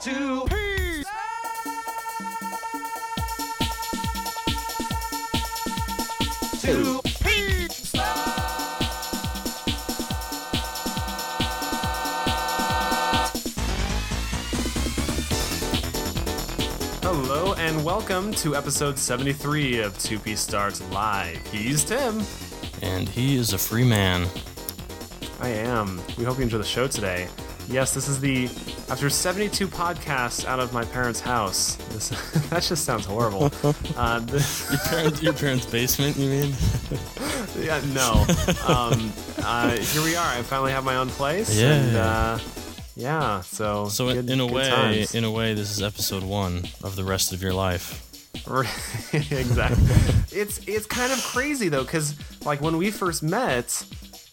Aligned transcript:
Two 0.00 0.46
Two 6.60 7.00
Hello 17.02 17.54
and 17.54 17.84
welcome 17.84 18.32
to 18.32 18.56
episode 18.56 18.98
73 18.98 19.80
of 19.80 19.96
2P 19.98 20.36
Starts 20.36 20.82
Live. 20.90 21.38
He's 21.46 21.84
Tim. 21.84 22.22
And 22.82 23.08
he 23.08 23.36
is 23.36 23.52
a 23.52 23.58
free 23.58 23.84
man. 23.84 24.26
I 25.40 25.48
am. 25.48 26.00
We 26.18 26.24
hope 26.24 26.38
you 26.38 26.42
enjoy 26.42 26.58
the 26.58 26.64
show 26.64 26.86
today. 26.86 27.28
Yes, 27.68 27.94
this 27.94 28.08
is 28.08 28.20
the 28.20 28.48
after 28.90 29.08
72 29.10 29.66
podcasts 29.68 30.44
out 30.44 30.60
of 30.60 30.72
my 30.72 30.84
parents' 30.84 31.20
house. 31.20 31.76
This 31.90 32.08
that 32.50 32.62
just 32.62 32.84
sounds 32.84 33.04
horrible. 33.06 33.50
Uh, 33.96 34.18
this, 34.20 34.68
Your 34.70 34.78
parents, 34.80 35.22
your 35.22 35.32
parents' 35.32 35.66
basement, 35.66 36.16
you 36.16 36.28
mean? 36.28 36.54
yeah, 37.58 37.80
no. 37.92 38.24
Um, 38.66 39.12
uh, 39.38 39.70
here 39.76 40.02
we 40.02 40.16
are. 40.16 40.26
I 40.26 40.42
finally 40.42 40.72
have 40.72 40.84
my 40.84 40.96
own 40.96 41.08
place. 41.10 41.56
Yeah. 41.56 41.72
And, 41.74 41.96
uh, 41.96 42.38
yeah. 42.96 43.40
So. 43.42 43.86
So 43.88 44.08
in, 44.08 44.16
good- 44.16 44.30
in 44.30 44.40
a 44.40 44.46
way, 44.46 44.68
times. 44.68 45.14
in 45.14 45.22
a 45.24 45.30
way, 45.30 45.54
this 45.54 45.70
is 45.70 45.80
episode 45.82 46.24
one 46.24 46.64
of 46.82 46.96
the 46.96 47.04
rest 47.04 47.32
of 47.32 47.40
your 47.42 47.52
life. 47.52 48.00
exactly. 49.12 49.86
it's 50.32 50.58
it's 50.66 50.86
kind 50.86 51.12
of 51.12 51.22
crazy 51.22 51.68
though, 51.68 51.84
because 51.84 52.14
like 52.44 52.60
when 52.60 52.76
we 52.76 52.90
first 52.90 53.22
met 53.22 53.84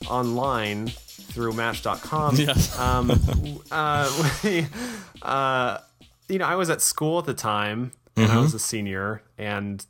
online 0.09 0.91
through 1.31 1.53
Match.com, 1.53 2.35
Yes. 2.35 2.77
um, 2.79 3.11
uh, 3.71 4.33
we, 4.43 4.65
uh, 5.21 5.77
you 6.29 6.37
know, 6.39 6.45
I 6.45 6.55
was 6.55 6.69
at 6.69 6.81
school 6.81 7.19
at 7.19 7.25
the 7.25 7.33
time, 7.33 7.91
and 8.15 8.31
I 8.31 8.37
was 8.39 8.53
a 8.53 8.59
senior, 8.59 9.21
and 9.37 9.85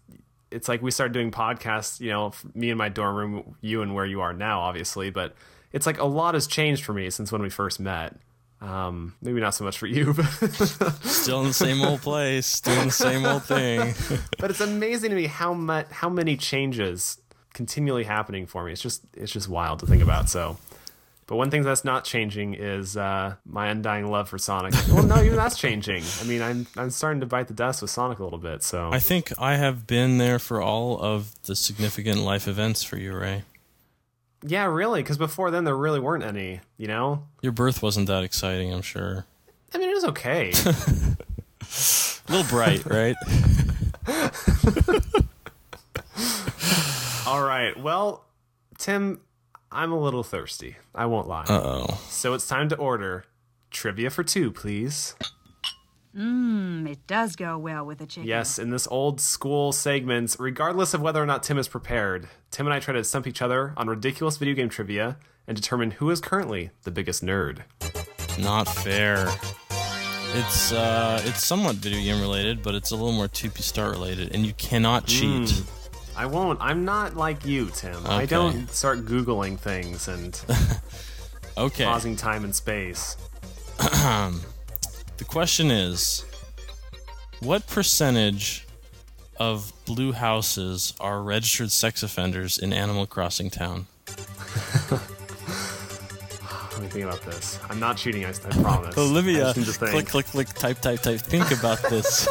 it's 0.51 0.67
like 0.69 0.81
we 0.81 0.91
started 0.91 1.13
doing 1.13 1.31
podcasts. 1.31 1.99
You 1.99 2.09
know, 2.09 2.31
me 2.53 2.69
in 2.69 2.77
my 2.77 2.89
dorm 2.89 3.15
room, 3.15 3.55
you 3.61 3.81
and 3.81 3.93
where 3.95 4.05
you 4.05 4.21
are 4.21 4.33
now, 4.33 4.61
obviously, 4.61 5.09
but 5.09 5.35
it's 5.71 5.85
like 5.85 5.99
a 5.99 6.05
lot 6.05 6.33
has 6.33 6.47
changed 6.47 6.83
for 6.83 6.93
me 6.93 7.09
since 7.09 7.31
when 7.31 7.41
we 7.41 7.49
first 7.49 7.79
met. 7.79 8.15
Um, 8.61 9.15
maybe 9.23 9.39
not 9.39 9.55
so 9.55 9.63
much 9.63 9.79
for 9.79 9.87
you, 9.87 10.13
but 10.17 10.25
Still 11.03 11.41
in 11.41 11.47
the 11.47 11.53
same 11.53 11.81
old 11.81 12.01
place, 12.01 12.61
doing 12.61 12.85
the 12.85 12.91
same 12.91 13.25
old 13.25 13.43
thing. 13.43 13.95
but 14.37 14.51
it's 14.51 14.61
amazing 14.61 15.09
to 15.09 15.15
me 15.15 15.25
how 15.25 15.53
much 15.53 15.87
how 15.89 16.09
many 16.09 16.37
changes 16.37 17.19
continually 17.53 18.03
happening 18.03 18.45
for 18.45 18.63
me. 18.63 18.71
It's 18.71 18.81
just 18.81 19.03
it's 19.15 19.31
just 19.31 19.49
wild 19.49 19.79
to 19.79 19.87
think 19.87 20.03
about. 20.03 20.29
So, 20.29 20.57
but 21.27 21.35
one 21.37 21.49
thing 21.49 21.63
that's 21.63 21.85
not 21.85 22.03
changing 22.03 22.55
is 22.55 22.97
uh, 22.97 23.35
my 23.45 23.67
undying 23.67 24.07
love 24.11 24.27
for 24.27 24.37
Sonic. 24.37 24.73
well, 24.89 25.03
no, 25.03 25.21
even 25.23 25.35
that's 25.37 25.57
changing. 25.57 26.03
I 26.19 26.23
mean, 26.25 26.41
I'm 26.41 26.67
I'm 26.75 26.89
starting 26.89 27.21
to 27.21 27.25
bite 27.25 27.47
the 27.47 27.53
dust 27.53 27.81
with 27.81 27.91
Sonic 27.91 28.19
a 28.19 28.23
little 28.23 28.39
bit. 28.39 28.63
So 28.63 28.89
I 28.91 28.99
think 28.99 29.31
I 29.37 29.55
have 29.55 29.87
been 29.87 30.17
there 30.17 30.39
for 30.39 30.61
all 30.61 30.99
of 30.99 31.41
the 31.43 31.55
significant 31.55 32.19
life 32.19 32.47
events 32.47 32.83
for 32.83 32.97
you, 32.97 33.15
Ray. 33.15 33.43
yeah, 34.45 34.65
really, 34.65 35.01
because 35.03 35.17
before 35.17 35.51
then 35.51 35.63
there 35.63 35.77
really 35.77 35.99
weren't 35.99 36.23
any. 36.23 36.59
You 36.77 36.87
know, 36.87 37.27
Your 37.41 37.51
birth 37.53 37.81
wasn't 37.81 38.07
that 38.07 38.23
exciting, 38.23 38.73
I'm 38.73 38.81
sure. 38.81 39.25
I 39.73 39.77
mean, 39.77 39.89
it 39.89 39.93
was 39.93 40.05
okay. 40.05 40.51
A 42.27 42.31
little 42.31 42.49
bright, 42.49 42.85
right? 42.85 43.15
All 47.25 47.41
right, 47.43 47.77
well, 47.79 48.25
Tim, 48.77 49.21
I'm 49.71 49.91
a 49.91 49.99
little 49.99 50.23
thirsty. 50.23 50.75
I 50.93 51.05
won't 51.05 51.27
lie. 51.27 51.45
Uh 51.47 51.61
oh. 51.63 52.01
so 52.09 52.33
it's 52.33 52.47
time 52.47 52.69
to 52.69 52.75
order 52.75 53.25
trivia 53.69 54.09
for 54.09 54.23
two, 54.23 54.51
please. 54.51 55.15
Mm, 56.15 56.89
it 56.89 57.07
does 57.07 57.37
go 57.37 57.57
well 57.57 57.85
with 57.85 57.99
the 57.99 58.05
chicken. 58.05 58.27
Yes, 58.27 58.59
in 58.59 58.69
this 58.69 58.85
old 58.87 59.21
school 59.21 59.71
segment, 59.71 60.35
regardless 60.39 60.93
of 60.93 61.01
whether 61.01 61.23
or 61.23 61.25
not 61.25 61.41
Tim 61.43 61.57
is 61.57 61.69
prepared, 61.69 62.27
Tim 62.51 62.67
and 62.67 62.73
I 62.73 62.81
try 62.81 62.93
to 62.93 63.03
stump 63.05 63.27
each 63.27 63.41
other 63.41 63.73
on 63.77 63.87
ridiculous 63.87 64.35
video 64.35 64.53
game 64.53 64.67
trivia 64.67 65.17
and 65.47 65.55
determine 65.55 65.91
who 65.91 66.09
is 66.09 66.19
currently 66.19 66.71
the 66.83 66.91
biggest 66.91 67.23
nerd. 67.23 67.59
Not 68.37 68.65
fair. 68.65 69.29
It's 70.33 70.73
uh, 70.73 71.21
it's 71.25 71.45
somewhat 71.45 71.77
video 71.77 72.01
game 72.01 72.19
related, 72.21 72.61
but 72.61 72.75
it's 72.75 72.91
a 72.91 72.95
little 72.95 73.11
more 73.13 73.27
2P 73.27 73.59
Start 73.59 73.91
related, 73.91 74.33
and 74.35 74.45
you 74.45 74.53
cannot 74.53 75.05
cheat. 75.05 75.63
I 76.21 76.27
won't. 76.27 76.61
I'm 76.61 76.85
not 76.85 77.15
like 77.17 77.47
you, 77.47 77.71
Tim. 77.73 78.05
I 78.05 78.27
don't 78.27 78.69
start 78.69 79.05
Googling 79.05 79.57
things 79.57 80.07
and 80.07 80.39
Okay. 81.57 81.83
pausing 81.83 82.15
time 82.15 82.43
and 82.43 82.55
space. 82.55 83.17
The 83.79 85.25
question 85.27 85.71
is, 85.71 86.23
what 87.39 87.65
percentage 87.65 88.67
of 89.37 89.73
blue 89.85 90.11
houses 90.11 90.93
are 90.99 91.23
registered 91.23 91.71
sex 91.71 92.03
offenders 92.03 92.59
in 92.59 92.71
Animal 92.71 93.07
Crossing 93.07 93.49
Town? 93.49 93.87
Me 96.81 96.87
think 96.87 97.05
about 97.05 97.21
this. 97.21 97.59
I'm 97.69 97.79
not 97.79 97.97
cheating, 97.97 98.25
I, 98.25 98.29
I 98.29 98.61
promise. 98.61 98.97
I 98.97 99.01
Olivia, 99.01 99.39
just 99.53 99.57
need 99.57 99.65
to 99.67 99.71
think. 99.73 99.91
click, 99.91 100.07
click, 100.07 100.25
click, 100.27 100.47
type, 100.49 100.79
type, 100.81 101.01
type. 101.01 101.19
Think 101.19 101.51
about 101.51 101.79
this. 101.89 102.25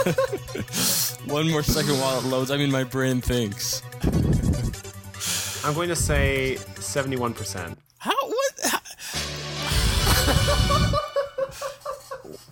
One 1.26 1.48
more 1.50 1.62
second 1.62 1.98
while 2.00 2.18
it 2.18 2.24
loads. 2.24 2.50
I 2.50 2.56
mean, 2.56 2.70
my 2.70 2.82
brain 2.84 3.20
thinks. 3.20 3.82
I'm 5.64 5.74
going 5.74 5.88
to 5.88 5.96
say 5.96 6.56
71%. 6.76 7.76
How? 7.98 8.10
What? 8.26 8.60
How, 8.64 8.80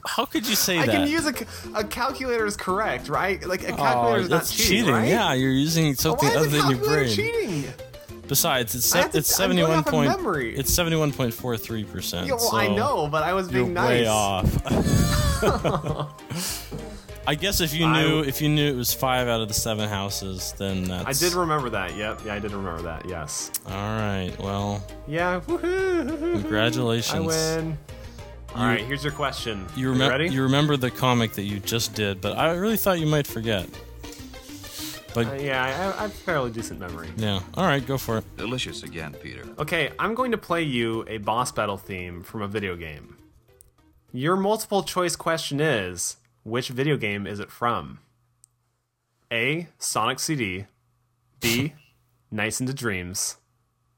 How 0.06 0.24
could 0.24 0.48
you 0.48 0.54
say 0.56 0.78
I 0.78 0.86
that? 0.86 0.94
I 0.94 0.98
can 0.98 1.08
use 1.08 1.26
a 1.74 1.84
calculator 1.84 2.44
is 2.46 2.56
correct, 2.56 3.08
right? 3.08 3.44
Like 3.46 3.62
a 3.62 3.72
Oh, 3.72 3.76
calculator 3.76 4.20
is 4.20 4.28
not 4.28 4.36
that's 4.38 4.54
cheating, 4.54 4.92
right? 4.92 5.08
Yeah, 5.08 5.32
you're 5.34 5.50
using 5.52 5.94
something 5.94 6.28
other 6.30 6.48
than 6.48 6.70
your 6.70 6.78
brain. 6.78 7.08
cheating? 7.08 7.64
Besides, 8.28 8.74
it's 8.74 8.94
I 8.94 8.98
have 9.02 9.10
to- 9.12 9.18
it's 9.18 9.34
seventy 9.34 9.62
one 9.62 9.82
point 9.84 10.10
memory. 10.10 10.56
it's 10.56 10.72
seventy 10.72 10.96
one 10.96 11.12
point 11.12 11.34
four 11.34 11.56
three 11.56 11.84
percent. 11.84 12.30
I 12.52 12.68
know, 12.68 13.08
but 13.08 13.22
I 13.24 13.32
was 13.32 13.48
being 13.48 13.72
nice. 13.74 13.88
way 13.88 14.06
off. 14.06 14.46
I 17.26 17.34
guess 17.34 17.60
if 17.60 17.74
you 17.74 17.84
I- 17.86 18.02
knew 18.02 18.20
if 18.22 18.40
you 18.40 18.48
knew 18.48 18.70
it 18.72 18.76
was 18.76 18.92
five 18.94 19.28
out 19.28 19.40
of 19.40 19.48
the 19.48 19.54
seven 19.54 19.88
houses, 19.88 20.54
then 20.56 20.84
that's 20.84 21.04
I 21.06 21.12
did 21.28 21.34
remember 21.36 21.68
that. 21.70 21.94
Yep. 21.96 22.20
Yeah, 22.24 22.34
I 22.34 22.38
did 22.38 22.52
remember 22.52 22.82
that. 22.82 23.06
Yes. 23.06 23.50
all 23.66 23.72
right. 23.74 24.32
Well, 24.38 24.82
Yeah. 25.06 25.40
Woohoo! 25.40 26.40
congratulations. 26.40 27.14
I 27.14 27.20
win. 27.20 27.78
All 28.54 28.64
right. 28.64 28.80
Here's 28.84 29.04
your 29.04 29.12
question. 29.12 29.66
You 29.76 29.90
remember 29.90 30.12
ready? 30.12 30.28
you 30.30 30.42
remember 30.42 30.76
the 30.78 30.90
comic 30.90 31.32
that 31.32 31.42
you 31.42 31.60
just 31.60 31.94
did, 31.94 32.20
but 32.22 32.38
I 32.38 32.52
really 32.54 32.78
thought 32.78 32.98
you 32.98 33.06
might 33.06 33.26
forget. 33.26 33.66
But 35.24 35.32
Uh, 35.34 35.42
yeah, 35.42 35.64
I, 35.64 35.98
I 35.98 36.02
have 36.02 36.12
fairly 36.12 36.50
decent 36.50 36.78
memory. 36.80 37.08
yeah, 37.16 37.40
all 37.54 37.64
right, 37.64 37.84
go 37.84 37.98
for 37.98 38.18
it. 38.18 38.36
Delicious 38.36 38.82
again, 38.82 39.14
Peter. 39.22 39.42
Okay, 39.58 39.90
I'm 39.98 40.14
going 40.14 40.30
to 40.32 40.38
play 40.38 40.62
you 40.62 41.04
a 41.08 41.18
boss 41.18 41.50
battle 41.52 41.76
theme 41.76 42.22
from 42.22 42.42
a 42.42 42.48
video 42.48 42.76
game. 42.76 43.16
Your 44.12 44.36
multiple 44.36 44.82
choice 44.82 45.16
question 45.16 45.60
is 45.60 46.16
which 46.44 46.68
video 46.68 46.96
game 46.96 47.26
is 47.26 47.40
it 47.40 47.50
from? 47.50 47.98
A. 49.32 49.68
Sonic 49.78 50.18
CD. 50.18 50.66
B. 51.40 51.74
Nights 52.30 52.60
into 52.60 52.72
Dreams. 52.74 53.36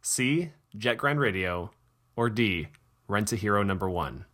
C. 0.02 0.50
Jet 0.76 0.96
Grind 0.98 1.20
Radio. 1.20 1.70
Or 2.16 2.28
D. 2.28 2.68
Rent 3.08 3.32
a 3.32 3.36
Hero 3.36 3.62
number 3.62 3.88
one. 3.88 4.24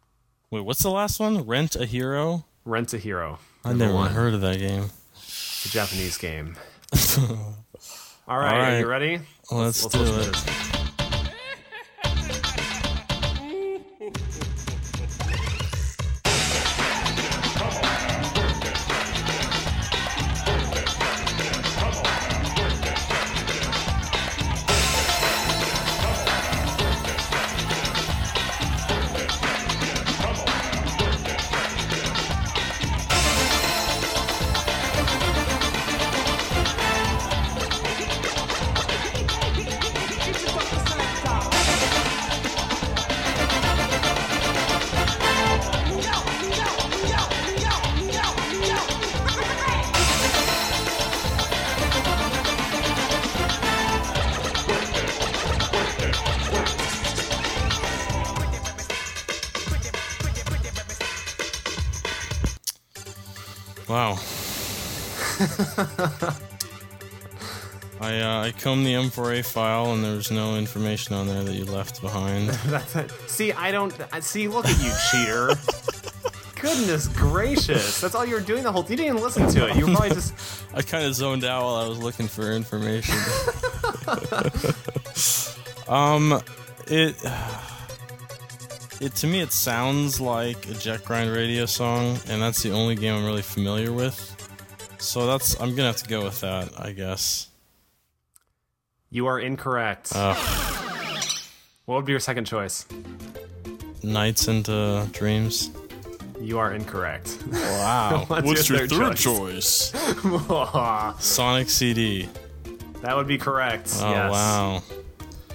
Wait, 0.51 0.61
what's 0.65 0.83
the 0.83 0.91
last 0.91 1.19
one? 1.21 1.43
Rent 1.47 1.77
a 1.77 1.85
Hero. 1.87 2.45
Rent 2.65 2.93
a 2.95 2.99
Hero. 2.99 3.39
I 3.65 3.73
never 3.73 3.95
one. 3.95 4.11
heard 4.13 4.35
of 4.35 4.41
that 4.43 4.59
game. 4.59 4.91
It's 5.15 5.67
a 5.67 5.69
Japanese 5.69 6.17
game. 6.19 6.57
All 8.29 8.39
right, 8.39 8.53
All 8.53 8.61
are 8.61 8.79
you 8.81 8.87
ready? 8.87 9.21
Let's, 9.51 9.87
do 9.87 9.99
listen 9.99 10.33
to 10.33 10.51
it. 10.51 10.66
I 67.99 68.21
uh, 68.21 68.43
I 68.43 68.53
combed 68.53 68.87
the 68.87 68.93
M4A 68.93 69.45
file 69.45 69.93
and 69.93 70.05
there 70.05 70.15
was 70.15 70.31
no 70.31 70.57
information 70.57 71.15
on 71.15 71.27
there 71.27 71.43
that 71.43 71.55
you 71.55 71.65
left 71.65 72.03
behind. 72.03 72.53
See, 73.27 73.53
I 73.53 73.71
don't. 73.71 73.95
See, 74.21 74.49
look 74.49 74.67
at 74.67 74.83
you, 74.83 74.93
cheater. 75.11 75.55
Goodness 76.61 77.09
gracious! 77.09 78.01
That's 78.01 78.15
all 78.15 78.27
you 78.27 78.35
were 78.35 78.41
doing 78.41 78.63
the 78.63 78.73
whole. 78.73 78.83
Time. 78.83 78.93
You 78.93 78.97
didn't 78.97 79.13
even 79.13 79.23
listen 79.23 79.49
to 79.49 79.69
it. 79.69 79.77
You 79.77 79.87
were 79.87 79.93
probably 79.93 80.15
just. 80.15 80.35
I 80.75 80.83
kind 80.83 81.07
of 81.07 81.15
zoned 81.15 81.45
out 81.45 81.63
while 81.63 81.77
I 81.77 81.89
was 81.89 81.99
looking 81.99 82.29
for 82.29 82.53
information. 82.53 83.15
um, 85.89 86.43
it 86.87 87.17
it 89.01 89.15
to 89.17 89.27
me 89.27 89.41
it 89.41 89.53
sounds 89.53 90.21
like 90.21 90.69
a 90.69 90.75
Jet 90.75 91.05
Grind 91.05 91.31
radio 91.31 91.67
song, 91.67 92.19
and 92.29 92.43
that's 92.43 92.63
the 92.63 92.73
only 92.73 92.95
game 92.95 93.15
I'm 93.15 93.25
really 93.25 93.43
familiar 93.43 93.93
with. 93.93 94.36
So 95.03 95.27
that's 95.27 95.61
I'm 95.61 95.71
gonna 95.71 95.89
have 95.89 95.97
to 95.99 96.09
go 96.09 96.25
with 96.25 96.41
that, 96.41 96.71
I 96.79 96.93
guess. 96.93 97.49
You 99.11 99.27
are 99.27 99.39
incorrect. 99.39 100.13
Ugh. 100.15 100.37
what 101.85 101.97
would 101.97 102.05
be 102.05 102.13
your 102.13 102.21
second 102.21 102.45
choice? 102.45 102.87
Nights 104.03 104.49
into 104.49 105.09
Dreams. 105.13 105.71
You 106.41 106.59
are 106.59 106.73
incorrect. 106.73 107.39
Wow. 107.51 108.25
What's 108.29 108.69
your 108.69 108.87
third 108.87 109.17
choice? 109.17 109.91
that 109.91 111.15
Sonic 111.19 111.71
CD. 111.71 112.29
That 113.01 113.17
would 113.17 113.27
be 113.27 113.39
correct. 113.39 113.91
Oh 114.01 114.11
yes. 114.11 114.31
wow. 114.31 114.83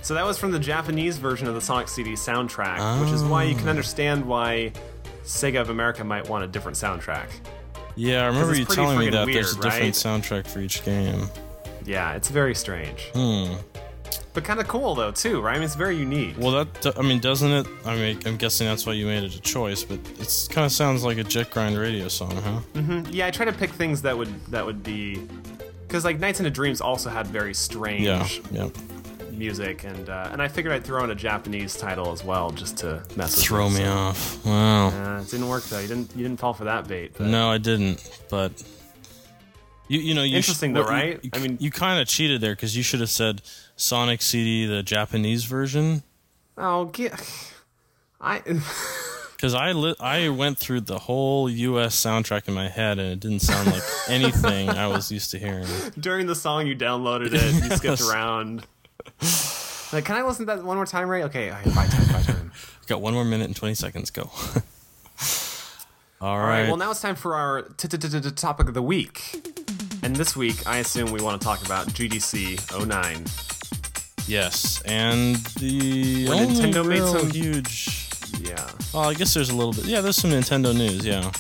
So 0.02 0.16
that 0.16 0.26
was 0.26 0.38
from 0.38 0.52
the 0.52 0.60
Japanese 0.60 1.18
version 1.18 1.48
of 1.48 1.54
the 1.54 1.62
Sonic 1.62 1.88
CD 1.88 2.14
soundtrack, 2.14 3.02
which 3.02 3.12
is 3.12 3.24
why 3.24 3.44
you 3.44 3.56
Oh. 3.56 3.60
can 3.60 3.68
ah. 3.68 3.72
understand 3.72 4.26
why 4.26 4.72
Sega 5.24 5.62
of 5.62 5.70
America 5.70 6.04
might 6.04 6.28
want 6.28 6.44
a 6.44 6.48
different 6.48 6.78
soundtrack. 6.78 7.30
Yeah, 7.96 8.24
I 8.24 8.28
remember 8.28 8.56
you 8.56 8.66
telling 8.66 9.00
me 9.00 9.10
that 9.10 9.26
there's 9.28 9.54
a 9.54 9.60
weird, 9.60 9.64
different 9.74 9.74
right? 9.84 9.94
soundtrack 9.94 10.48
for 10.48 10.60
each 10.60 10.84
game. 10.84 11.28
Yeah, 11.86 12.14
it's 12.14 12.30
very 12.30 12.54
strange, 12.56 13.10
Hmm. 13.14 13.56
but 14.34 14.44
kind 14.44 14.60
of 14.60 14.68
cool 14.68 14.94
though 14.96 15.12
too, 15.12 15.42
right? 15.42 15.54
I 15.54 15.56
mean, 15.56 15.64
it's 15.64 15.76
very 15.76 15.98
unique. 15.98 16.36
Well, 16.38 16.66
that 16.66 16.98
I 16.98 17.02
mean, 17.02 17.20
doesn't 17.20 17.52
it? 17.52 17.68
I 17.86 17.96
mean, 17.96 18.20
I'm 18.26 18.38
guessing 18.38 18.68
that's 18.68 18.86
why 18.86 18.94
you 18.94 19.06
made 19.08 19.24
it 19.24 19.36
a 19.36 19.42
choice, 19.42 19.84
but 19.84 20.00
it 20.20 20.48
kind 20.52 20.66
of 20.66 20.72
sounds 20.72 21.04
like 21.04 21.18
a 21.18 21.24
Jet 21.24 21.50
Grind 21.52 21.78
radio 21.78 22.08
song, 22.08 22.32
huh? 22.36 22.60
Mm-hmm. 22.76 23.12
yeah, 23.12 23.28
I 23.28 23.32
try 23.32 23.46
to 23.46 23.54
pick 23.54 23.72
things 23.72 24.02
that 24.04 24.18
would 24.18 24.30
that 24.52 24.66
would 24.66 24.84
be 24.84 25.22
because 25.88 26.06
like 26.06 26.20
Nights 26.20 26.40
into 26.40 26.52
Dreams 26.52 26.80
also 26.82 27.10
had 27.10 27.28
very 27.28 27.54
strange 27.54 28.04
Yeah, 28.06 28.28
yeah. 28.52 28.70
Music, 29.42 29.84
and 29.84 30.08
uh, 30.10 30.30
and 30.32 30.42
I 30.42 30.48
figured 30.48 30.74
I'd 30.74 30.84
throw 30.84 31.04
in 31.04 31.10
a 31.12 31.16
Japanese 31.16 31.76
title 31.76 32.12
as 32.12 32.24
well 32.24 32.52
just 32.52 32.78
to 32.78 33.04
mess 33.16 33.36
with 33.36 33.46
Throw 33.46 33.70
me 33.70 33.78
so- 33.78 33.92
off. 33.92 34.46
Wow. 34.46 34.88
Uh, 34.90 35.22
it 35.22 35.30
didn't 35.30 35.48
work 35.50 35.64
though. 35.64 35.80
You 35.80 35.88
didn't 35.88 36.16
you 36.16 36.24
didn't 36.24 36.40
fall 36.40 36.54
for 36.54 36.66
that 36.66 36.88
bait. 36.88 37.14
But 37.18 37.28
No, 37.28 37.50
I 37.52 37.58
didn't. 37.58 37.98
But 38.30 38.52
you, 39.88 40.00
you 40.00 40.14
know, 40.14 40.24
you 40.24 40.38
Interesting 40.38 40.72
sh- 40.72 40.76
though, 40.76 40.84
well, 40.86 40.92
you- 41.06 41.12
right? 41.14 41.20
You, 41.24 41.30
I 41.34 41.40
mean- 41.40 41.58
you 41.60 41.72
kind 41.72 42.00
of 42.00 42.08
cheated 42.08 42.40
there 42.42 42.54
because 42.56 42.78
you 42.78 42.84
should 42.84 43.00
have 43.02 43.10
said 43.10 43.42
Sonic 43.76 44.22
CD, 44.22 44.66
the 44.68 44.84
Japanese 44.84 45.44
version. 45.46 46.04
Oh, 46.58 46.86
get 46.86 47.14
I. 48.22 48.42
Because 49.42 49.56
I 49.56 49.72
li- 49.72 49.96
I 50.00 50.30
went 50.30 50.60
through 50.60 50.82
the 50.82 51.00
whole 51.00 51.50
U.S. 51.50 51.96
soundtrack 51.96 52.48
in 52.48 52.54
my 52.54 52.70
head, 52.70 53.00
and 53.00 53.12
it 53.12 53.20
didn't 53.20 53.40
sound 53.40 53.72
like 53.72 53.82
anything 54.08 54.70
I 54.70 54.86
was 54.86 55.12
used 55.12 55.32
to 55.32 55.40
hearing. 55.40 55.66
during 56.00 56.28
the 56.28 56.36
song 56.36 56.68
you 56.68 56.76
downloaded 56.76 57.34
it, 57.34 57.64
you 57.72 57.76
skipped 57.76 58.02
around. 58.02 58.68
Like, 59.94 60.06
can 60.06 60.15
I 60.15 60.21
listen 60.21 60.45
to 60.47 60.56
that 60.56 60.63
one 60.63 60.77
more 60.77 60.85
time, 60.85 61.09
Ray? 61.09 61.23
Okay, 61.25 61.50
right, 61.50 61.65
bye 61.75 61.85
time, 61.85 62.07
bye 62.13 62.21
time. 62.21 62.51
Got 62.88 63.01
one 63.01 63.13
more 63.13 63.25
minute 63.25 63.47
and 63.47 63.56
twenty 63.56 63.75
seconds. 63.75 64.09
Go. 64.09 64.21
All 66.21 66.29
All 66.29 66.38
right. 66.38 66.62
right, 66.62 66.68
well 66.68 66.77
now 66.77 66.91
it's 66.91 67.01
time 67.01 67.15
for 67.15 67.35
our 67.35 67.63
topic 67.63 68.68
of 68.69 68.73
the 68.73 68.81
week. 68.81 69.41
And 70.03 70.15
this 70.15 70.33
week, 70.35 70.65
I 70.65 70.77
assume 70.77 71.12
we 71.12 71.19
want 71.21 71.41
to 71.41 71.45
talk 71.45 71.65
about 71.65 71.88
GDC 71.88 72.88
09. 72.88 73.25
Yes, 74.27 74.81
and 74.83 75.35
the 75.59 76.27
only 76.29 76.56
Nintendo 76.56 76.88
made 76.88 77.03
some- 77.03 77.29
huge. 77.31 78.07
Yeah. 78.39 78.65
Well, 78.94 79.09
I 79.09 79.13
guess 79.13 79.33
there's 79.33 79.50
a 79.50 79.56
little 79.56 79.73
bit. 79.73 79.85
Yeah, 79.85 80.00
there's 80.01 80.15
some 80.15 80.31
Nintendo 80.31 80.73
news. 80.75 81.06
Yeah. 81.06 81.31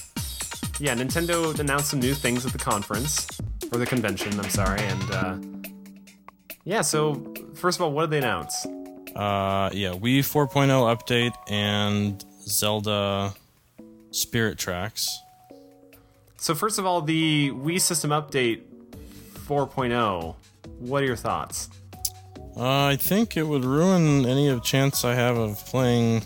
Yeah, 0.79 0.93
Nintendo 0.95 1.57
announced 1.57 1.89
some 1.91 1.99
new 2.01 2.13
things 2.15 2.45
at 2.45 2.51
the 2.51 2.57
conference, 2.59 3.27
or 3.71 3.77
the 3.77 3.85
convention, 3.85 4.37
I'm 4.39 4.49
sorry, 4.49 4.81
and, 4.81 5.11
uh, 5.11 5.35
yeah, 6.63 6.81
so, 6.81 7.33
first 7.53 7.77
of 7.79 7.83
all, 7.83 7.91
what 7.91 8.03
did 8.03 8.11
they 8.11 8.17
announce? 8.19 8.65
Uh, 9.15 9.69
yeah, 9.73 9.91
Wii 9.91 10.19
4.0 10.19 10.95
update 10.95 11.33
and 11.49 12.23
Zelda 12.41 13.33
Spirit 14.11 14.57
Tracks. 14.57 15.19
So, 16.37 16.55
first 16.55 16.79
of 16.79 16.85
all, 16.85 17.01
the 17.01 17.51
Wii 17.51 17.79
System 17.79 18.11
Update 18.11 18.61
4.0, 19.47 20.35
what 20.79 21.03
are 21.03 21.05
your 21.05 21.15
thoughts? 21.15 21.69
Uh, 22.55 22.85
I 22.85 22.95
think 22.97 23.37
it 23.37 23.43
would 23.43 23.63
ruin 23.63 24.25
any 24.25 24.49
of 24.49 24.63
chance 24.63 25.05
I 25.05 25.13
have 25.13 25.37
of 25.37 25.65
playing 25.67 26.23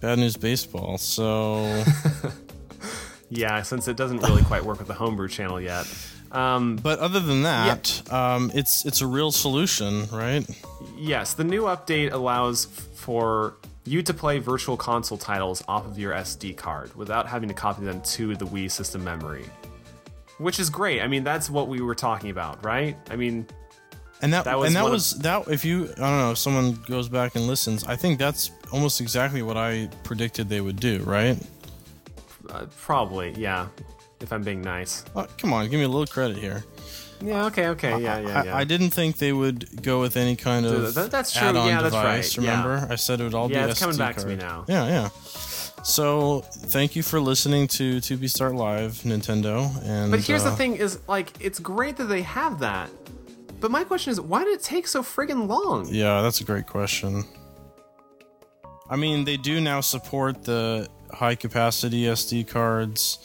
Bad 0.00 0.18
News 0.18 0.36
Baseball. 0.36 0.98
So 0.98 1.84
Yeah, 3.28 3.62
since 3.62 3.88
it 3.88 3.96
doesn't 3.96 4.18
really 4.18 4.42
quite 4.44 4.64
work 4.64 4.78
with 4.78 4.88
the 4.88 4.94
homebrew 4.94 5.28
channel 5.28 5.60
yet. 5.60 5.86
Um, 6.36 6.76
But 6.76 6.98
other 6.98 7.20
than 7.20 7.42
that, 7.44 8.02
um, 8.12 8.50
it's 8.54 8.84
it's 8.84 9.00
a 9.00 9.06
real 9.06 9.32
solution, 9.32 10.06
right? 10.12 10.44
yes, 10.98 11.34
the 11.34 11.44
new 11.44 11.62
update 11.62 12.12
allows 12.12 12.66
for 12.94 13.54
you 13.84 14.02
to 14.02 14.12
play 14.14 14.38
virtual 14.38 14.76
console 14.76 15.16
titles 15.18 15.62
off 15.68 15.86
of 15.86 15.98
your 15.98 16.12
SD 16.12 16.56
card 16.56 16.94
without 16.96 17.26
having 17.28 17.48
to 17.48 17.54
copy 17.54 17.84
them 17.84 18.00
to 18.02 18.34
the 18.36 18.44
Wii 18.46 18.70
system 18.70 19.02
memory. 19.04 19.44
Which 20.38 20.58
is 20.58 20.68
great. 20.70 21.00
I 21.00 21.06
mean, 21.08 21.24
that's 21.24 21.48
what 21.48 21.68
we 21.68 21.80
were 21.80 21.94
talking 21.94 22.30
about, 22.30 22.62
right? 22.64 22.96
I 23.10 23.16
mean, 23.16 23.46
And 24.22 24.32
that, 24.32 24.44
That 24.44 24.58
was 24.58 24.66
and 24.68 24.76
that 24.76 24.82
one 24.82 24.94
of- 24.94 25.22
that. 25.22 25.48
If 25.48 25.64
you, 25.64 25.84
I 25.96 26.00
don't 26.00 26.18
know, 26.22 26.30
if 26.32 26.38
someone 26.38 26.72
goes 26.88 27.08
back 27.08 27.36
and 27.36 27.46
listens, 27.46 27.84
I 27.84 27.96
think 27.96 28.18
that's 28.18 28.50
almost 28.72 29.00
exactly 29.00 29.42
what 29.42 29.56
I 29.56 29.88
predicted 30.04 30.48
they 30.48 30.60
would 30.60 30.80
do, 30.80 31.02
right? 31.04 31.38
uh, 32.50 32.64
probably, 32.80 33.34
yeah, 33.36 33.66
if 34.20 34.32
I'm 34.32 34.42
being 34.42 34.62
nice. 34.62 35.04
Uh, 35.14 35.26
come 35.38 35.52
on, 35.52 35.64
give 35.68 35.78
me 35.78 35.84
a 35.84 35.88
little 35.88 36.06
credit 36.06 36.36
here. 36.38 36.64
Yeah, 37.22 37.46
okay, 37.46 37.68
okay, 37.68 38.00
yeah, 38.02 38.18
yeah, 38.18 38.44
yeah. 38.44 38.54
I, 38.56 38.60
I 38.60 38.64
didn't 38.64 38.90
think 38.90 39.16
they 39.18 39.32
would 39.32 39.82
go 39.82 40.00
with 40.00 40.16
any 40.18 40.36
kind 40.36 40.66
of 40.66 40.94
Th- 40.94 41.08
that's 41.10 41.32
true. 41.32 41.48
add-on 41.48 41.66
Yeah, 41.68 41.80
that's 41.80 41.94
device. 41.94 42.36
right. 42.38 42.44
Yeah. 42.44 42.50
Remember, 42.62 42.92
I 42.92 42.96
said 42.96 43.20
it 43.20 43.24
would 43.24 43.34
all 43.34 43.50
Yeah, 43.50 43.64
be 43.64 43.70
it's 43.70 43.80
SD 43.80 43.82
coming 43.82 43.96
back 43.98 44.16
to 44.16 44.26
me 44.26 44.36
now. 44.36 44.64
Yeah, 44.68 44.86
yeah. 44.86 45.08
So 45.82 46.40
thank 46.50 46.94
you 46.96 47.02
for 47.02 47.18
listening 47.20 47.68
to 47.68 47.98
2P 48.00 48.28
Start 48.28 48.54
Live, 48.54 48.92
Nintendo. 49.04 49.70
And 49.84 50.10
But 50.10 50.20
here's 50.20 50.44
uh, 50.44 50.50
the 50.50 50.56
thing: 50.56 50.76
is 50.76 50.98
like 51.08 51.32
it's 51.40 51.58
great 51.58 51.96
that 51.98 52.04
they 52.06 52.22
have 52.22 52.58
that. 52.58 52.90
But 53.60 53.70
my 53.70 53.84
question 53.84 54.10
is, 54.10 54.20
why 54.20 54.44
did 54.44 54.52
it 54.54 54.62
take 54.62 54.86
so 54.86 55.02
friggin' 55.02 55.48
long? 55.48 55.86
Yeah, 55.88 56.20
that's 56.20 56.40
a 56.42 56.44
great 56.44 56.66
question. 56.66 57.24
I 58.90 58.96
mean, 58.96 59.24
they 59.24 59.36
do 59.38 59.60
now 59.60 59.80
support 59.80 60.44
the 60.44 60.88
high 61.12 61.34
capacity 61.34 62.02
SD 62.04 62.46
cards. 62.46 63.18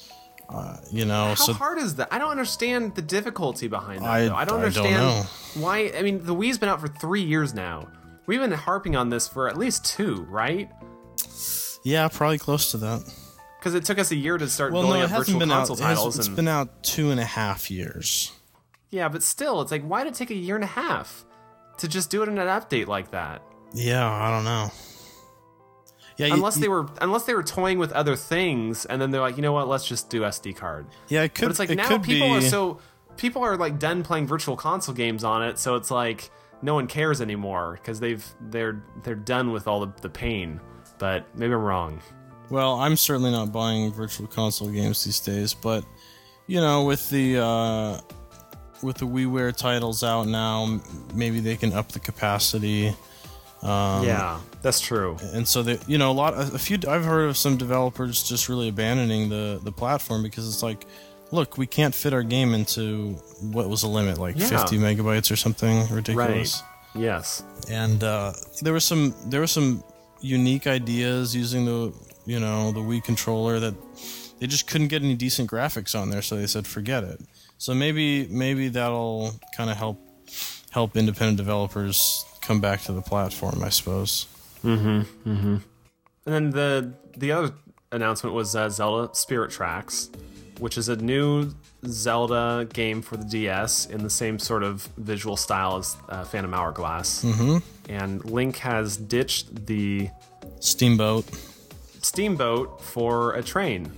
Uh, 0.51 0.77
you 0.91 1.05
know, 1.05 1.27
How 1.27 1.36
so 1.36 1.53
hard 1.53 1.77
is 1.77 1.96
that? 1.96 2.10
I 2.12 2.17
don't 2.20 2.31
understand 2.31 2.96
the 2.96 3.01
difficulty 3.01 3.67
behind 3.67 4.01
that. 4.03 4.10
I- 4.10 4.25
though. 4.27 4.36
I 4.36 4.43
don't 4.46 4.60
I 4.60 4.70
don't 4.70 4.84
understand 4.86 4.96
know. 4.98 5.24
why. 5.63 5.91
I 5.98 6.01
mean, 6.01 6.25
the 6.25 6.36
Wii's 6.36 6.58
been 6.58 6.67
out 6.70 6.81
for 6.81 6.89
three 6.89 7.22
years 7.24 7.53
now. 7.53 7.88
We've 8.25 8.39
been 8.41 8.51
harping 8.51 8.96
on 8.96 9.10
this 9.10 9.27
for 9.27 9.48
at 9.50 9.58
least 9.58 9.86
two, 9.86 10.25
right? 10.29 10.70
yeah, 11.84 12.08
probably 12.08 12.38
close 12.38 12.72
to 12.72 12.77
that. 12.77 13.01
Because 13.60 13.75
it 13.75 13.86
took 13.86 14.00
us 14.00 14.12
a 14.12 14.15
year 14.15 14.38
to 14.38 14.48
start 14.50 14.74
Well, 14.74 14.84
building 14.84 15.00
no, 15.01 15.05
up 15.05 15.12
virtual 15.12 15.39
been 15.39 15.51
out. 15.51 15.67
console 15.67 15.77
It 15.77 15.81
has, 15.81 15.98
titles. 15.98 16.17
it's 16.20 16.27
and, 16.27 16.36
been 16.36 16.48
out 16.48 16.84
two 16.84 17.12
and 17.12 17.20
a 17.20 17.25
half 17.25 17.70
years. 17.72 18.31
yeah, 18.89 19.08
but 19.08 19.24
still, 19.24 19.62
it's 19.62 19.72
like, 19.72 19.84
why 19.84 20.03
did 20.03 20.13
it 20.13 20.15
take 20.17 20.31
a 20.31 20.36
year 20.36 20.55
and 20.55 20.63
a 20.63 20.67
half 20.67 21.25
to 21.77 21.88
just 21.88 22.10
do 22.10 22.24
it 22.24 22.29
in 22.29 22.38
an 22.38 22.48
update 22.48 22.88
like 22.88 23.12
that? 23.12 23.41
Yeah, 23.74 24.10
I 24.10 24.29
don't 24.31 24.43
know. 24.43 24.72
Yeah, 26.22 26.28
you- 26.28 26.34
Unless 26.36 26.58
you- 26.58 26.62
they 26.62 26.68
were, 26.70 26.88
unless 27.01 27.24
they 27.24 27.34
were 27.34 27.44
toying 27.44 27.80
with 27.80 27.92
other 27.94 28.16
things, 28.16 28.86
and 28.86 29.01
then 29.01 29.12
they're 29.12 29.22
like, 29.22 29.36
you 29.38 29.42
know 29.42 29.54
what, 29.54 29.68
let's 29.68 29.88
just 29.88 30.10
do 30.10 30.22
SD 30.22 30.56
card. 30.56 30.86
yeah, 31.10 31.24
it 31.24 31.34
could. 31.34 31.46
But 31.46 31.50
it's 31.51 31.60
like 31.60 31.70
it 31.72 31.75
now 31.75 31.98
people 31.98 32.30
be, 32.30 32.36
are 32.36 32.42
so 32.42 32.80
people 33.18 33.44
are 33.44 33.58
like 33.58 33.80
done 33.80 34.04
playing 34.04 34.28
virtual 34.28 34.56
console 34.56 34.94
games 34.96 35.24
on 35.24 35.42
it, 35.44 35.58
so 35.60 35.75
it's 35.75 35.90
like 35.92 36.30
no 36.62 36.75
one 36.75 36.86
cares 36.88 37.22
anymore 37.22 37.74
because 37.82 38.00
they've 38.00 38.24
they're 38.50 38.84
they're 39.04 39.16
done 39.16 39.51
with 39.51 39.68
all 39.68 39.80
the, 39.86 39.92
the 40.01 40.10
pain. 40.10 40.60
But 41.00 41.25
maybe 41.36 41.54
I'm 41.54 41.62
wrong. 41.63 42.00
Well, 42.51 42.80
I'm 42.80 42.96
certainly 42.96 43.32
not 43.32 43.51
buying 43.51 43.92
virtual 43.92 44.28
console 44.28 44.68
games 44.70 45.04
these 45.04 45.20
days, 45.20 45.54
but 45.56 45.84
you 46.48 46.60
know, 46.62 46.84
with 46.84 47.10
the 47.10 47.40
uh, 47.40 48.00
with 48.84 48.98
the 48.98 49.06
WiiWare 49.08 49.56
titles 49.56 50.04
out 50.04 50.28
now, 50.28 50.80
maybe 51.16 51.40
they 51.40 51.56
can 51.56 51.74
up 51.74 51.92
the 51.92 52.00
capacity. 52.00 52.94
Um, 53.63 54.06
yeah, 54.06 54.39
that's 54.63 54.80
true. 54.80 55.18
and 55.34 55.48
so 55.48 55.62
that 55.63 55.88
you 55.88 55.98
know 55.98 56.10
a 56.12 56.13
lot 56.13 56.34
a 56.36 56.58
few 56.58 56.77
i've 56.88 57.06
heard 57.06 57.30
of 57.30 57.38
some 57.38 57.58
developers 57.58 58.24
just 58.24 58.50
really 58.50 58.70
abandoning 58.70 59.30
the 59.30 59.60
the 59.63 59.72
platform 59.72 60.24
because 60.24 60.48
it's 60.48 60.63
like 60.63 60.86
look 61.32 61.58
we 61.58 61.68
can't 61.68 61.94
fit 61.94 62.12
our 62.13 62.24
game 62.24 62.53
into 62.56 63.13
what 63.51 63.70
was 63.70 63.82
the 63.82 63.88
limit 63.88 64.18
like 64.18 64.36
Yeah. 64.38 64.48
50 64.48 64.77
megabytes 64.80 65.32
or 65.32 65.36
something 65.36 65.88
ridiculous 65.89 66.63
Right. 66.96 67.01
Yes. 67.03 67.44
and 67.70 68.03
uh, 68.03 68.34
there 68.63 68.74
was 68.74 68.84
some 68.84 69.13
there 69.27 69.39
were 69.41 69.48
some 69.48 69.84
unique 70.22 70.65
ideas 70.68 71.36
using 71.36 71.65
the 71.65 71.94
you 72.25 72.39
know 72.39 72.72
the 72.72 72.80
Wii 72.82 73.03
controller 73.03 73.60
that 73.60 73.75
they 74.39 74.48
just 74.48 74.65
couldn't 74.68 74.88
get 74.88 75.03
any 75.03 75.13
decent 75.15 75.50
graphics 75.51 75.94
on 76.00 76.10
there, 76.10 76.22
so 76.24 76.36
they 76.36 76.48
said 76.48 76.65
forget 76.65 77.03
it. 77.03 77.22
So 77.60 77.74
maybe 77.75 78.25
maybe 78.27 78.70
that'll 78.70 79.34
kind 79.56 79.70
of 79.70 79.77
help 79.77 80.00
help 80.72 80.98
independent 80.98 81.38
developers 81.38 82.25
come 82.41 82.60
back 82.60 82.81
to 82.83 82.93
the 82.93 83.01
platform, 83.01 83.63
I 83.63 83.69
suppose. 83.69 84.27
Mm-hmm. 84.63 85.29
Mm-hmm. 85.29 85.55
And 86.25 86.36
then 86.36 86.50
the 86.51 86.93
the 87.17 87.31
other 87.31 87.53
announcement 87.91 88.36
was 88.36 88.55
uh, 88.55 88.69
Zelda 88.69 89.13
Spirit 89.15 89.51
Tracks, 89.51 90.10
which 90.60 90.77
is 90.77 90.89
a 90.89 90.95
new 90.95 91.53
Zelda 91.86 92.67
game 92.71 93.01
for 93.01 93.17
the 93.17 93.25
DS 93.25 93.88
in 93.88 94.03
the 94.03 94.10
same 94.10 94.39
sort 94.39 94.63
of 94.63 94.88
visual 94.98 95.36
style 95.36 95.77
as 95.77 95.98
uh, 96.10 96.24
Phantom 96.24 96.53
Hourglass. 96.53 97.24
Mm-hmm. 97.24 97.57
And 97.91 98.24
Link 98.25 98.57
has 98.57 98.98
ditched 98.98 99.65
the 99.65 100.10
Steamboat. 100.60 101.25
steamboat 102.01 102.81
for 102.81 103.33
a 103.33 103.43
train. 103.43 103.91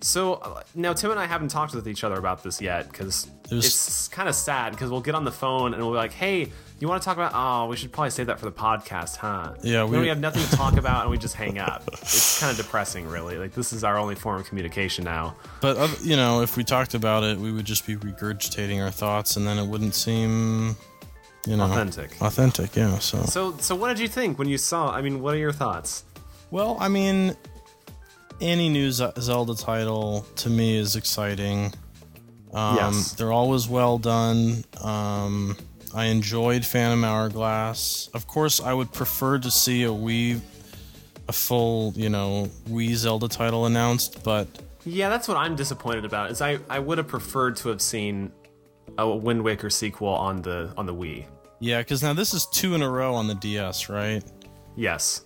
So 0.00 0.34
uh, 0.34 0.62
now 0.74 0.92
Tim 0.94 1.10
and 1.10 1.20
I 1.20 1.26
haven't 1.26 1.48
talked 1.48 1.74
with 1.74 1.86
each 1.86 2.02
other 2.02 2.16
about 2.16 2.42
this 2.42 2.60
yet 2.60 2.90
because 2.90 3.28
it's 3.50 4.08
kind 4.08 4.28
of 4.28 4.34
sad 4.34 4.72
because 4.72 4.90
we'll 4.90 5.00
get 5.00 5.14
on 5.14 5.24
the 5.24 5.32
phone 5.32 5.74
and 5.74 5.82
we'll 5.82 5.92
be 5.92 5.98
like, 5.98 6.12
"Hey, 6.12 6.50
you 6.82 6.88
want 6.88 7.00
to 7.02 7.06
talk 7.06 7.16
about? 7.16 7.32
Oh, 7.34 7.68
we 7.68 7.76
should 7.76 7.92
probably 7.92 8.10
save 8.10 8.26
that 8.26 8.38
for 8.38 8.44
the 8.46 8.52
podcast, 8.52 9.16
huh?" 9.16 9.54
Yeah, 9.62 9.84
we- 9.84 9.98
we 10.00 10.08
have 10.08 10.18
nothing 10.20 10.44
to 10.44 10.56
talk 10.56 10.76
about 10.76 11.02
and 11.02 11.10
we 11.10 11.16
just 11.18 11.34
hang 11.34 11.58
up. 11.58 11.84
It's 11.92 12.40
kind 12.40 12.50
of 12.50 12.56
depressing, 12.56 13.06
really. 13.06 13.36
Like 13.38 13.54
this 13.54 13.72
is 13.72 13.84
our 13.84 13.96
only 13.98 14.14
form 14.16 14.40
of 14.40 14.46
communication 14.48 15.04
now. 15.04 15.36
But 15.60 15.76
uh, 15.78 15.88
you 16.02 16.16
know, 16.16 16.42
if 16.42 16.56
we 16.56 16.64
talked 16.64 16.94
about 16.94 17.22
it, 17.24 17.38
we 17.38 17.52
would 17.52 17.64
just 17.64 17.86
be 17.86 17.96
regurgitating 17.96 18.82
our 18.82 18.90
thoughts, 18.90 19.36
and 19.36 19.46
then 19.46 19.58
it 19.58 19.66
wouldn't 19.66 19.94
seem, 19.94 20.76
you 21.46 21.56
know, 21.56 21.64
Authentic. 21.64 22.20
Authentic, 22.20 22.74
yeah. 22.76 22.98
So, 22.98 23.22
So, 23.24 23.56
so 23.58 23.74
what 23.76 23.88
did 23.88 23.98
you 24.00 24.08
think 24.08 24.38
when 24.38 24.48
you 24.48 24.58
saw? 24.58 24.90
I 24.90 25.02
mean, 25.02 25.22
what 25.22 25.34
are 25.34 25.38
your 25.38 25.52
thoughts? 25.52 26.04
well, 26.50 26.76
I 26.80 26.88
mean, 26.88 27.34
any 28.40 28.68
new 28.68 28.90
Zelda 28.90 29.54
title 29.54 30.26
to 30.36 30.50
me 30.50 30.76
is 30.76 30.96
exciting. 30.96 31.72
Um, 32.52 32.76
Yes. 32.76 33.12
They're 33.12 33.32
always 33.32 33.68
well 33.68 33.96
done. 33.98 34.64
Um, 34.82 35.56
I 35.94 36.06
enjoyed 36.06 36.64
Phantom 36.64 37.04
Hourglass. 37.04 38.08
Of 38.14 38.26
course, 38.26 38.60
I 38.60 38.72
would 38.72 38.92
prefer 38.92 39.38
to 39.38 39.50
see 39.50 39.82
a 39.84 39.88
Wii, 39.88 40.40
a 41.28 41.32
full, 41.32 41.92
you 41.96 42.08
know, 42.08 42.48
Wii 42.68 42.94
Zelda 42.94 43.28
title 43.28 43.66
announced, 43.66 44.22
but 44.24 44.46
Yeah, 44.84 45.08
that's 45.08 45.28
what 45.28 45.36
I'm 45.36 45.54
disappointed 45.54 46.04
about. 46.04 46.30
Is 46.30 46.40
I, 46.40 46.58
I 46.70 46.78
would 46.78 46.98
have 46.98 47.08
preferred 47.08 47.56
to 47.56 47.68
have 47.68 47.80
seen 47.82 48.32
a 48.98 49.08
Wind 49.08 49.42
Waker 49.42 49.70
sequel 49.70 50.08
on 50.08 50.42
the 50.42 50.72
on 50.76 50.86
the 50.86 50.94
Wii. 50.94 51.24
yeah, 51.60 51.78
because 51.78 52.02
now 52.02 52.12
this 52.14 52.34
is 52.34 52.46
two 52.46 52.74
in 52.74 52.82
a 52.82 52.88
row 52.90 53.14
on 53.14 53.26
the 53.28 53.34
DS, 53.34 53.88
right? 53.88 54.22
Yes. 54.76 55.24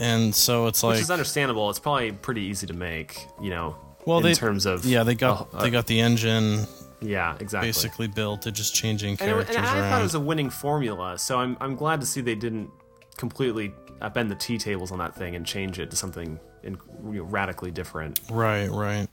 And 0.00 0.34
so 0.34 0.66
it's 0.68 0.82
like 0.82 0.94
which 0.94 1.02
is 1.02 1.10
understandable. 1.10 1.68
It's 1.70 1.78
probably 1.78 2.12
pretty 2.12 2.42
easy 2.42 2.66
to 2.66 2.72
make, 2.74 3.26
you 3.40 3.50
know. 3.50 3.76
Well, 4.06 4.18
in 4.18 4.24
they 4.24 4.34
terms 4.34 4.64
of 4.66 4.84
yeah, 4.84 5.04
they 5.04 5.14
got 5.14 5.52
they 5.60 5.70
got 5.70 5.86
the 5.86 6.00
engine 6.00 6.66
yeah, 7.02 7.36
exactly. 7.40 7.68
basically 7.68 8.06
built. 8.06 8.42
They're 8.42 8.52
just 8.52 8.74
changing 8.74 9.10
and, 9.12 9.20
it, 9.20 9.24
characters 9.24 9.56
and 9.56 9.66
I 9.66 9.78
around. 9.78 9.90
thought 9.90 10.00
it 10.00 10.04
was 10.04 10.14
a 10.14 10.20
winning 10.20 10.50
formula, 10.50 11.18
so 11.18 11.38
I'm 11.38 11.56
I'm 11.60 11.76
glad 11.76 12.00
to 12.00 12.06
see 12.06 12.20
they 12.20 12.34
didn't 12.34 12.70
completely 13.16 13.74
bend 14.14 14.30
the 14.30 14.34
tea 14.34 14.58
tables 14.58 14.90
on 14.90 14.98
that 14.98 15.14
thing 15.14 15.36
and 15.36 15.44
change 15.46 15.78
it 15.78 15.90
to 15.90 15.96
something 15.96 16.40
in, 16.62 16.78
you 17.04 17.18
know, 17.18 17.22
radically 17.24 17.70
different. 17.70 18.20
right, 18.30 18.68
right. 18.68 19.08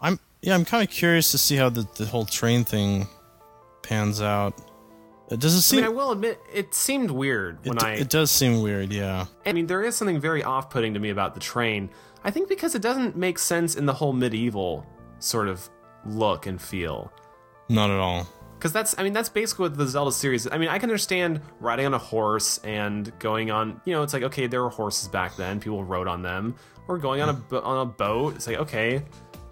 I'm 0.00 0.18
yeah, 0.42 0.54
I'm 0.54 0.64
kind 0.64 0.82
of 0.86 0.92
curious 0.92 1.30
to 1.32 1.38
see 1.38 1.56
how 1.56 1.68
the 1.68 1.86
the 1.96 2.06
whole 2.06 2.24
train 2.24 2.64
thing 2.64 3.06
pans 3.82 4.20
out. 4.20 4.54
Does 5.30 5.54
it 5.54 5.58
I 5.58 5.60
seem? 5.60 5.76
mean, 5.78 5.86
I 5.86 5.88
will 5.88 6.12
admit 6.12 6.38
it 6.52 6.74
seemed 6.74 7.10
weird 7.10 7.58
it, 7.64 7.68
when 7.68 7.78
d- 7.78 7.86
I. 7.86 7.92
it 7.94 8.10
does 8.10 8.30
seem 8.30 8.60
weird, 8.60 8.92
yeah. 8.92 9.26
I 9.46 9.52
mean, 9.52 9.66
there 9.66 9.82
is 9.82 9.96
something 9.96 10.20
very 10.20 10.42
off-putting 10.42 10.94
to 10.94 11.00
me 11.00 11.10
about 11.10 11.34
the 11.34 11.40
train. 11.40 11.88
I 12.22 12.30
think 12.30 12.48
because 12.48 12.74
it 12.74 12.82
doesn't 12.82 13.16
make 13.16 13.38
sense 13.38 13.74
in 13.74 13.86
the 13.86 13.94
whole 13.94 14.12
medieval 14.12 14.86
sort 15.20 15.48
of 15.48 15.68
look 16.04 16.46
and 16.46 16.60
feel. 16.60 17.10
Not 17.68 17.90
at 17.90 17.98
all. 17.98 18.26
Because 18.58 18.72
that's, 18.72 18.94
I 18.98 19.02
mean, 19.02 19.12
that's 19.12 19.28
basically 19.28 19.64
what 19.64 19.76
the 19.76 19.86
Zelda 19.86 20.12
series. 20.12 20.50
I 20.50 20.56
mean, 20.56 20.68
I 20.68 20.78
can 20.78 20.88
understand 20.88 21.40
riding 21.60 21.84
on 21.86 21.92
a 21.94 21.98
horse 21.98 22.58
and 22.64 23.12
going 23.18 23.50
on. 23.50 23.80
You 23.84 23.92
know, 23.92 24.02
it's 24.02 24.14
like 24.14 24.22
okay, 24.22 24.46
there 24.46 24.62
were 24.62 24.70
horses 24.70 25.08
back 25.08 25.36
then. 25.36 25.60
People 25.60 25.84
rode 25.84 26.08
on 26.08 26.22
them. 26.22 26.54
Or 26.88 26.98
going 26.98 27.20
on 27.20 27.42
a 27.50 27.60
on 27.60 27.80
a 27.80 27.84
boat. 27.84 28.36
It's 28.36 28.46
like 28.46 28.56
okay, 28.58 29.02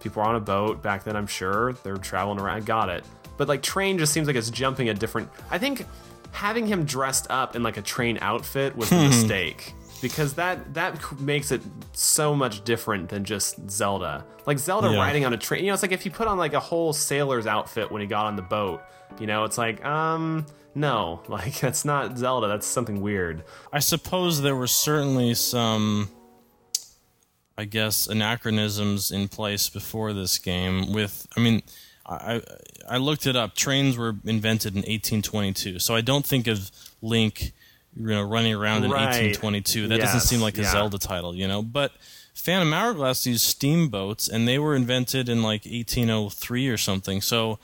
people 0.00 0.23
were 0.23 0.28
on 0.28 0.37
a 0.37 0.40
boat 0.40 0.83
back 0.83 1.04
then. 1.04 1.16
I'm 1.16 1.26
sure 1.26 1.75
they're 1.75 1.97
traveling 1.97 2.38
around. 2.38 2.57
I 2.57 2.61
got 2.61 2.88
it. 2.88 3.04
But 3.37 3.49
like 3.49 3.62
train 3.62 3.99
just 3.99 4.12
seems 4.12 4.26
like 4.26 4.37
it's 4.37 4.50
jumping 4.50 4.88
a 4.88 4.95
different. 4.95 5.28
I 5.50 5.59
think 5.59 5.87
having 6.31 6.66
him 6.66 6.85
dressed 6.85 7.26
up 7.31 7.54
in 7.54 7.62
like 7.62 7.76
a 7.76 7.83
train 7.83 8.19
outfit 8.21 8.75
was 8.76 8.90
a 8.92 8.97
hmm. 8.97 9.09
mistake 9.09 9.75
because 10.02 10.35
that 10.35 10.75
that 10.75 11.18
makes 11.21 11.50
it 11.50 11.62
so 11.92 12.35
much 12.35 12.62
different 12.64 13.09
than 13.09 13.25
just 13.25 13.71
Zelda. 13.71 14.26
Like 14.44 14.59
Zelda 14.59 14.90
Yeah. 14.90 14.99
riding 14.99 15.25
on 15.25 15.32
a 15.32 15.38
train. 15.38 15.62
You 15.64 15.68
know, 15.68 15.75
it's 15.75 15.82
like 15.82 15.92
if 15.92 16.04
you 16.04 16.11
put 16.11 16.26
on 16.28 16.37
like 16.37 16.52
a 16.52 16.61
whole 16.61 16.92
sailor's 16.92 17.47
outfit 17.47 17.90
when 17.90 18.02
he 18.02 18.06
got 18.09 18.26
on 18.26 18.37
the 18.37 18.42
boat. 18.42 18.82
You 19.21 19.26
know, 19.26 19.44
it's 19.44 19.56
like 19.56 19.82
um 19.85 20.44
no, 20.75 21.23
like 21.28 21.61
that's 21.61 21.85
not 21.85 22.18
Zelda. 22.18 22.49
That's 22.49 22.66
something 22.66 23.00
weird. 23.00 23.44
I 23.73 23.78
suppose 23.78 24.42
there 24.42 24.56
were 24.56 24.66
certainly 24.66 25.35
some, 25.35 26.09
I 27.56 27.64
guess, 27.64 28.06
anachronisms 28.06 29.11
in 29.11 29.28
place 29.28 29.68
before 29.68 30.12
this 30.12 30.38
game. 30.38 30.92
With, 30.92 31.26
I 31.37 31.40
mean, 31.40 31.62
I 32.06 32.14
I 32.37 32.42
I 32.88 32.97
looked 32.97 33.26
it 33.26 33.37
up. 33.37 33.54
Trains 33.54 33.97
were 33.99 34.16
invented 34.25 34.73
in 34.73 34.78
1822, 34.80 35.78
so 35.78 35.94
I 35.94 36.00
don't 36.00 36.25
think 36.25 36.47
of 36.47 36.71
Link, 37.02 37.52
you 37.96 38.06
know, 38.06 38.22
running 38.22 38.54
around 38.54 38.84
in 38.84 38.90
Right. 38.90 39.04
1822. 39.06 39.88
That 39.88 39.99
doesn't 40.00 40.20
seem 40.20 40.40
like 40.40 40.56
a 40.58 40.62
yeah. 40.62 40.72
Zelda 40.72 40.99
title, 40.99 41.34
you 41.34 41.46
know. 41.49 41.62
But 41.62 41.92
Phantom 42.34 42.72
Hourglass 42.72 43.26
used 43.26 43.42
steamboats, 43.44 44.28
and 44.28 44.46
they 44.49 44.58
were 44.58 44.75
invented 44.75 45.28
in 45.28 45.42
like 45.42 45.64
1803 45.64 46.68
or 46.68 46.76
something. 46.78 47.20
So 47.20 47.58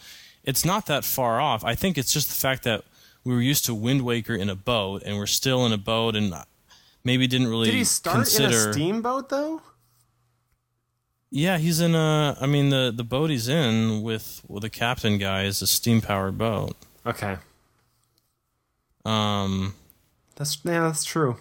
it's 0.44 0.64
not 0.64 0.86
that 0.86 1.04
far 1.04 1.40
off. 1.40 1.64
I 1.64 1.74
think 1.74 1.96
it's 1.98 2.12
just 2.12 2.28
the 2.28 2.34
fact 2.34 2.62
that 2.64 2.84
we 3.24 3.34
were 3.34 3.40
used 3.42 3.64
to 3.66 3.74
Wind 3.74 4.02
Waker 4.02 4.34
in 4.34 4.48
a 4.50 4.54
boat, 4.54 5.02
and 5.04 5.16
we're 5.18 5.26
still 5.26 5.64
in 5.66 5.72
a 5.72 5.78
boat, 5.78 6.14
and 6.16 6.34
maybe 7.04 7.26
didn't 7.26 7.48
really 7.48 7.66
Did 7.70 7.74
he 7.76 7.84
start 7.84 8.16
consider. 8.16 8.46
in 8.64 8.68
a 8.68 8.72
steamboat 8.72 9.28
though? 9.30 9.62
Yeah, 11.30 11.58
he's 11.58 11.80
in 11.80 11.94
a. 11.94 12.36
I 12.40 12.46
mean, 12.46 12.70
the 12.70 12.90
the 12.94 13.04
boat 13.04 13.28
he's 13.28 13.48
in 13.48 14.00
with 14.02 14.42
with 14.48 14.62
the 14.62 14.70
captain 14.70 15.18
guy 15.18 15.42
is 15.44 15.60
a 15.60 15.66
steam 15.66 16.00
powered 16.00 16.38
boat. 16.38 16.74
Okay, 17.04 17.36
Um, 19.04 19.74
that's 20.38 20.58
yeah, 20.64 20.80
that's 20.82 21.04
true. 21.04 21.36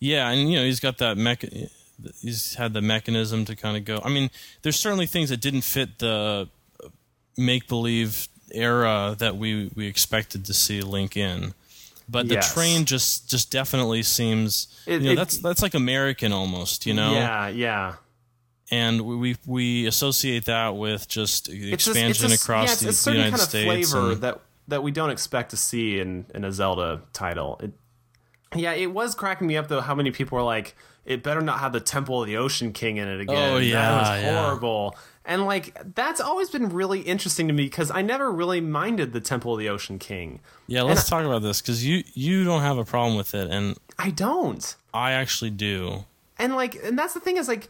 yeah, 0.00 0.30
and 0.30 0.50
you 0.50 0.58
know 0.58 0.64
he's 0.64 0.80
got 0.80 0.98
that 0.98 1.16
mech. 1.18 1.44
He's 2.22 2.54
had 2.54 2.72
the 2.72 2.82
mechanism 2.82 3.44
to 3.44 3.54
kind 3.56 3.76
of 3.76 3.84
go. 3.84 4.00
I 4.04 4.08
mean, 4.08 4.30
there's 4.62 4.76
certainly 4.78 5.06
things 5.06 5.28
that 5.30 5.40
didn't 5.40 5.62
fit 5.62 5.98
the 5.98 6.48
make 7.36 7.68
believe 7.68 8.28
era 8.52 9.16
that 9.18 9.36
we 9.36 9.70
we 9.74 9.86
expected 9.86 10.44
to 10.46 10.54
see 10.54 10.80
Link 10.82 11.16
in. 11.16 11.54
But 12.08 12.28
the 12.28 12.34
Yes. 12.34 12.52
train 12.52 12.84
just 12.84 13.30
just 13.30 13.50
definitely 13.50 14.02
seems 14.02 14.68
It- 14.86 15.00
you 15.00 15.06
know 15.06 15.12
it- 15.12 15.16
that's 15.16 15.38
that's 15.38 15.62
like 15.62 15.74
American 15.74 16.32
almost, 16.32 16.86
you 16.86 16.94
know. 16.94 17.12
Yeah, 17.12 17.48
yeah. 17.48 17.94
and 18.70 19.02
we 19.02 19.36
we 19.46 19.86
associate 19.86 20.44
that 20.46 20.74
with 20.76 21.06
just 21.08 21.48
It's 21.48 21.84
just- 21.84 21.88
expansion 21.96 22.26
it's 22.26 22.34
just- 22.34 22.42
across 22.44 22.66
yeah, 22.68 22.72
it's, 22.72 22.80
the, 22.82 22.88
it's 22.88 22.98
the 22.98 23.02
certain 23.04 23.16
United 23.18 23.30
kind 23.32 23.42
of 23.42 23.48
States. 23.48 23.90
flavor 23.90 24.12
and- 24.12 24.20
that 24.22 24.40
that 24.68 24.82
we 24.82 24.90
don't 24.90 25.10
expect 25.10 25.50
to 25.50 25.56
see 25.56 25.98
in 26.00 26.26
in 26.34 26.44
a 26.44 26.52
Zelda 26.52 27.02
title. 27.12 27.58
It, 27.62 27.72
yeah, 28.54 28.72
it 28.72 28.92
was 28.92 29.14
cracking 29.14 29.46
me 29.46 29.56
up 29.56 29.68
though 29.68 29.80
how 29.80 29.94
many 29.94 30.10
people 30.10 30.36
were 30.36 30.44
like, 30.44 30.76
"It 31.04 31.22
better 31.22 31.40
not 31.40 31.60
have 31.60 31.72
the 31.72 31.80
Temple 31.80 32.22
of 32.22 32.26
the 32.26 32.36
Ocean 32.36 32.72
King 32.72 32.96
in 32.96 33.08
it 33.08 33.16
oh, 33.16 33.20
again." 33.20 33.52
Oh, 33.52 33.58
yeah, 33.58 33.80
that 33.80 33.98
was 33.98 34.22
yeah. 34.22 34.42
horrible. 34.42 34.96
And 35.24 35.46
like 35.46 35.94
that's 35.94 36.20
always 36.20 36.50
been 36.50 36.68
really 36.68 37.00
interesting 37.00 37.48
to 37.48 37.54
me 37.54 37.64
because 37.64 37.90
I 37.90 38.02
never 38.02 38.30
really 38.30 38.60
minded 38.60 39.12
the 39.12 39.20
Temple 39.20 39.54
of 39.54 39.58
the 39.58 39.68
Ocean 39.68 39.98
King. 39.98 40.40
yeah, 40.66 40.82
let's 40.82 41.08
talk 41.08 41.24
about 41.24 41.42
this 41.42 41.60
because 41.60 41.84
you 41.84 42.04
you 42.12 42.44
don't 42.44 42.62
have 42.62 42.78
a 42.78 42.84
problem 42.84 43.16
with 43.16 43.34
it, 43.34 43.50
and 43.50 43.76
I 43.98 44.10
don't. 44.10 44.74
I 44.92 45.12
actually 45.12 45.50
do. 45.50 46.04
And 46.38 46.54
like, 46.56 46.76
and 46.82 46.98
that's 46.98 47.14
the 47.14 47.20
thing 47.20 47.36
is 47.36 47.48
like, 47.48 47.68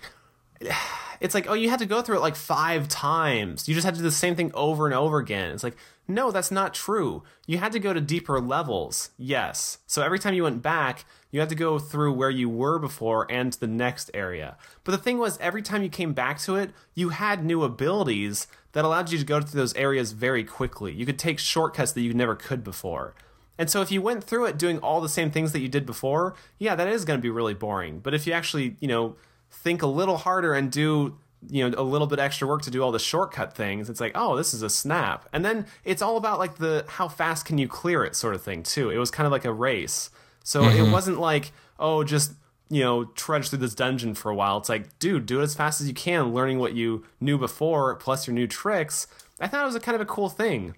it's 1.24 1.34
like, 1.34 1.48
oh, 1.48 1.54
you 1.54 1.70
had 1.70 1.78
to 1.78 1.86
go 1.86 2.02
through 2.02 2.18
it 2.18 2.20
like 2.20 2.36
five 2.36 2.86
times. 2.86 3.66
You 3.66 3.74
just 3.74 3.86
had 3.86 3.94
to 3.94 4.00
do 4.00 4.04
the 4.04 4.10
same 4.10 4.36
thing 4.36 4.50
over 4.52 4.84
and 4.84 4.94
over 4.94 5.16
again. 5.16 5.52
It's 5.52 5.64
like, 5.64 5.78
no, 6.06 6.30
that's 6.30 6.50
not 6.50 6.74
true. 6.74 7.22
You 7.46 7.56
had 7.56 7.72
to 7.72 7.78
go 7.80 7.94
to 7.94 8.00
deeper 8.02 8.38
levels. 8.42 9.08
Yes. 9.16 9.78
So 9.86 10.02
every 10.02 10.18
time 10.18 10.34
you 10.34 10.42
went 10.42 10.60
back, 10.60 11.06
you 11.30 11.40
had 11.40 11.48
to 11.48 11.54
go 11.54 11.78
through 11.78 12.12
where 12.12 12.28
you 12.28 12.50
were 12.50 12.78
before 12.78 13.26
and 13.32 13.54
the 13.54 13.66
next 13.66 14.10
area. 14.12 14.58
But 14.84 14.92
the 14.92 14.98
thing 14.98 15.16
was, 15.16 15.38
every 15.38 15.62
time 15.62 15.82
you 15.82 15.88
came 15.88 16.12
back 16.12 16.40
to 16.40 16.56
it, 16.56 16.72
you 16.94 17.08
had 17.08 17.42
new 17.42 17.62
abilities 17.62 18.46
that 18.72 18.84
allowed 18.84 19.10
you 19.10 19.16
to 19.16 19.24
go 19.24 19.40
through 19.40 19.58
those 19.58 19.74
areas 19.76 20.12
very 20.12 20.44
quickly. 20.44 20.92
You 20.92 21.06
could 21.06 21.18
take 21.18 21.38
shortcuts 21.38 21.92
that 21.92 22.02
you 22.02 22.12
never 22.12 22.36
could 22.36 22.62
before. 22.62 23.14
And 23.56 23.70
so 23.70 23.80
if 23.80 23.90
you 23.90 24.02
went 24.02 24.24
through 24.24 24.44
it 24.44 24.58
doing 24.58 24.78
all 24.80 25.00
the 25.00 25.08
same 25.08 25.30
things 25.30 25.52
that 25.52 25.60
you 25.60 25.68
did 25.68 25.86
before, 25.86 26.34
yeah, 26.58 26.74
that 26.74 26.88
is 26.88 27.06
going 27.06 27.18
to 27.18 27.22
be 27.22 27.30
really 27.30 27.54
boring. 27.54 28.00
But 28.00 28.12
if 28.12 28.26
you 28.26 28.34
actually, 28.34 28.76
you 28.78 28.88
know, 28.88 29.16
think 29.62 29.82
a 29.82 29.86
little 29.86 30.16
harder 30.16 30.54
and 30.54 30.70
do, 30.70 31.18
you 31.48 31.68
know, 31.68 31.74
a 31.78 31.82
little 31.82 32.06
bit 32.06 32.18
extra 32.18 32.46
work 32.46 32.62
to 32.62 32.70
do 32.70 32.82
all 32.82 32.92
the 32.92 32.98
shortcut 32.98 33.54
things, 33.54 33.88
it's 33.90 34.00
like, 34.00 34.12
oh, 34.14 34.36
this 34.36 34.54
is 34.54 34.62
a 34.62 34.70
snap. 34.70 35.28
And 35.32 35.44
then 35.44 35.66
it's 35.84 36.02
all 36.02 36.16
about 36.16 36.38
like 36.38 36.56
the 36.56 36.84
how 36.88 37.08
fast 37.08 37.46
can 37.46 37.58
you 37.58 37.68
clear 37.68 38.04
it 38.04 38.16
sort 38.16 38.34
of 38.34 38.42
thing 38.42 38.62
too. 38.62 38.90
It 38.90 38.98
was 38.98 39.10
kind 39.10 39.26
of 39.26 39.32
like 39.32 39.44
a 39.44 39.52
race. 39.52 40.10
So 40.42 40.64
it 40.64 40.74
mm-hmm. 40.74 40.92
wasn't 40.92 41.18
like, 41.18 41.52
oh, 41.78 42.04
just 42.04 42.32
you 42.70 42.82
know, 42.82 43.04
trudge 43.04 43.50
through 43.50 43.58
this 43.58 43.74
dungeon 43.74 44.14
for 44.14 44.30
a 44.30 44.34
while. 44.34 44.58
It's 44.58 44.68
like, 44.68 44.98
dude, 44.98 45.26
do 45.26 45.40
it 45.40 45.44
as 45.44 45.54
fast 45.54 45.80
as 45.80 45.88
you 45.88 45.94
can, 45.94 46.32
learning 46.32 46.58
what 46.58 46.74
you 46.74 47.04
knew 47.20 47.38
before, 47.38 47.94
plus 47.96 48.26
your 48.26 48.34
new 48.34 48.46
tricks. 48.46 49.06
I 49.38 49.48
thought 49.48 49.62
it 49.62 49.66
was 49.66 49.74
a 49.74 49.80
kind 49.80 49.94
of 49.94 50.00
a 50.00 50.06
cool 50.06 50.28
thing. 50.28 50.74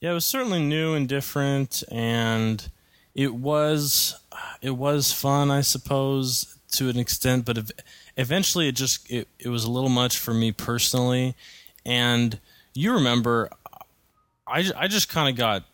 Yeah, 0.00 0.10
it 0.10 0.14
was 0.14 0.24
certainly 0.24 0.62
new 0.62 0.94
and 0.94 1.08
different, 1.08 1.82
and 1.90 2.68
it 3.14 3.34
was 3.34 4.16
it 4.60 4.76
was 4.76 5.12
fun, 5.12 5.50
I 5.50 5.60
suppose, 5.60 6.53
to 6.74 6.88
an 6.88 6.98
extent. 6.98 7.44
But 7.44 7.58
ev- 7.58 7.70
eventually, 8.16 8.68
it 8.68 8.72
just 8.72 9.10
it, 9.10 9.28
it 9.38 9.48
was 9.48 9.64
a 9.64 9.70
little 9.70 9.88
much 9.88 10.18
for 10.18 10.34
me 10.34 10.52
personally. 10.52 11.34
And 11.84 12.38
you 12.74 12.92
remember, 12.92 13.50
I 14.46 14.70
I 14.76 14.88
just 14.88 15.08
kind 15.08 15.28
of 15.28 15.36
got 15.36 15.64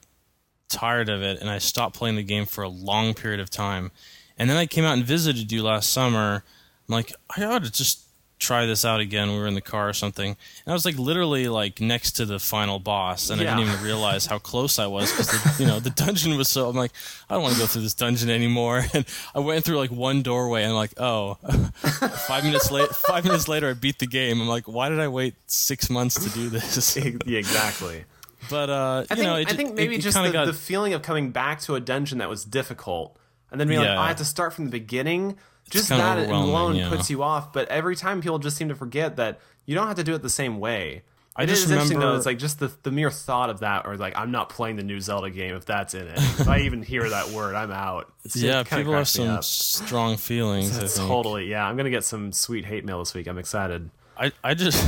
tired 0.68 1.08
of 1.08 1.22
it, 1.22 1.40
and 1.40 1.50
I 1.50 1.58
stopped 1.58 1.96
playing 1.96 2.16
the 2.16 2.22
game 2.22 2.46
for 2.46 2.62
a 2.62 2.68
long 2.68 3.14
period 3.14 3.40
of 3.40 3.50
time. 3.50 3.90
And 4.38 4.48
then 4.48 4.56
I 4.56 4.66
came 4.66 4.84
out 4.84 4.94
and 4.94 5.04
visited 5.04 5.52
you 5.52 5.62
last 5.62 5.92
summer. 5.92 6.44
I'm 6.88 6.92
like, 6.92 7.12
I 7.36 7.44
ought 7.44 7.64
to 7.64 7.70
just 7.70 8.00
try 8.40 8.66
this 8.66 8.84
out 8.84 9.00
again. 9.00 9.30
We 9.30 9.38
were 9.38 9.46
in 9.46 9.54
the 9.54 9.60
car 9.60 9.88
or 9.88 9.92
something, 9.92 10.30
and 10.30 10.66
I 10.66 10.72
was 10.72 10.84
like 10.84 10.98
literally 10.98 11.46
like 11.46 11.80
next 11.80 12.12
to 12.12 12.26
the 12.26 12.38
final 12.38 12.78
boss, 12.78 13.30
and 13.30 13.40
I 13.40 13.44
didn't 13.44 13.68
even 13.68 13.84
realize 13.84 14.26
how 14.26 14.38
close 14.38 14.78
I 14.78 14.86
was 14.86 15.12
because 15.12 15.60
you 15.60 15.66
know 15.66 15.78
the 15.78 15.90
dungeon 15.90 16.36
was 16.36 16.48
so. 16.48 16.68
I'm 16.68 16.76
like, 16.76 16.92
I 17.28 17.34
don't 17.34 17.42
want 17.42 17.54
to 17.54 17.60
go 17.60 17.66
through 17.66 17.82
this 17.82 17.94
dungeon 17.94 18.30
anymore. 18.30 18.84
And 18.94 19.04
I 19.34 19.38
went 19.38 19.64
through 19.64 19.76
like 19.76 19.90
one 19.90 20.22
doorway, 20.22 20.62
and 20.62 20.70
I'm 20.70 20.76
like, 20.76 20.98
oh, 20.98 21.34
five 22.26 22.44
minutes 22.44 22.70
late. 22.70 22.88
Five 22.88 23.24
minutes 23.24 23.46
later, 23.46 23.68
I 23.68 23.74
beat 23.74 23.98
the 23.98 24.06
game. 24.06 24.40
I'm 24.40 24.48
like, 24.48 24.66
why 24.66 24.88
did 24.88 24.98
I 24.98 25.08
wait 25.08 25.34
six 25.46 25.88
months 25.90 26.22
to 26.24 26.30
do 26.30 26.48
this? 26.48 26.96
yeah, 27.26 27.38
exactly. 27.38 28.04
But 28.48 28.70
uh, 28.70 28.74
I 28.74 29.00
you 29.00 29.06
think, 29.06 29.20
know, 29.20 29.36
it, 29.36 29.48
I 29.48 29.52
think 29.54 29.74
maybe 29.74 29.96
it 29.96 30.00
just 30.00 30.20
the, 30.20 30.30
got, 30.30 30.46
the 30.46 30.52
feeling 30.52 30.94
of 30.94 31.02
coming 31.02 31.30
back 31.30 31.60
to 31.62 31.74
a 31.74 31.80
dungeon 31.80 32.18
that 32.18 32.28
was 32.28 32.44
difficult, 32.44 33.16
and 33.50 33.60
then 33.60 33.68
being 33.68 33.80
like, 33.80 33.90
oh, 33.90 34.00
I 34.00 34.08
have 34.08 34.16
to 34.16 34.24
start 34.24 34.54
from 34.54 34.64
the 34.64 34.70
beginning. 34.70 35.36
Just 35.70 35.88
that 35.88 36.28
alone 36.28 36.76
yeah. 36.76 36.88
puts 36.88 37.10
you 37.10 37.22
off. 37.22 37.52
But 37.52 37.68
every 37.68 37.96
time 37.96 38.20
people 38.20 38.38
just 38.38 38.56
seem 38.56 38.68
to 38.68 38.74
forget 38.74 39.16
that 39.16 39.40
you 39.66 39.74
don't 39.74 39.86
have 39.86 39.96
to 39.96 40.04
do 40.04 40.14
it 40.14 40.22
the 40.22 40.30
same 40.30 40.58
way. 40.58 41.02
I 41.36 41.44
It 41.44 41.46
just 41.46 41.64
is 41.64 41.70
interesting 41.70 42.00
though. 42.00 42.06
remember- 42.06 42.18
It's 42.18 42.26
like 42.26 42.38
just 42.38 42.58
the 42.58 42.72
the 42.82 42.90
mere 42.90 43.10
thought 43.10 43.50
of 43.50 43.60
that, 43.60 43.86
or 43.86 43.96
like 43.96 44.14
I'm 44.16 44.30
not 44.32 44.48
playing 44.48 44.76
the 44.76 44.82
new 44.82 45.00
Zelda 45.00 45.30
game 45.30 45.54
if 45.54 45.64
that's 45.64 45.94
in 45.94 46.06
it. 46.08 46.18
if 46.18 46.48
I 46.48 46.60
even 46.60 46.82
hear 46.82 47.08
that 47.08 47.30
word, 47.30 47.54
I'm 47.54 47.70
out. 47.70 48.12
It's, 48.24 48.36
yeah, 48.36 48.64
people 48.64 48.92
have 48.92 49.08
some 49.08 49.40
strong 49.42 50.16
feelings. 50.16 50.96
Totally, 50.96 51.46
yeah. 51.46 51.66
I'm 51.66 51.76
gonna 51.76 51.88
get 51.90 52.04
some 52.04 52.32
sweet 52.32 52.64
hate 52.64 52.84
mail 52.84 52.98
this 52.98 53.14
week. 53.14 53.26
I'm 53.28 53.38
excited. 53.38 53.90
I, 54.18 54.32
I 54.44 54.52
just 54.54 54.84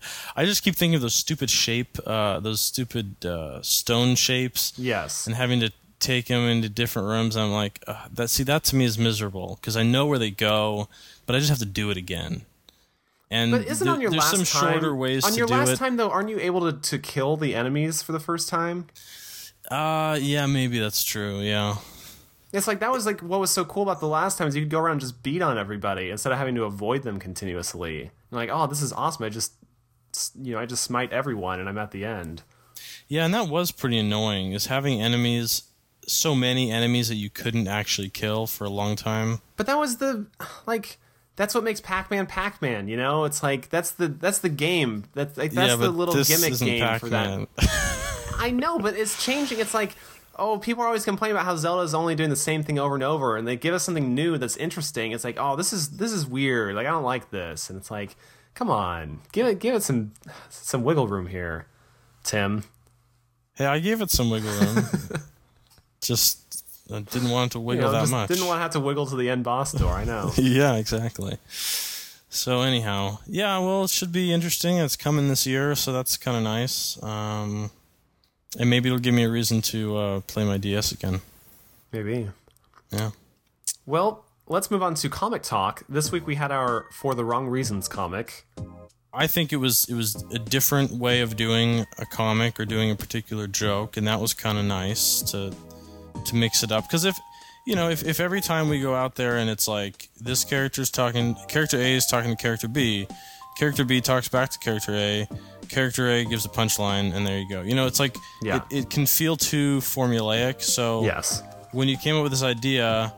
I 0.36 0.44
just 0.44 0.64
keep 0.64 0.74
thinking 0.74 0.96
of 0.96 1.02
those 1.02 1.14
stupid 1.14 1.50
shape 1.50 1.98
uh, 2.04 2.40
those 2.40 2.60
stupid 2.60 3.24
uh, 3.24 3.62
stone 3.62 4.16
shapes 4.16 4.72
Yes, 4.76 5.26
and 5.26 5.36
having 5.36 5.60
to 5.60 5.70
take 6.02 6.26
them 6.26 6.46
into 6.48 6.68
different 6.68 7.08
rooms. 7.08 7.36
I'm 7.36 7.50
like 7.52 7.82
uh, 7.86 8.06
that. 8.12 8.28
See 8.28 8.42
that 8.44 8.64
to 8.64 8.76
me 8.76 8.84
is 8.84 8.98
miserable 8.98 9.56
because 9.60 9.76
I 9.76 9.82
know 9.82 10.04
where 10.06 10.18
they 10.18 10.30
go, 10.30 10.88
but 11.24 11.34
I 11.34 11.38
just 11.38 11.48
have 11.50 11.58
to 11.60 11.64
do 11.64 11.88
it 11.90 11.96
again. 11.96 12.42
And 13.30 13.52
but 13.52 13.66
isn't 13.66 13.88
on 13.88 14.02
your 14.02 14.10
there's 14.10 14.22
last 14.34 14.36
some 14.50 14.62
time? 14.62 14.72
shorter 14.74 14.94
ways 14.94 15.24
to 15.24 15.30
do 15.30 15.38
it. 15.38 15.42
on 15.42 15.48
your 15.48 15.58
last 15.58 15.70
it. 15.70 15.76
time 15.78 15.96
though, 15.96 16.10
aren't 16.10 16.28
you 16.28 16.38
able 16.38 16.70
to 16.70 16.78
to 16.78 16.98
kill 16.98 17.36
the 17.38 17.54
enemies 17.54 18.02
for 18.02 18.12
the 18.12 18.20
first 18.20 18.48
time? 18.50 18.88
Uh, 19.70 20.18
yeah, 20.20 20.44
maybe 20.46 20.78
that's 20.78 21.02
true. 21.02 21.38
Yeah, 21.40 21.76
It's 22.52 22.66
like 22.66 22.80
that 22.80 22.90
was 22.92 23.06
like 23.06 23.20
what 23.22 23.40
was 23.40 23.50
so 23.50 23.64
cool 23.64 23.84
about 23.84 24.00
the 24.00 24.08
last 24.08 24.36
time 24.36 24.48
is 24.48 24.54
you 24.56 24.62
could 24.62 24.70
go 24.70 24.80
around 24.80 24.92
and 24.92 25.00
just 25.00 25.22
beat 25.22 25.40
on 25.40 25.56
everybody 25.56 26.10
instead 26.10 26.32
of 26.32 26.38
having 26.38 26.54
to 26.56 26.64
avoid 26.64 27.04
them 27.04 27.18
continuously. 27.18 28.10
Like, 28.30 28.50
oh, 28.52 28.66
this 28.66 28.82
is 28.82 28.92
awesome. 28.92 29.24
I 29.24 29.28
just, 29.30 29.52
you 30.38 30.52
know, 30.54 30.58
I 30.58 30.66
just 30.66 30.82
smite 30.82 31.12
everyone 31.12 31.60
and 31.60 31.68
I'm 31.68 31.78
at 31.78 31.90
the 31.92 32.04
end. 32.04 32.42
yeah, 33.08 33.24
and 33.24 33.32
that 33.32 33.48
was 33.48 33.70
pretty 33.70 33.96
annoying. 33.98 34.52
Is 34.52 34.66
having 34.66 35.00
enemies 35.00 35.62
so 36.06 36.34
many 36.34 36.70
enemies 36.70 37.08
that 37.08 37.16
you 37.16 37.30
couldn't 37.30 37.68
actually 37.68 38.10
kill 38.10 38.46
for 38.46 38.64
a 38.64 38.70
long 38.70 38.96
time. 38.96 39.40
But 39.56 39.66
that 39.66 39.78
was 39.78 39.98
the 39.98 40.26
like 40.66 40.98
that's 41.36 41.54
what 41.54 41.64
makes 41.64 41.80
Pac-Man 41.80 42.26
Pac-Man. 42.26 42.88
You 42.88 42.96
know, 42.96 43.24
it's 43.24 43.42
like 43.42 43.68
that's 43.68 43.92
the 43.92 44.08
that's 44.08 44.38
the 44.38 44.48
game. 44.48 45.04
That's 45.14 45.36
like 45.36 45.52
that's 45.52 45.70
yeah, 45.70 45.76
the 45.76 45.90
little 45.90 46.14
gimmick 46.22 46.58
game 46.58 46.98
for 46.98 47.08
that. 47.08 47.48
I 48.38 48.50
know, 48.50 48.78
but 48.78 48.96
it's 48.96 49.24
changing. 49.24 49.60
It's 49.60 49.74
like, 49.74 49.94
oh, 50.36 50.58
people 50.58 50.82
are 50.82 50.86
always 50.86 51.04
complaining 51.04 51.36
about 51.36 51.46
how 51.46 51.56
Zelda's 51.56 51.94
only 51.94 52.14
doing 52.14 52.30
the 52.30 52.36
same 52.36 52.62
thing 52.62 52.78
over 52.78 52.94
and 52.94 53.04
over, 53.04 53.36
and 53.36 53.46
they 53.46 53.56
give 53.56 53.74
us 53.74 53.84
something 53.84 54.14
new 54.14 54.36
that's 54.36 54.56
interesting. 54.56 55.12
It's 55.12 55.24
like, 55.24 55.36
oh, 55.38 55.56
this 55.56 55.72
is 55.72 55.90
this 55.90 56.12
is 56.12 56.26
weird. 56.26 56.74
Like 56.74 56.86
I 56.86 56.90
don't 56.90 57.04
like 57.04 57.30
this, 57.30 57.70
and 57.70 57.78
it's 57.78 57.90
like, 57.90 58.16
come 58.54 58.70
on, 58.70 59.20
give 59.32 59.46
it 59.46 59.58
give 59.58 59.74
it 59.74 59.82
some 59.82 60.12
some 60.50 60.84
wiggle 60.84 61.08
room 61.08 61.28
here, 61.28 61.66
Tim. 62.24 62.64
Hey, 63.54 63.66
I 63.66 63.78
gave 63.78 64.00
it 64.00 64.10
some 64.10 64.28
wiggle 64.30 64.50
room. 64.50 64.84
just 66.02 66.64
I 66.92 67.00
didn't 67.00 67.30
want 67.30 67.52
to 67.52 67.58
You 67.58 67.64
wiggle 67.64 67.86
know, 67.86 67.92
that 67.92 68.00
just 68.00 68.12
much. 68.12 68.28
didn't 68.28 68.46
want 68.46 68.58
to 68.58 68.62
have 68.62 68.72
to 68.72 68.80
wiggle 68.80 69.06
to 69.06 69.16
the 69.16 69.30
end 69.30 69.44
boss 69.44 69.72
door. 69.72 69.92
I 69.92 70.04
know. 70.04 70.32
yeah, 70.36 70.76
exactly. 70.76 71.38
So 72.28 72.62
anyhow, 72.62 73.18
yeah, 73.26 73.58
well, 73.58 73.84
it 73.84 73.90
should 73.90 74.12
be 74.12 74.32
interesting. 74.32 74.78
It's 74.78 74.96
coming 74.96 75.28
this 75.28 75.46
year, 75.46 75.74
so 75.74 75.92
that's 75.92 76.16
kind 76.16 76.36
of 76.36 76.42
nice. 76.42 77.02
Um, 77.02 77.70
and 78.58 78.68
maybe 78.68 78.88
it'll 78.88 78.98
give 78.98 79.14
me 79.14 79.24
a 79.24 79.30
reason 79.30 79.62
to 79.62 79.96
uh, 79.96 80.20
play 80.20 80.44
my 80.44 80.58
DS 80.58 80.92
again. 80.92 81.20
Maybe. 81.92 82.28
Yeah. 82.90 83.10
Well, 83.86 84.24
let's 84.46 84.70
move 84.70 84.82
on 84.82 84.94
to 84.94 85.08
comic 85.08 85.42
talk. 85.42 85.82
This 85.88 86.10
week 86.10 86.26
we 86.26 86.34
had 86.36 86.50
our 86.50 86.86
For 86.90 87.14
the 87.14 87.24
Wrong 87.24 87.48
Reasons 87.48 87.88
comic. 87.88 88.46
I 89.14 89.26
think 89.26 89.52
it 89.52 89.56
was 89.56 89.84
it 89.90 89.94
was 89.94 90.24
a 90.32 90.38
different 90.38 90.92
way 90.92 91.20
of 91.20 91.36
doing 91.36 91.84
a 91.98 92.06
comic 92.06 92.58
or 92.58 92.64
doing 92.64 92.90
a 92.90 92.96
particular 92.96 93.46
joke, 93.46 93.98
and 93.98 94.06
that 94.06 94.20
was 94.20 94.32
kind 94.32 94.56
of 94.56 94.64
nice 94.64 95.20
to 95.32 95.54
to 96.26 96.36
mix 96.36 96.62
it 96.62 96.72
up. 96.72 96.84
Because 96.84 97.04
if 97.04 97.18
you 97.66 97.76
know, 97.76 97.90
if, 97.90 98.02
if 98.04 98.18
every 98.18 98.40
time 98.40 98.68
we 98.68 98.80
go 98.80 98.94
out 98.94 99.14
there 99.14 99.36
and 99.36 99.48
it's 99.48 99.68
like 99.68 100.08
this 100.20 100.42
character's 100.44 100.90
talking, 100.90 101.36
character 101.48 101.76
A 101.78 101.92
is 101.94 102.06
talking 102.06 102.30
to 102.30 102.36
character 102.36 102.66
B, 102.66 103.06
character 103.56 103.84
B 103.84 104.00
talks 104.00 104.28
back 104.28 104.50
to 104.50 104.58
character 104.58 104.92
A, 104.94 105.28
character 105.68 106.08
A 106.10 106.24
gives 106.24 106.44
a 106.44 106.48
punchline, 106.48 107.14
and 107.14 107.24
there 107.24 107.38
you 107.38 107.48
go. 107.48 107.62
You 107.62 107.74
know, 107.76 107.86
it's 107.86 108.00
like 108.00 108.16
Yeah. 108.42 108.62
it, 108.70 108.78
it 108.78 108.90
can 108.90 109.06
feel 109.06 109.36
too 109.36 109.78
formulaic. 109.78 110.60
So 110.60 111.04
Yes. 111.04 111.42
when 111.70 111.86
you 111.88 111.96
came 111.96 112.16
up 112.16 112.24
with 112.24 112.32
this 112.32 112.42
idea, 112.42 113.12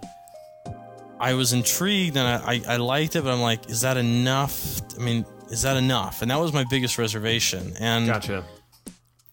I 1.18 1.34
was 1.34 1.52
intrigued 1.54 2.16
and 2.16 2.26
I, 2.28 2.52
I, 2.54 2.74
I 2.74 2.76
liked 2.76 3.16
it, 3.16 3.24
but 3.24 3.32
I'm 3.32 3.40
like, 3.40 3.70
is 3.70 3.80
that 3.80 3.96
enough? 3.96 4.80
I 4.98 5.02
mean, 5.02 5.24
is 5.50 5.62
that 5.62 5.76
enough? 5.76 6.20
And 6.22 6.30
that 6.30 6.38
was 6.40 6.52
my 6.52 6.64
biggest 6.68 6.98
reservation. 6.98 7.72
And 7.80 8.06
Gotcha. 8.06 8.44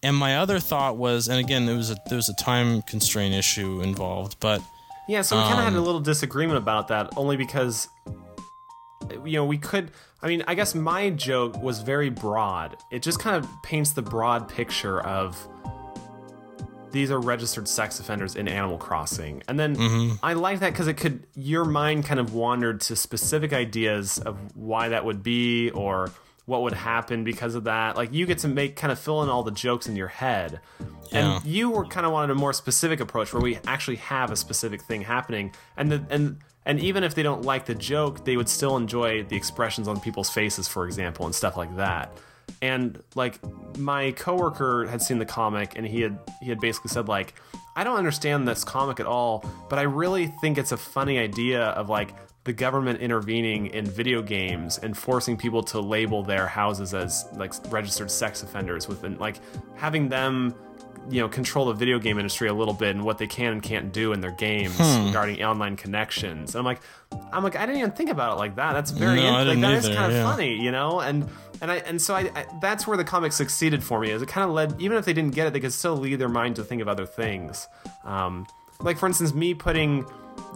And 0.04 0.16
my 0.16 0.38
other 0.38 0.60
thought 0.60 0.98
was, 0.98 1.28
and 1.28 1.40
again, 1.40 1.66
there 1.66 1.76
was 1.76 1.92
a 1.92 1.98
there 2.10 2.16
was 2.16 2.30
a 2.30 2.36
time 2.36 2.82
constraint 2.84 3.34
issue 3.36 3.82
involved, 3.82 4.38
but 4.40 4.62
Yeah, 5.08 5.22
so 5.22 5.36
we 5.38 5.44
kind 5.44 5.60
of 5.60 5.64
had 5.66 5.74
a 5.74 5.78
Um, 5.78 5.86
little 5.86 6.00
disagreement 6.02 6.58
about 6.58 6.88
that, 6.90 7.10
only 7.18 7.36
because, 7.38 7.88
you 9.26 9.34
know, 9.34 9.46
we 9.46 9.58
could. 9.58 9.92
I 10.24 10.28
mean, 10.28 10.44
I 10.48 10.54
guess 10.56 10.76
my 10.76 11.10
joke 11.10 11.62
was 11.62 11.82
very 11.82 12.10
broad. 12.10 12.78
It 12.92 13.02
just 13.02 13.20
kind 13.20 13.36
of 13.36 13.50
paints 13.64 13.92
the 13.92 14.04
broad 14.04 14.48
picture 14.48 15.02
of 15.02 15.36
these 16.92 17.10
are 17.10 17.20
registered 17.20 17.68
sex 17.68 18.00
offenders 18.00 18.36
in 18.36 18.48
Animal 18.48 18.78
Crossing. 18.78 19.42
And 19.48 19.58
then 19.60 19.76
Mm-hmm. 19.76 20.16
I 20.24 20.34
like 20.34 20.60
that 20.60 20.74
because 20.74 20.88
it 20.88 20.96
could, 20.96 21.26
your 21.36 21.64
mind 21.66 22.06
kind 22.06 22.20
of 22.20 22.34
wandered 22.34 22.82
to 22.82 22.96
specific 22.98 23.54
ideas 23.54 24.20
of 24.20 24.38
why 24.56 24.90
that 24.90 25.06
would 25.06 25.24
be 25.24 25.70
or 25.72 26.12
what 26.52 26.64
would 26.64 26.74
happen 26.74 27.24
because 27.24 27.56
of 27.56 27.64
that. 27.64 27.96
Like 27.96 28.14
you 28.14 28.26
get 28.26 28.40
to 28.40 28.50
make 28.50 28.76
kind 28.76 28.92
of 28.92 29.00
fill 29.00 29.24
in 29.24 29.30
all 29.30 29.42
the 29.42 29.52
jokes 29.52 29.88
in 29.88 29.96
your 29.96 30.10
head. 30.10 30.60
Yeah. 31.12 31.38
And 31.38 31.46
you 31.46 31.72
were 31.72 31.86
kind 31.86 32.06
of 32.06 32.12
wanted 32.12 32.30
a 32.32 32.36
more 32.36 32.52
specific 32.52 33.00
approach 33.00 33.34
where 33.34 33.42
we 33.42 33.58
actually 33.66 33.96
have 33.96 34.32
a 34.32 34.36
specific 34.36 34.82
thing 34.82 35.02
happening. 35.02 35.54
And 35.78 35.90
the, 35.94 36.04
and 36.10 36.40
and 36.66 36.80
even 36.82 37.06
if 37.06 37.16
they 37.16 37.24
don't 37.24 37.44
like 37.44 37.66
the 37.66 37.74
joke, 37.74 38.26
they 38.26 38.36
would 38.36 38.50
still 38.50 38.76
enjoy 38.76 39.24
the 39.24 39.36
expressions 39.36 39.88
on 39.88 40.02
people's 40.02 40.30
faces, 40.30 40.68
for 40.68 40.86
example, 40.86 41.26
and 41.26 41.34
stuff 41.34 41.56
like 41.56 41.74
that. 41.78 42.12
And 42.62 43.02
like 43.16 43.40
my 43.78 44.12
coworker 44.12 44.86
had 44.88 45.02
seen 45.02 45.20
the 45.20 45.26
comic 45.26 45.78
and 45.78 45.88
he 45.88 46.02
had 46.02 46.20
he 46.42 46.50
had 46.50 46.60
basically 46.60 46.90
said 46.90 47.08
like 47.08 47.34
I 47.78 47.86
don't 47.86 47.98
understand 47.98 48.46
this 48.46 48.66
comic 48.66 49.00
at 49.00 49.06
all, 49.06 49.46
but 49.70 49.80
I 49.80 49.84
really 49.84 50.28
think 50.42 50.58
it's 50.58 50.74
a 50.74 50.78
funny 50.78 51.18
idea 51.18 51.64
of 51.64 51.88
like 51.88 52.14
the 52.44 52.54
government 52.54 53.00
intervening 53.02 53.68
in 53.68 53.86
video 53.86 54.22
games 54.22 54.78
and 54.80 54.98
forcing 54.98 55.38
people 55.38 55.62
to 55.64 55.80
label 55.80 56.24
their 56.24 56.48
houses 56.48 56.94
as 56.94 57.26
like 57.34 57.54
registered 57.72 58.10
sex 58.10 58.42
offenders 58.44 58.88
within 58.88 59.18
like 59.20 59.38
having 59.76 60.10
them 60.10 60.56
you 61.10 61.20
know 61.20 61.28
control 61.28 61.66
the 61.66 61.74
video 61.74 61.98
game 62.00 62.18
industry 62.20 62.48
a 62.48 62.54
little 62.54 62.74
bit 62.76 62.96
and 62.96 63.04
what 63.04 63.18
they 63.18 63.26
can 63.28 63.54
and 63.54 63.64
can't 63.64 63.92
do 63.92 64.14
in 64.14 64.22
their 64.22 64.32
games 64.32 64.76
Hmm. 64.78 65.08
regarding 65.08 65.44
online 65.44 65.76
connections. 65.76 66.54
And 66.56 66.60
I'm 66.60 66.66
like 66.66 66.80
I'm 67.34 67.44
like 67.44 67.56
I 67.56 67.66
didn't 67.66 67.80
even 67.80 67.92
think 67.92 68.10
about 68.10 68.34
it 68.34 68.40
like 68.40 68.56
that. 68.56 68.74
That's 68.74 68.92
very 68.92 69.16
No, 69.22 69.40
in- 69.42 69.48
like 69.48 69.60
that 69.62 69.74
is 69.74 69.86
kind 69.88 70.12
of 70.12 70.18
yeah. 70.18 70.24
funny, 70.24 70.62
you 70.62 70.72
know? 70.72 71.00
And 71.00 71.28
and 71.62 71.72
I 71.72 71.76
and 71.78 72.00
so 72.02 72.14
I, 72.16 72.32
I 72.36 72.46
that's 72.62 72.86
where 72.88 72.98
the 72.98 73.04
comic 73.04 73.34
succeeded 73.34 73.84
for 73.84 74.00
me. 74.00 74.12
Is 74.12 74.22
it 74.22 74.28
kind 74.30 74.48
of 74.48 74.54
led 74.56 74.80
even 74.82 74.98
if 74.98 75.06
they 75.06 75.14
didn't 75.14 75.34
get 75.36 75.48
it, 75.48 75.54
they 75.54 75.60
could 75.60 75.74
still 75.74 75.96
lead 75.98 76.18
their 76.18 76.30
mind 76.30 76.56
to 76.58 76.64
think 76.64 76.82
of 76.84 76.88
other 76.88 77.06
things. 77.06 77.68
Um, 78.04 78.46
like 78.80 78.98
for 78.98 79.06
instance, 79.08 79.34
me 79.34 79.54
putting 79.56 80.06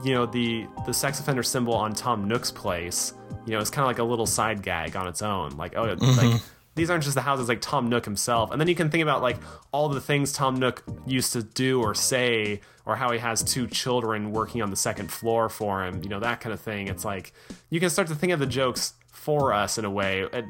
you 0.04 0.14
know 0.14 0.26
the 0.26 0.68
the 0.86 0.94
sex 0.94 1.20
offender 1.20 1.44
symbol 1.44 1.74
on 1.74 1.94
Tom 1.94 2.28
Nook's 2.28 2.52
place, 2.52 3.14
you 3.46 3.54
know, 3.54 3.60
it's 3.60 3.70
kind 3.70 3.84
of 3.84 3.88
like 3.88 4.00
a 4.00 4.04
little 4.04 4.26
side 4.26 4.62
gag 4.62 4.96
on 4.96 5.08
its 5.08 5.22
own. 5.22 5.52
Like 5.58 5.76
oh, 5.76 5.96
Mm-hmm. 5.96 6.28
like 6.32 6.42
these 6.76 6.90
aren't 6.90 7.04
just 7.04 7.16
the 7.16 7.22
houses 7.22 7.48
like 7.48 7.62
Tom 7.62 7.88
Nook 7.88 8.04
himself. 8.04 8.52
And 8.52 8.60
then 8.60 8.68
you 8.68 8.76
can 8.76 8.90
think 8.90 9.02
about 9.02 9.22
like 9.22 9.38
all 9.72 9.88
the 9.88 10.02
things 10.02 10.34
Tom 10.34 10.58
Nook 10.58 10.84
used 11.08 11.32
to 11.32 11.42
do 11.42 11.82
or 11.82 11.96
say, 11.96 12.60
or 12.86 12.98
how 12.98 13.12
he 13.14 13.20
has 13.20 13.42
two 13.44 13.66
children 13.66 14.32
working 14.34 14.62
on 14.62 14.70
the 14.72 14.76
second 14.76 15.10
floor 15.10 15.48
for 15.48 15.86
him, 15.86 16.04
you 16.04 16.10
know, 16.10 16.20
that 16.20 16.42
kind 16.42 16.52
of 16.52 16.60
thing. 16.60 16.90
It's 16.90 17.06
like 17.06 17.32
you 17.70 17.80
can 17.80 17.90
start 17.90 18.10
to 18.10 18.16
think 18.16 18.34
of 18.34 18.40
the 18.40 18.46
jokes 18.46 18.94
for 19.08 19.54
us 19.54 19.78
in 19.78 19.86
a 19.86 19.90
way. 19.90 20.24
It, 20.34 20.46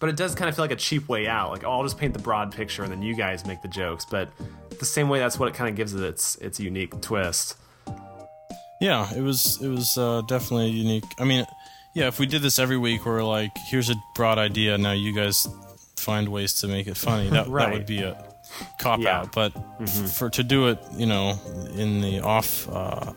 but 0.00 0.08
it 0.08 0.16
does 0.16 0.34
kind 0.34 0.48
of 0.48 0.56
feel 0.56 0.64
like 0.64 0.72
a 0.72 0.76
cheap 0.76 1.08
way 1.08 1.28
out. 1.28 1.50
Like, 1.50 1.62
oh, 1.64 1.70
I'll 1.70 1.82
just 1.84 1.98
paint 1.98 2.12
the 2.14 2.18
broad 2.18 2.50
picture 2.50 2.82
and 2.82 2.90
then 2.90 3.02
you 3.02 3.14
guys 3.14 3.46
make 3.46 3.60
the 3.62 3.68
jokes. 3.68 4.04
But 4.04 4.30
the 4.80 4.84
same 4.86 5.08
way, 5.08 5.18
that's 5.20 5.38
what 5.38 5.48
it 5.48 5.54
kind 5.54 5.68
of 5.70 5.76
gives 5.76 5.94
it 5.94 6.02
its 6.02 6.36
its 6.36 6.58
unique 6.58 6.98
twist. 7.02 7.58
Yeah, 8.82 9.12
it 9.14 9.20
was 9.22 9.60
it 9.62 9.68
was 9.68 9.96
uh, 9.96 10.22
definitely 10.26 10.70
unique. 10.70 11.04
I 11.18 11.24
mean, 11.24 11.46
yeah, 11.94 12.08
if 12.08 12.18
we 12.18 12.26
did 12.26 12.42
this 12.42 12.58
every 12.58 12.76
week, 12.78 13.06
we're 13.06 13.22
like, 13.22 13.52
here's 13.70 13.90
a 13.90 13.94
broad 14.16 14.38
idea, 14.38 14.76
now 14.76 14.92
you 14.92 15.12
guys 15.14 15.46
find 15.96 16.28
ways 16.28 16.54
to 16.60 16.66
make 16.68 16.88
it 16.88 16.96
funny. 16.96 17.30
That 17.30 17.46
Right. 17.48 17.66
that 17.66 17.72
would 17.74 17.86
be 17.86 18.02
a 18.02 18.16
cop 18.80 18.98
Yeah. 19.00 19.20
out. 19.20 19.32
But 19.32 19.52
f- 19.80 20.16
for 20.16 20.28
to 20.30 20.42
do 20.42 20.66
it, 20.68 20.78
you 20.96 21.06
know, 21.06 21.38
in 21.76 22.00
the 22.00 22.20
off, 22.20 22.68
uh, 22.68 23.12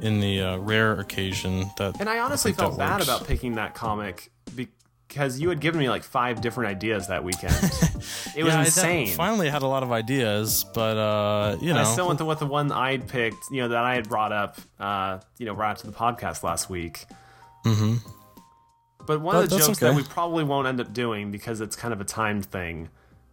in 0.00 0.18
the 0.20 0.40
uh, 0.42 0.56
rare 0.58 0.98
occasion 0.98 1.70
that. 1.78 2.00
And 2.00 2.08
I 2.08 2.18
honestly 2.18 2.50
think 2.52 2.58
felt 2.70 2.78
bad 2.78 2.94
works. 3.00 3.04
about 3.04 3.26
picking 3.28 3.54
that 3.54 3.74
comic 3.74 4.30
because 4.56 5.40
you 5.40 5.48
had 5.50 5.60
given 5.60 5.78
me 5.80 5.88
like 5.88 6.02
five 6.04 6.40
different 6.40 6.70
ideas 6.70 7.06
that 7.08 7.22
weekend. 7.22 7.54
It 8.36 8.44
was 8.44 8.52
Yeah, 8.52 8.60
I- 8.60 8.64
insane. 8.64 9.06
finally, 9.08 9.48
had 9.48 9.62
a 9.62 9.66
lot 9.66 9.82
of 9.82 9.90
ideas, 9.92 10.64
but 10.74 10.96
uh, 10.96 11.56
you 11.60 11.72
know, 11.72 11.80
I 11.80 11.84
still 11.84 12.06
went 12.06 12.18
to 12.18 12.24
with 12.24 12.38
the 12.38 12.46
one 12.46 12.70
I'd 12.72 13.08
picked, 13.08 13.50
you 13.50 13.62
know, 13.62 13.68
that 13.68 13.84
I 13.84 13.94
had 13.94 14.08
brought 14.08 14.32
up, 14.32 14.58
uh, 14.78 15.18
you 15.38 15.46
know, 15.46 15.54
right 15.54 15.70
after 15.70 15.86
the 15.86 15.92
podcast 15.92 16.42
last 16.42 16.68
week. 16.70 17.04
Mm-hmm. 17.64 17.96
But 19.06 19.20
one 19.22 19.36
of 19.36 19.48
the 19.48 19.56
jokes 19.58 19.70
okay. 19.82 19.86
that 19.86 19.94
we 19.94 20.02
probably 20.02 20.44
won't 20.44 20.66
end 20.66 20.80
up 20.80 20.92
doing 20.92 21.30
because 21.30 21.60
it's 21.60 21.76
kind 21.76 21.94
of 21.94 22.00
a 22.00 22.04
timed 22.04 22.44
thing 22.46 22.88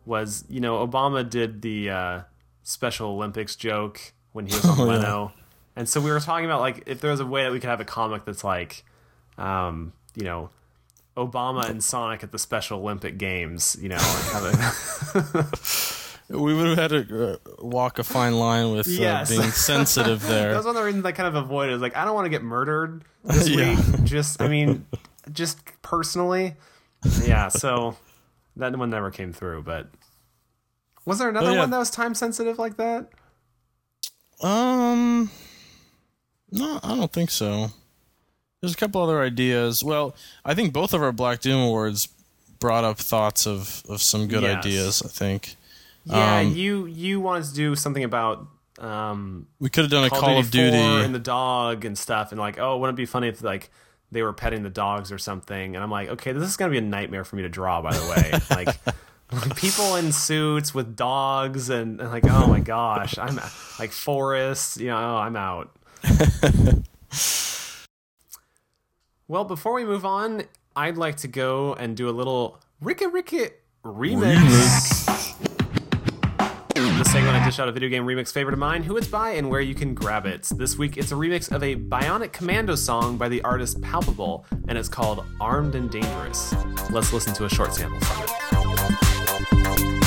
was, 0.06 0.46
you 0.48 0.62
know, 0.62 0.86
Obama 0.86 1.28
did 1.30 1.62
the 1.62 1.90
uh, 1.90 2.22
Special 2.64 3.10
Olympics 3.10 3.56
joke 3.56 4.00
when 4.32 4.46
he 4.48 4.54
was 4.56 4.66
on 4.70 4.80
Oh, 4.80 4.86
yeah. 4.86 4.98
Leno, 4.98 5.32
and 5.76 5.90
so 5.90 6.00
we 6.00 6.10
were 6.12 6.20
talking 6.22 6.46
about 6.46 6.62
like 6.62 6.84
if 6.86 7.02
there 7.02 7.12
was 7.12 7.20
a 7.20 7.26
way 7.26 7.44
that 7.44 7.52
we 7.52 7.60
could 7.60 7.70
have 7.70 7.82
a 7.82 7.86
comic 7.86 8.24
that's 8.26 8.44
like, 8.44 8.84
um, 9.38 9.92
you 10.16 10.24
know. 10.24 10.50
Obama 11.18 11.70
and 11.70 11.84
Sonic 11.84 12.24
at 12.24 12.32
the 12.32 12.40
Special 12.40 12.80
Olympic 12.80 13.18
Games, 13.18 13.78
you 13.82 13.90
know, 13.90 13.98
we 16.30 16.54
would 16.54 16.78
have 16.78 16.92
had 16.92 17.08
to 17.08 17.34
uh, 17.34 17.38
walk 17.60 18.00
a 18.00 18.04
fine 18.04 18.34
line 18.34 18.72
with 18.72 18.88
uh, 18.88 18.92
Yes. 18.92 19.30
being 19.30 19.50
sensitive 19.52 20.22
That 20.24 20.28
there. 20.28 20.56
was 20.56 20.66
one 20.66 20.76
of 20.76 20.82
the 20.82 20.86
reasons 20.86 21.06
I 21.06 21.12
kind 21.12 21.28
of 21.28 21.36
avoided. 21.36 21.76
Is 21.76 21.82
like 21.82 21.96
I 21.96 22.04
don't 22.06 22.16
want 22.16 22.26
to 22.26 22.30
get 22.30 22.44
murdered 22.44 23.04
this 23.24 23.48
Yeah. 23.48 23.76
week. 23.76 24.04
Just 24.04 24.42
I 24.42 24.48
mean, 24.48 24.86
just 25.32 25.60
personally, 25.82 26.56
yeah. 27.24 27.48
So 27.50 27.96
that 28.58 28.76
one 28.78 28.90
never 28.90 29.12
came 29.12 29.32
through. 29.34 29.64
But 29.64 29.90
was 31.06 31.20
there 31.20 31.30
another 31.30 31.52
yeah. 31.54 31.60
one 31.60 31.70
that 31.70 31.78
was 31.78 31.90
time 31.92 32.14
sensitive 32.16 32.58
like 32.60 32.78
that? 32.78 33.10
Um, 34.42 35.30
no, 36.52 36.80
I 36.84 36.96
don't 36.98 37.12
think 37.12 37.32
so. 37.32 37.68
There's 38.66 38.74
a 38.74 38.78
couple 38.78 39.02
other 39.02 39.22
ideas. 39.22 39.84
Well, 39.84 40.16
I 40.44 40.54
think 40.54 40.74
both 40.74 40.94
of 40.94 41.02
our 41.02 41.12
Black 41.12 41.40
Doom 41.42 41.62
awards 41.62 42.08
brought 42.60 42.84
up 42.84 42.98
thoughts 42.98 43.46
of, 43.46 43.84
of 43.88 44.02
some 44.02 44.28
good 44.28 44.44
Yes. 44.44 44.58
ideas. 44.66 45.02
I 45.06 45.08
think 45.10 45.56
Yeah, 46.06 46.38
Um, 46.40 46.54
you 46.56 46.86
you 46.86 47.20
wanted 47.20 47.46
to 47.46 47.54
do 47.54 47.76
something 47.76 48.04
about 48.04 48.48
um, 48.80 49.48
we 49.60 49.70
could 49.70 49.86
have 49.86 49.92
done 49.92 50.04
a 50.04 50.10
Call, 50.10 50.20
Call, 50.20 50.30
Duty, 50.30 50.40
of 50.42 50.52
Duty. 50.52 50.78
4 50.78 51.00
and 51.02 51.16
the 51.16 51.20
dog 51.20 51.86
and 51.86 51.98
stuff, 51.98 52.32
and 52.32 52.40
like, 52.40 52.60
oh, 52.60 52.78
wouldn't 52.78 52.96
it 52.96 53.02
be 53.02 53.06
funny 53.06 53.30
if 53.30 53.42
like 53.42 53.70
they 54.12 54.22
were 54.22 54.34
petting 54.34 54.64
the 54.64 54.70
dogs 54.70 55.12
or 55.12 55.18
something? 55.18 55.76
And 55.76 55.84
I'm 55.84 55.90
like, 55.92 56.10
okay, 56.10 56.32
this 56.34 56.44
is 56.50 56.58
gonna 56.58 56.72
be 56.72 56.78
a 56.78 56.82
nightmare 56.82 57.24
for 57.24 57.36
me 57.38 57.44
to 57.44 57.50
draw. 57.50 57.82
By 57.82 57.94
the 57.94 58.06
way, 58.10 58.40
like. 58.56 58.68
like, 59.32 59.56
People 59.56 59.96
in 59.96 60.12
suits 60.12 60.74
with 60.74 60.96
dogs 60.96 61.70
and, 61.70 62.00
and 62.00 62.12
like, 62.12 62.26
oh 62.30 62.46
my 62.48 62.60
gosh, 62.60 63.18
I'm 63.18 63.40
like 63.80 63.92
forests, 63.92 64.78
you 64.78 64.88
know, 64.88 64.98
oh, 64.98 65.18
I'm 65.18 65.36
out. 65.36 65.76
well, 69.28 69.44
before 69.44 69.74
we 69.74 69.86
move 69.86 70.06
on, 70.06 70.44
I'd 70.76 70.98
like 70.98 71.18
to 71.18 71.28
go 71.28 71.74
and 71.74 71.98
do 71.98 72.10
a 72.10 72.12
little 72.12 72.60
Ricka 72.84 73.12
Ricka 73.12 73.52
remix. 73.84 75.34
The 76.76 77.04
segment 77.06 77.36
I 77.36 77.44
dish 77.46 77.60
out 77.60 77.68
a 77.68 77.72
video 77.72 77.90
game 77.90 78.06
remix 78.06 78.32
favorite 78.32 78.54
of 78.54 78.60
mine, 78.60 78.84
who 78.84 78.98
it's 78.98 79.08
by, 79.08 79.32
and 79.32 79.50
where 79.50 79.62
you 79.62 79.74
can 79.74 79.94
grab 79.94 80.26
it. 80.26 80.44
This 80.56 80.78
week 80.78 80.98
it's 80.98 81.12
a 81.12 81.16
remix 81.16 81.52
of 81.52 81.64
a 81.64 81.76
Bionic 81.76 82.34
Commando 82.34 82.76
song 82.76 83.18
by 83.18 83.28
the 83.30 83.42
artist 83.42 83.82
Palpable, 83.82 84.46
and 84.68 84.78
it's 84.78 84.90
called 84.90 85.26
Armed 85.42 85.76
and 85.76 85.90
Dangerous. 85.90 86.54
Let's 86.92 87.12
listen 87.12 87.34
to 87.36 87.46
a 87.46 87.50
short 87.50 87.74
sample 87.74 88.00
from 88.02 88.24
it. 88.24 90.05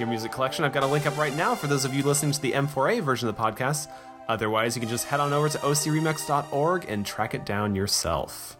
Your 0.00 0.08
music 0.08 0.32
collection, 0.32 0.64
I've 0.64 0.72
got 0.72 0.82
a 0.82 0.86
link 0.86 1.06
up 1.06 1.16
right 1.16 1.34
now 1.34 1.54
for 1.54 1.66
those 1.66 1.84
of 1.84 1.94
you 1.94 2.02
listening 2.02 2.32
to 2.32 2.40
the 2.40 2.52
M4A 2.52 3.02
version 3.02 3.28
of 3.28 3.36
the 3.36 3.42
podcast. 3.42 3.90
Otherwise, 4.28 4.76
you 4.76 4.80
can 4.80 4.88
just 4.88 5.06
head 5.06 5.20
on 5.20 5.32
over 5.32 5.48
to 5.48 5.58
ocremix.org 5.58 6.86
and 6.88 7.04
track 7.04 7.34
it 7.34 7.44
down 7.44 7.74
yourself. 7.74 8.56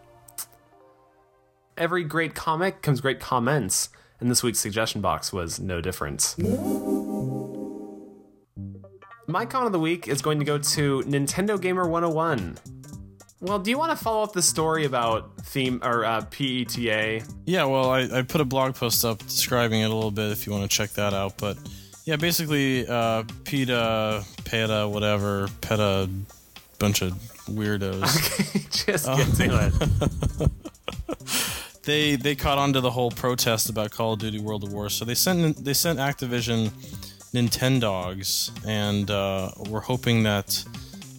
Every 1.77 2.03
great 2.03 2.35
comic 2.35 2.81
comes 2.81 3.01
great 3.01 3.19
comments, 3.19 3.89
and 4.19 4.29
this 4.29 4.43
week's 4.43 4.59
suggestion 4.59 5.01
box 5.01 5.33
was 5.33 5.59
no 5.59 5.81
different. 5.81 6.35
My 9.27 9.45
con 9.45 9.65
of 9.65 9.71
the 9.71 9.79
week 9.79 10.07
is 10.07 10.21
going 10.21 10.39
to 10.39 10.45
go 10.45 10.57
to 10.57 11.01
Nintendo 11.03 11.59
Gamer 11.59 11.87
101. 11.87 12.57
Well, 13.43 13.59
do 13.59 13.69
you 13.69 13.77
want 13.77 13.91
to 13.91 14.01
follow 14.01 14.23
up 14.23 14.31
the 14.31 14.41
story 14.41 14.85
about 14.85 15.35
theme 15.41 15.81
or 15.83 16.05
uh, 16.05 16.21
PETA? 16.31 17.25
Yeah, 17.45 17.65
well, 17.65 17.89
I, 17.89 18.03
I 18.03 18.21
put 18.21 18.39
a 18.39 18.45
blog 18.45 18.73
post 18.73 19.03
up 19.03 19.19
describing 19.19 19.81
it 19.81 19.91
a 19.91 19.93
little 19.93 20.11
bit 20.11 20.31
if 20.31 20.47
you 20.47 20.53
want 20.53 20.63
to 20.63 20.69
check 20.69 20.91
that 20.91 21.13
out. 21.13 21.37
But 21.37 21.57
yeah, 22.05 22.15
basically, 22.15 22.87
uh, 22.87 23.23
PETA, 23.43 24.23
PETA, 24.45 24.87
whatever, 24.87 25.49
PETA, 25.59 26.09
bunch 26.79 27.01
of 27.01 27.11
weirdos. 27.49 28.03
Okay, 28.55 28.65
Just 28.71 29.07
get 29.07 29.35
to 29.35 29.71
it. 30.47 31.81
they 31.83 32.15
they 32.15 32.35
caught 32.35 32.57
on 32.57 32.71
to 32.71 32.79
the 32.79 32.91
whole 32.91 33.11
protest 33.11 33.69
about 33.69 33.91
Call 33.91 34.13
of 34.13 34.19
Duty 34.19 34.39
World 34.39 34.63
of 34.63 34.71
War, 34.71 34.87
so 34.87 35.03
they 35.03 35.15
sent 35.15 35.65
they 35.65 35.73
sent 35.73 35.99
Activision 35.99 36.69
Nintendogs, 37.33 38.51
and 38.65 39.11
uh, 39.11 39.51
we're 39.69 39.81
hoping 39.81 40.23
that 40.23 40.63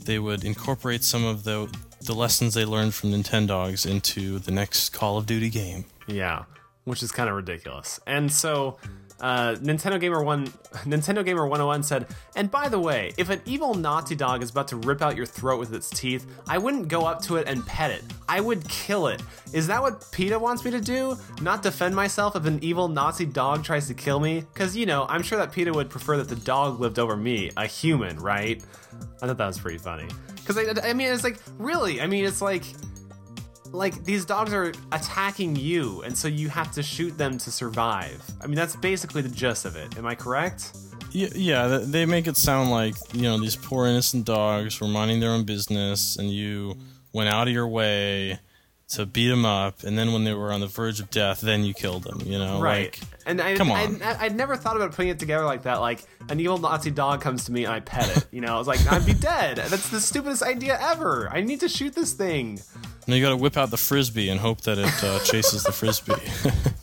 they 0.04 0.18
would 0.18 0.44
incorporate 0.44 1.02
some 1.04 1.24
of 1.24 1.44
the 1.44 1.68
the 2.04 2.14
lessons 2.14 2.54
they 2.54 2.64
learned 2.64 2.94
from 2.94 3.10
Nintendogs 3.10 3.90
into 3.90 4.38
the 4.38 4.50
next 4.50 4.90
Call 4.90 5.16
of 5.16 5.26
Duty 5.26 5.50
game. 5.50 5.86
Yeah, 6.06 6.44
which 6.84 7.02
is 7.02 7.10
kind 7.12 7.28
of 7.28 7.34
ridiculous. 7.34 7.98
And 8.06 8.30
so, 8.30 8.78
uh, 9.20 9.54
Nintendo 9.54 9.98
Gamer 9.98 10.22
One, 10.22 10.46
Nintendo 10.84 11.24
Gamer 11.24 11.46
101 11.46 11.82
said, 11.82 12.06
"And 12.36 12.50
by 12.50 12.68
the 12.68 12.78
way, 12.78 13.12
if 13.16 13.30
an 13.30 13.40
evil 13.46 13.72
Nazi 13.72 14.14
dog 14.14 14.42
is 14.42 14.50
about 14.50 14.68
to 14.68 14.76
rip 14.76 15.00
out 15.00 15.16
your 15.16 15.24
throat 15.24 15.58
with 15.58 15.72
its 15.72 15.88
teeth, 15.88 16.26
I 16.46 16.58
wouldn't 16.58 16.88
go 16.88 17.06
up 17.06 17.22
to 17.22 17.36
it 17.36 17.48
and 17.48 17.64
pet 17.66 17.90
it. 17.90 18.02
I 18.28 18.40
would 18.40 18.68
kill 18.68 19.06
it. 19.06 19.22
Is 19.54 19.66
that 19.68 19.80
what 19.80 20.06
PETA 20.12 20.38
wants 20.38 20.62
me 20.64 20.72
to 20.72 20.80
do? 20.80 21.16
Not 21.40 21.62
defend 21.62 21.96
myself 21.96 22.36
if 22.36 22.44
an 22.44 22.58
evil 22.62 22.88
Nazi 22.88 23.24
dog 23.24 23.64
tries 23.64 23.86
to 23.86 23.94
kill 23.94 24.20
me? 24.20 24.40
Because 24.52 24.76
you 24.76 24.84
know, 24.84 25.06
I'm 25.08 25.22
sure 25.22 25.38
that 25.38 25.52
PETA 25.52 25.72
would 25.72 25.88
prefer 25.88 26.18
that 26.18 26.28
the 26.28 26.36
dog 26.36 26.80
lived 26.80 26.98
over 26.98 27.16
me, 27.16 27.50
a 27.56 27.66
human, 27.66 28.18
right? 28.18 28.62
I 29.22 29.26
thought 29.26 29.38
that 29.38 29.46
was 29.46 29.58
pretty 29.58 29.78
funny. 29.78 30.08
Because 30.44 30.58
I, 30.58 30.90
I 30.90 30.92
mean, 30.92 31.12
it's 31.12 31.24
like 31.24 31.38
really, 31.58 32.00
I 32.00 32.06
mean, 32.06 32.24
it's 32.24 32.42
like." 32.42 32.64
like 33.72 34.04
these 34.04 34.24
dogs 34.24 34.52
are 34.52 34.72
attacking 34.92 35.56
you 35.56 36.00
and 36.02 36.16
so 36.16 36.28
you 36.28 36.48
have 36.48 36.70
to 36.70 36.80
shoot 36.80 37.18
them 37.18 37.36
to 37.36 37.50
survive 37.50 38.22
i 38.40 38.46
mean 38.46 38.54
that's 38.54 38.76
basically 38.76 39.20
the 39.20 39.28
gist 39.28 39.64
of 39.64 39.74
it 39.74 39.98
am 39.98 40.06
i 40.06 40.14
correct 40.14 40.76
Yeah, 41.10 41.28
yeah, 41.34 41.78
they 41.82 42.06
make 42.06 42.28
it 42.28 42.36
sound 42.36 42.70
like 42.70 42.94
you 43.12 43.22
know 43.22 43.36
these 43.36 43.56
poor 43.56 43.86
innocent 43.88 44.26
dogs 44.26 44.80
were 44.80 44.86
minding 44.86 45.18
their 45.18 45.30
own 45.30 45.44
business, 45.44 46.16
and 46.16 46.30
you 46.30 46.76
went 47.12 47.28
out 47.28 47.48
of 47.48 47.52
your 47.54 47.66
way 47.66 48.38
to 48.94 49.06
beat 49.06 49.28
them 49.28 49.44
up, 49.44 49.82
and 49.84 49.96
then 49.98 50.12
when 50.12 50.24
they 50.24 50.34
were 50.34 50.52
on 50.52 50.60
the 50.60 50.66
verge 50.66 51.00
of 51.00 51.10
death, 51.10 51.40
then 51.40 51.64
you 51.64 51.74
killed 51.74 52.04
them. 52.04 52.20
You 52.24 52.38
know, 52.38 52.60
Right. 52.60 52.84
Like, 52.84 53.00
and 53.26 53.40
I, 53.40 53.56
come 53.56 53.70
on. 53.70 54.02
I, 54.02 54.24
would 54.24 54.36
never 54.36 54.56
thought 54.56 54.76
about 54.76 54.92
putting 54.92 55.10
it 55.10 55.18
together 55.18 55.44
like 55.44 55.62
that. 55.62 55.80
Like 55.80 56.00
an 56.28 56.40
evil 56.40 56.58
Nazi 56.58 56.90
dog 56.90 57.20
comes 57.22 57.44
to 57.46 57.52
me 57.52 57.64
and 57.64 57.72
I 57.72 57.80
pet 57.80 58.14
it. 58.16 58.26
You 58.30 58.40
know, 58.42 58.54
I 58.54 58.58
was 58.58 58.66
like, 58.66 58.80
I'd 58.92 59.06
be 59.06 59.14
dead. 59.32 59.56
That's 59.56 59.88
the 59.88 60.00
stupidest 60.00 60.42
idea 60.42 60.78
ever. 60.80 61.28
I 61.30 61.40
need 61.40 61.60
to 61.60 61.68
shoot 61.68 61.94
this 61.94 62.12
thing. 62.12 62.60
and 63.06 63.14
you 63.14 63.22
got 63.22 63.30
to 63.30 63.36
whip 63.36 63.56
out 63.56 63.70
the 63.70 63.78
frisbee 63.78 64.28
and 64.28 64.40
hope 64.40 64.60
that 64.62 64.78
it 64.78 65.04
uh, 65.04 65.20
chases 65.20 65.64
the 65.64 65.72
frisbee. 65.72 66.14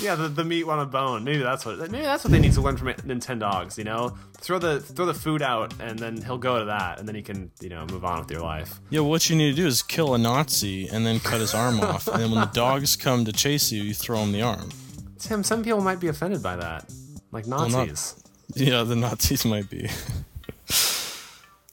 Yeah, 0.00 0.14
the, 0.14 0.28
the 0.28 0.44
meat 0.44 0.64
on 0.64 0.78
a 0.78 0.86
bone. 0.86 1.24
Maybe 1.24 1.38
that's 1.42 1.66
what. 1.66 1.78
Maybe 1.90 2.02
that's 2.04 2.24
what 2.24 2.30
they 2.30 2.38
need 2.38 2.52
to 2.54 2.60
learn 2.60 2.76
from 2.76 2.88
Nintendogs. 2.88 3.76
You 3.76 3.84
know, 3.84 4.16
throw 4.38 4.58
the 4.58 4.80
throw 4.80 5.04
the 5.06 5.14
food 5.14 5.42
out, 5.42 5.74
and 5.80 5.98
then 5.98 6.22
he'll 6.22 6.38
go 6.38 6.58
to 6.58 6.64
that, 6.66 6.98
and 6.98 7.06
then 7.06 7.14
he 7.14 7.22
can 7.22 7.50
you 7.60 7.68
know 7.68 7.84
move 7.90 8.04
on 8.04 8.20
with 8.20 8.30
your 8.30 8.40
life. 8.40 8.80
yeah, 8.90 9.00
what 9.00 9.28
you 9.28 9.36
need 9.36 9.50
to 9.50 9.56
do 9.56 9.66
is 9.66 9.82
kill 9.82 10.14
a 10.14 10.18
Nazi 10.18 10.88
and 10.88 11.04
then 11.04 11.20
cut 11.20 11.40
his 11.40 11.54
arm 11.54 11.80
off, 11.80 12.08
and 12.08 12.20
then 12.22 12.30
when 12.30 12.40
the 12.40 12.50
dogs 12.52 12.96
come 12.96 13.24
to 13.26 13.32
chase 13.32 13.70
you, 13.70 13.82
you 13.82 13.94
throw 13.94 14.18
him 14.20 14.32
the 14.32 14.42
arm. 14.42 14.70
Tim, 15.18 15.42
some 15.42 15.62
people 15.62 15.80
might 15.82 16.00
be 16.00 16.08
offended 16.08 16.42
by 16.42 16.56
that, 16.56 16.90
like 17.30 17.46
not- 17.46 17.70
Nazis. 17.70 18.16
Yeah, 18.54 18.82
the 18.82 18.96
Nazis 18.96 19.44
might 19.44 19.68
be. 19.70 19.88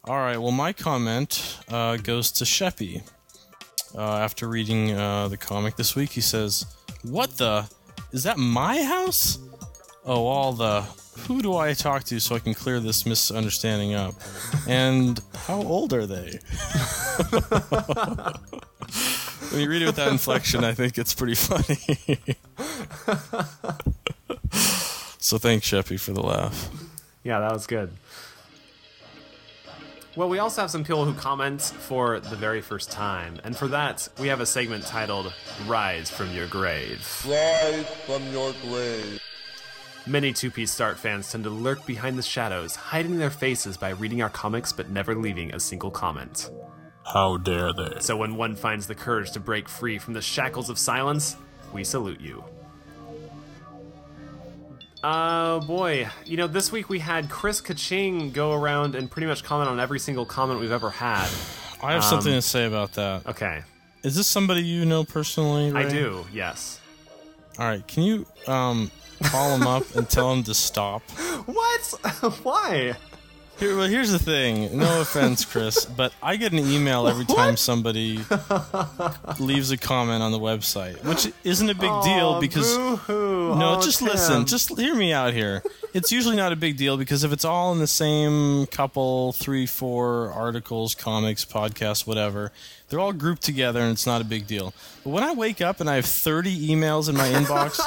All 0.03 0.15
right. 0.17 0.37
Well, 0.37 0.51
my 0.51 0.73
comment 0.73 1.57
uh, 1.69 1.97
goes 1.97 2.31
to 2.33 2.43
Sheppy. 2.45 3.01
Uh, 3.95 4.01
after 4.17 4.47
reading 4.47 4.91
uh, 4.91 5.27
the 5.27 5.37
comic 5.37 5.75
this 5.75 5.95
week, 5.95 6.11
he 6.11 6.21
says, 6.21 6.65
"What 7.03 7.31
the? 7.37 7.69
Is 8.11 8.23
that 8.23 8.37
my 8.37 8.81
house? 8.83 9.39
Oh, 10.05 10.25
all 10.25 10.53
the. 10.53 10.81
Who 11.27 11.41
do 11.41 11.55
I 11.55 11.73
talk 11.73 12.03
to 12.05 12.19
so 12.19 12.35
I 12.35 12.39
can 12.39 12.53
clear 12.53 12.79
this 12.79 13.05
misunderstanding 13.05 13.95
up? 13.95 14.13
And 14.67 15.19
how 15.35 15.61
old 15.61 15.93
are 15.93 16.05
they?" 16.05 16.39
when 19.51 19.61
you 19.61 19.69
read 19.69 19.81
it 19.81 19.87
with 19.87 19.95
that 19.95 20.09
inflection, 20.09 20.63
I 20.63 20.73
think 20.73 20.97
it's 20.97 21.13
pretty 21.13 21.35
funny. 21.35 21.77
so 25.19 25.37
thanks, 25.37 25.67
Sheppy, 25.69 25.99
for 25.99 26.13
the 26.13 26.21
laugh. 26.21 26.69
Yeah, 27.23 27.39
that 27.39 27.51
was 27.51 27.67
good. 27.67 27.91
Well, 30.17 30.29
we 30.29 30.39
also 30.39 30.61
have 30.61 30.71
some 30.71 30.83
people 30.83 31.05
who 31.05 31.13
comment 31.13 31.61
for 31.61 32.19
the 32.19 32.35
very 32.35 32.59
first 32.59 32.89
time, 32.89 33.39
and 33.43 33.55
for 33.55 33.67
that, 33.67 34.09
we 34.17 34.29
have 34.29 34.41
a 34.41 34.47
segment 34.47 34.83
titled 34.83 35.31
"Rise 35.67 36.09
from 36.09 36.31
Your 36.31 36.47
Grave." 36.47 37.07
Rise 37.29 37.85
from 38.07 38.25
your 38.31 38.51
grave. 38.63 39.21
Many 40.07 40.33
2P 40.33 40.67
Start 40.67 40.97
fans 40.97 41.31
tend 41.31 41.43
to 41.43 41.51
lurk 41.51 41.85
behind 41.85 42.17
the 42.17 42.23
shadows, 42.23 42.75
hiding 42.75 43.19
their 43.19 43.29
faces 43.29 43.77
by 43.77 43.89
reading 43.89 44.23
our 44.23 44.29
comics 44.31 44.73
but 44.73 44.89
never 44.89 45.13
leaving 45.13 45.53
a 45.53 45.59
single 45.59 45.91
comment. 45.91 46.49
How 47.03 47.37
dare 47.37 47.71
they? 47.71 47.99
So 47.99 48.17
when 48.17 48.37
one 48.37 48.55
finds 48.55 48.87
the 48.87 48.95
courage 48.95 49.29
to 49.33 49.39
break 49.39 49.69
free 49.69 49.99
from 49.99 50.15
the 50.15 50.21
shackles 50.23 50.71
of 50.71 50.79
silence, 50.79 51.37
we 51.71 51.83
salute 51.83 52.21
you. 52.21 52.43
Oh 55.09 55.61
boy, 55.61 56.09
you 56.25 56.35
know, 56.35 56.47
this 56.47 56.69
week 56.69 56.89
we 56.89 56.99
had 56.99 57.29
Chris 57.29 57.61
Kaching 57.61 58.33
go 58.33 58.51
around 58.51 58.93
and 58.93 59.09
pretty 59.09 59.25
much 59.25 59.41
comment 59.41 59.69
on 59.69 59.79
every 59.79 59.99
single 59.99 60.25
comment 60.25 60.59
we've 60.59 60.69
ever 60.73 60.89
had. 60.89 61.29
I 61.81 61.93
have 61.93 62.03
something 62.03 62.33
Um, 62.33 62.39
to 62.39 62.41
say 62.41 62.65
about 62.65 62.91
that. 62.93 63.25
Okay, 63.25 63.61
Is 64.03 64.17
this 64.17 64.27
somebody 64.27 64.63
you 64.63 64.83
know 64.83 65.05
personally? 65.05 65.71
I 65.71 65.87
do, 65.87 66.25
yes. 66.33 66.81
All 67.57 67.65
right, 67.65 67.87
can 67.87 68.03
you 68.03 68.25
um, 68.47 68.91
call 69.23 69.55
him 69.55 69.65
up 69.65 69.95
and 69.95 70.09
tell 70.09 70.33
him 70.33 70.43
to 70.43 70.53
stop? 70.53 71.03
What? 71.45 71.81
Why? 72.43 72.93
Here, 73.59 73.75
well, 73.75 73.87
here's 73.87 74.11
the 74.11 74.19
thing. 74.19 74.77
No 74.77 75.01
offense, 75.01 75.43
Chris, 75.43 75.83
but 75.85 76.13
I 76.21 76.35
get 76.35 76.51
an 76.53 76.59
email 76.59 77.07
every 77.07 77.25
time 77.25 77.57
somebody 77.57 78.19
leaves 79.39 79.71
a 79.71 79.77
comment 79.77 80.21
on 80.21 80.31
the 80.31 80.37
website, 80.39 81.03
which 81.03 81.31
isn't 81.43 81.67
a 81.67 81.73
big 81.73 81.91
deal 82.03 82.39
because 82.39 82.77
Boo-hoo. 82.77 83.55
no, 83.55 83.77
Oh, 83.77 83.81
just 83.81 83.97
Tim. 83.99 84.09
listen, 84.09 84.45
just 84.45 84.77
hear 84.77 84.93
me 84.93 85.11
out 85.11 85.33
here. 85.33 85.63
It's 85.95 86.11
usually 86.11 86.35
not 86.35 86.51
a 86.51 86.55
big 86.55 86.77
deal 86.77 86.97
because 86.97 87.23
if 87.23 87.33
it's 87.33 87.45
all 87.45 87.73
in 87.73 87.79
the 87.79 87.87
same 87.87 88.67
couple, 88.67 89.31
three, 89.33 89.65
four 89.65 90.31
articles, 90.33 90.93
comics, 90.93 91.43
podcasts, 91.43 92.05
whatever, 92.05 92.51
they're 92.89 92.99
all 92.99 93.11
grouped 93.13 93.41
together 93.41 93.81
and 93.81 93.91
it's 93.91 94.05
not 94.05 94.21
a 94.21 94.25
big 94.25 94.45
deal. 94.45 94.71
But 95.03 95.09
when 95.09 95.23
I 95.23 95.33
wake 95.33 95.61
up 95.61 95.79
and 95.79 95.89
I 95.89 95.95
have 95.95 96.05
30 96.05 96.69
emails 96.69 97.09
in 97.09 97.15
my 97.17 97.27
inbox 97.29 97.79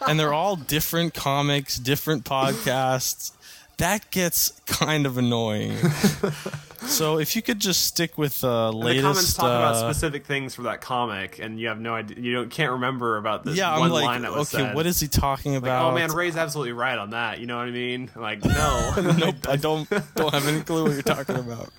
and 0.08 0.18
they're 0.18 0.32
all 0.34 0.56
different 0.56 1.14
comics, 1.14 1.76
different 1.76 2.24
podcasts, 2.24 3.30
that 3.78 4.10
gets 4.10 4.50
kind 4.66 5.04
of 5.06 5.18
annoying. 5.18 5.76
so 6.86 7.18
if 7.18 7.36
you 7.36 7.42
could 7.42 7.58
just 7.60 7.84
stick 7.84 8.16
with 8.16 8.40
the 8.40 8.70
the 8.70 8.76
latest. 8.76 9.02
comments 9.04 9.34
talk 9.34 9.44
about 9.46 9.74
uh, 9.74 9.92
specific 9.92 10.24
things 10.26 10.54
for 10.54 10.62
that 10.62 10.80
comic, 10.80 11.38
and 11.38 11.58
you 11.60 11.68
have 11.68 11.78
no 11.80 11.94
idea. 11.94 12.16
You 12.18 12.34
don't 12.34 12.50
can't 12.50 12.72
remember 12.72 13.16
about 13.18 13.44
this 13.44 13.56
yeah, 13.56 13.72
one 13.78 13.88
I'm 13.88 13.92
like, 13.92 14.04
line 14.04 14.22
that 14.22 14.32
was 14.32 14.52
okay, 14.54 14.64
said. 14.64 14.74
what 14.74 14.86
is 14.86 14.98
he 15.00 15.08
talking 15.08 15.52
Like, 15.54 15.62
about? 15.64 15.90
oh 15.90 15.94
man, 15.94 16.10
Ray's 16.12 16.36
absolutely 16.36 16.72
right 16.72 16.96
on 16.98 17.10
that. 17.10 17.38
You 17.40 17.46
know 17.46 17.56
what 17.58 17.66
I 17.68 17.70
mean? 17.70 18.10
Like, 18.16 18.44
no, 18.44 18.94
nope, 19.18 19.36
I 19.48 19.56
don't 19.56 19.88
don't 20.14 20.32
have 20.32 20.46
any 20.46 20.62
clue 20.62 20.84
what 20.84 20.92
you're 20.92 21.02
talking 21.02 21.36
about. 21.36 21.70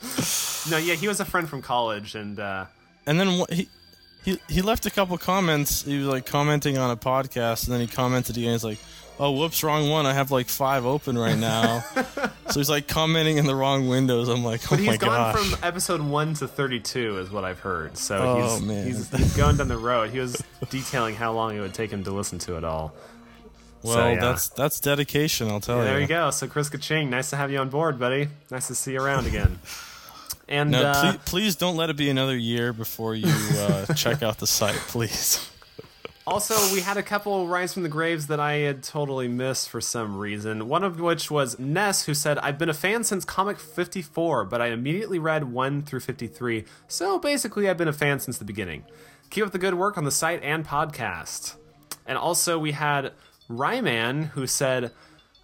no, 0.70 0.78
yeah, 0.78 0.96
he 0.96 1.08
was 1.08 1.20
a 1.20 1.26
friend 1.26 1.48
from 1.50 1.62
college, 1.62 2.16
and 2.16 2.40
uh, 2.40 2.66
And 3.06 3.20
then 3.20 3.40
what, 3.40 3.52
he 3.52 3.70
he 4.24 4.40
he 4.50 4.62
left 4.62 4.86
a 4.86 4.92
couple 4.92 5.18
comments. 5.18 5.84
He 5.84 5.98
was 5.98 6.08
like 6.08 6.26
commenting 6.26 6.78
on 6.78 6.92
a 6.92 6.98
podcast, 6.98 7.66
and 7.66 7.74
then 7.74 7.82
he 7.82 7.88
commented 7.88 8.38
again. 8.38 8.52
He's 8.52 8.64
like, 8.64 8.80
"Oh, 9.20 9.32
whoops, 9.32 9.64
wrong 9.64 9.90
one. 9.90 10.06
I 10.06 10.14
have 10.14 10.32
like 10.32 10.48
five 10.48 10.86
open 10.86 11.18
right 11.18 11.38
now." 11.38 11.80
so 12.50 12.60
he's 12.60 12.70
like 12.70 12.88
commenting 12.88 13.38
in 13.38 13.46
the 13.46 13.56
wrong 13.56 13.88
windows. 13.88 14.28
I'm 14.30 14.44
like, 14.44 14.62
"Oh 14.66 14.68
but 14.72 14.80
he's 14.80 14.98
gone 14.98 15.34
gosh." 15.34 15.52
from 15.52 15.64
episode 15.64 16.02
one 16.02 16.34
to 16.36 16.48
thirty-two, 16.48 17.20
is 17.20 17.32
what 17.32 17.44
I've 17.44 17.60
heard. 17.60 17.98
So 17.98 18.18
Oh, 18.18 18.60
he's, 18.60 19.10
he's 19.10 19.10
he's 19.10 19.38
going 19.38 19.58
down 19.58 19.68
the 19.68 19.78
road. 19.78 20.10
He 20.12 20.20
was 20.20 20.42
detailing 20.70 21.16
how 21.16 21.34
long 21.34 21.56
it 21.58 21.62
would 21.62 21.74
take 21.74 21.92
him 21.92 22.04
to 22.04 22.12
listen 22.12 22.40
to 22.40 22.58
it 22.58 22.64
all. 22.64 22.94
well, 23.84 23.94
so, 23.94 24.08
yeah. 24.10 24.20
that's 24.20 24.50
that's 24.50 24.80
dedication. 24.80 25.50
I'll 25.50 25.60
tell 25.60 25.78
you. 25.80 25.84
there 25.84 26.00
you. 26.00 26.08
go. 26.08 26.32
So 26.32 26.48
Chris 26.48 26.70
Kaching, 26.70 27.10
nice 27.10 27.30
to 27.32 27.36
have 27.36 27.52
you 27.52 27.58
on 27.60 27.70
board, 27.70 28.00
buddy. 28.00 28.30
Nice 28.52 28.68
to 28.68 28.76
see 28.76 28.94
you 28.94 29.02
around 29.02 29.26
again. 29.28 29.60
And 30.50 30.74
uh, 30.74 31.02
please, 31.02 31.20
please 31.26 31.56
don't 31.58 31.76
let 31.76 31.90
it 31.90 31.98
be 31.98 32.10
another 32.10 32.38
year 32.38 32.72
before 32.72 33.14
you 33.16 33.28
uh, 33.28 33.94
check 33.96 34.24
out 34.24 34.38
the 34.38 34.48
site, 34.48 34.76
please. 34.76 35.50
Also, 36.28 36.56
we 36.74 36.82
had 36.82 36.98
a 36.98 37.04
couple 37.04 37.48
Rise 37.48 37.74
from 37.74 37.84
the 37.84 37.90
Graves 37.90 38.28
that 38.28 38.38
I 38.38 38.56
had 38.56 38.84
totally 38.84 39.30
missed 39.30 39.70
for 39.70 39.80
some 39.80 40.18
reason. 40.18 40.68
One 40.68 40.84
of 40.84 41.00
which 41.00 41.32
was 41.32 41.58
Ness, 41.58 42.04
who 42.06 42.14
said, 42.14 42.38
I've 42.40 42.58
been 42.58 42.68
a 42.68 42.74
fan 42.74 43.06
since 43.06 43.24
comic 43.24 43.58
54, 43.58 44.44
but 44.44 44.62
I 44.62 44.68
immediately 44.68 45.20
read 45.20 45.46
1 45.46 45.84
through 45.84 46.02
53, 46.02 46.66
so 46.86 47.18
basically 47.18 47.70
I've 47.70 47.78
been 47.78 47.88
a 47.88 47.94
fan 47.94 48.20
since 48.20 48.38
the 48.38 48.44
beginning. 48.44 48.84
Keep 49.30 49.46
up 49.46 49.52
the 49.54 49.58
good 49.58 49.76
work 49.76 49.98
on 49.98 50.04
the 50.04 50.12
site 50.12 50.44
and 50.44 50.68
podcast. 50.68 51.56
And 52.06 52.18
also, 52.18 52.60
we 52.60 52.74
had 52.74 53.14
Ryman, 53.48 54.24
who 54.24 54.48
said, 54.48 54.92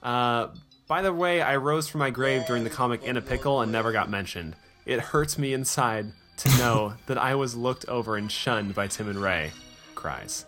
uh, 0.04 0.50
By 0.90 1.02
the 1.02 1.14
way, 1.14 1.42
I 1.42 1.56
rose 1.56 1.88
from 1.88 2.00
my 2.00 2.10
grave 2.10 2.46
during 2.46 2.66
the 2.66 2.70
comic 2.70 3.04
In 3.04 3.16
a 3.16 3.22
Pickle 3.22 3.62
and 3.62 3.72
never 3.72 3.94
got 3.94 4.10
mentioned. 4.10 4.58
It 4.86 5.00
hurts 5.00 5.38
me 5.38 5.54
inside 5.54 6.08
to 6.40 6.50
know 6.58 6.96
that 7.06 7.18
I 7.18 7.36
was 7.36 7.56
looked 7.56 7.88
over 7.88 8.18
and 8.18 8.30
shunned 8.30 8.76
by 8.76 8.88
Tim 8.88 9.08
and 9.08 9.22
Ray. 9.22 9.52
Cries. 9.96 10.46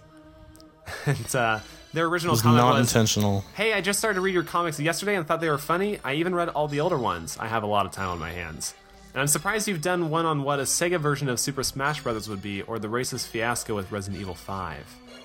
And 1.06 1.36
uh, 1.36 1.60
their 1.94 2.06
original 2.08 2.32
It 2.34 2.36
was 2.36 2.42
comment 2.42 2.58
not 2.64 2.78
was, 2.80 2.88
intentional. 2.90 3.44
"Hey, 3.56 3.74
I 3.74 3.82
just 3.82 4.00
started 4.00 4.16
to 4.16 4.22
read 4.22 4.34
your 4.34 4.44
comics 4.44 4.80
yesterday 4.80 5.16
and 5.16 5.26
thought 5.28 5.42
they 5.42 5.50
were 5.50 5.58
funny. 5.58 6.00
I 6.04 6.14
even 6.16 6.36
read 6.36 6.50
all 6.50 6.68
the 6.68 6.80
older 6.80 6.98
ones. 6.98 7.38
I 7.40 7.48
have 7.48 7.64
a 7.64 7.68
lot 7.68 7.86
of 7.86 7.92
time 7.92 8.10
on 8.10 8.20
my 8.20 8.32
hands." 8.32 8.74
And 9.14 9.22
I'm 9.22 9.28
surprised 9.28 9.68
you've 9.70 9.82
done 9.82 10.10
one 10.10 10.26
on 10.26 10.44
what 10.44 10.60
a 10.60 10.64
Sega 10.64 11.00
version 11.00 11.30
of 11.30 11.40
Super 11.40 11.64
Smash 11.64 12.04
Bros. 12.04 12.28
would 12.28 12.42
be, 12.42 12.62
or 12.64 12.80
the 12.80 12.90
racist 12.90 13.28
fiasco 13.28 13.74
with 13.74 13.90
Resident 13.90 14.20
Evil 14.22 14.36
5. 14.36 14.84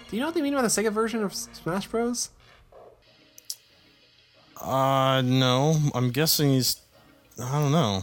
Do 0.08 0.16
you 0.16 0.20
know 0.20 0.26
what 0.26 0.34
they 0.36 0.42
mean 0.42 0.54
by 0.54 0.62
the 0.62 0.68
Sega 0.68 0.92
version 0.92 1.24
of 1.24 1.34
Smash 1.34 1.88
Bros? 1.88 2.30
Uh, 4.60 5.22
no. 5.22 5.76
I'm 5.94 6.10
guessing 6.10 6.50
he's. 6.50 6.80
I 7.42 7.50
don't 7.60 7.72
know. 7.72 8.02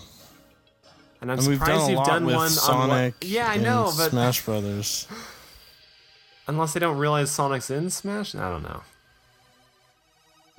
And 1.21 1.31
I'm 1.31 1.37
And 1.39 1.43
surprised 1.47 1.71
done 1.81 1.89
you've 1.91 2.05
done 2.05 2.25
one 2.25 2.49
Sonic. 2.49 2.79
on 2.81 2.89
what. 2.89 3.13
Yeah, 3.23 3.47
I 3.47 3.57
know, 3.57 3.91
but 3.97 4.09
Smash 4.11 4.43
Brothers. 4.45 5.07
unless 6.47 6.73
they 6.73 6.79
don't 6.79 6.97
realize 6.97 7.31
Sonic's 7.31 7.69
in 7.69 7.89
Smash, 7.89 8.35
I 8.35 8.49
don't 8.49 8.63
know. 8.63 8.81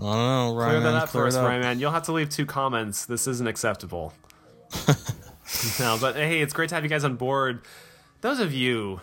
I 0.00 0.04
don't 0.04 0.56
know. 0.56 0.64
Clear 0.64 0.80
that 0.80 0.94
up 0.94 1.08
for 1.08 1.26
us. 1.26 1.36
Rayman. 1.36 1.80
You'll 1.80 1.90
have 1.90 2.04
to 2.04 2.12
leave 2.12 2.30
two 2.30 2.46
comments. 2.46 3.04
This 3.06 3.26
isn't 3.26 3.46
acceptable. 3.48 4.12
no, 5.80 5.98
but 6.00 6.14
hey, 6.14 6.40
it's 6.40 6.52
great 6.52 6.68
to 6.68 6.74
have 6.76 6.84
you 6.84 6.90
guys 6.90 7.04
on 7.04 7.16
board. 7.16 7.62
Those 8.20 8.38
of 8.38 8.52
you 8.52 9.00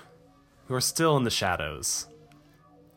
who 0.67 0.73
are 0.75 0.81
still 0.81 1.17
in 1.17 1.23
the 1.23 1.29
shadows, 1.29 2.07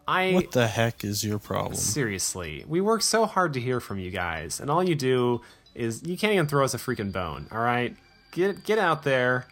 I 0.06 0.32
What 0.32 0.52
the 0.52 0.68
heck 0.68 1.02
is 1.04 1.24
your 1.24 1.38
problem? 1.38 1.74
seriously, 1.74 2.64
we 2.68 2.80
work 2.80 3.02
so 3.02 3.26
hard 3.26 3.52
to 3.54 3.60
hear 3.60 3.80
from 3.80 3.98
you 3.98 4.10
guys, 4.10 4.60
and 4.60 4.70
all 4.70 4.82
you 4.82 4.94
do 4.94 5.40
is 5.74 6.02
you 6.04 6.16
can't 6.16 6.32
even 6.32 6.46
throw 6.46 6.64
us 6.64 6.74
a 6.74 6.78
freaking 6.78 7.12
bone. 7.12 7.46
All 7.50 7.60
right, 7.60 7.96
get 8.32 8.64
get 8.64 8.78
out 8.78 9.02
there, 9.02 9.46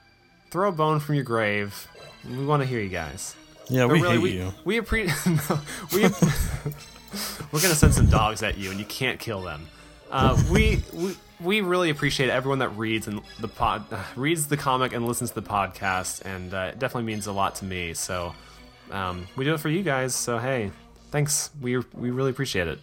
throw 0.50 0.68
a 0.68 0.72
bone 0.72 1.00
from 1.00 1.14
your 1.16 1.24
grave. 1.24 1.88
We 2.28 2.44
want 2.44 2.62
to 2.62 2.68
hear 2.68 2.80
you 2.80 2.88
guys. 2.88 3.34
Yeah, 3.68 3.86
we 3.86 4.00
really, 4.00 4.14
hate 4.14 4.22
we, 4.22 4.30
you. 4.32 4.54
We 4.64 4.76
appreciate. 4.78 5.16
we 5.92 6.02
we're 7.52 7.60
gonna 7.60 7.74
send 7.74 7.94
some 7.94 8.06
dogs 8.06 8.42
at 8.42 8.58
you, 8.58 8.70
and 8.70 8.78
you 8.78 8.86
can't 8.86 9.18
kill 9.18 9.42
them. 9.42 9.66
Uh, 10.10 10.40
we, 10.50 10.82
we 10.92 11.16
we 11.40 11.60
really 11.60 11.90
appreciate 11.90 12.30
everyone 12.30 12.60
that 12.60 12.70
reads 12.70 13.08
and 13.08 13.20
the 13.40 13.48
pod 13.48 13.84
uh, 13.92 14.02
reads 14.16 14.46
the 14.46 14.56
comic 14.56 14.92
and 14.92 15.06
listens 15.06 15.30
to 15.30 15.40
the 15.40 15.48
podcast, 15.48 16.22
and 16.24 16.54
uh, 16.54 16.70
it 16.72 16.78
definitely 16.78 17.06
means 17.06 17.26
a 17.26 17.32
lot 17.32 17.56
to 17.56 17.64
me. 17.64 17.94
So 17.94 18.34
um, 18.90 19.26
we 19.36 19.44
do 19.44 19.54
it 19.54 19.60
for 19.60 19.68
you 19.68 19.82
guys. 19.82 20.14
So 20.14 20.38
hey, 20.38 20.70
thanks. 21.10 21.50
We 21.60 21.78
we 21.94 22.10
really 22.10 22.30
appreciate 22.30 22.68
it. 22.68 22.78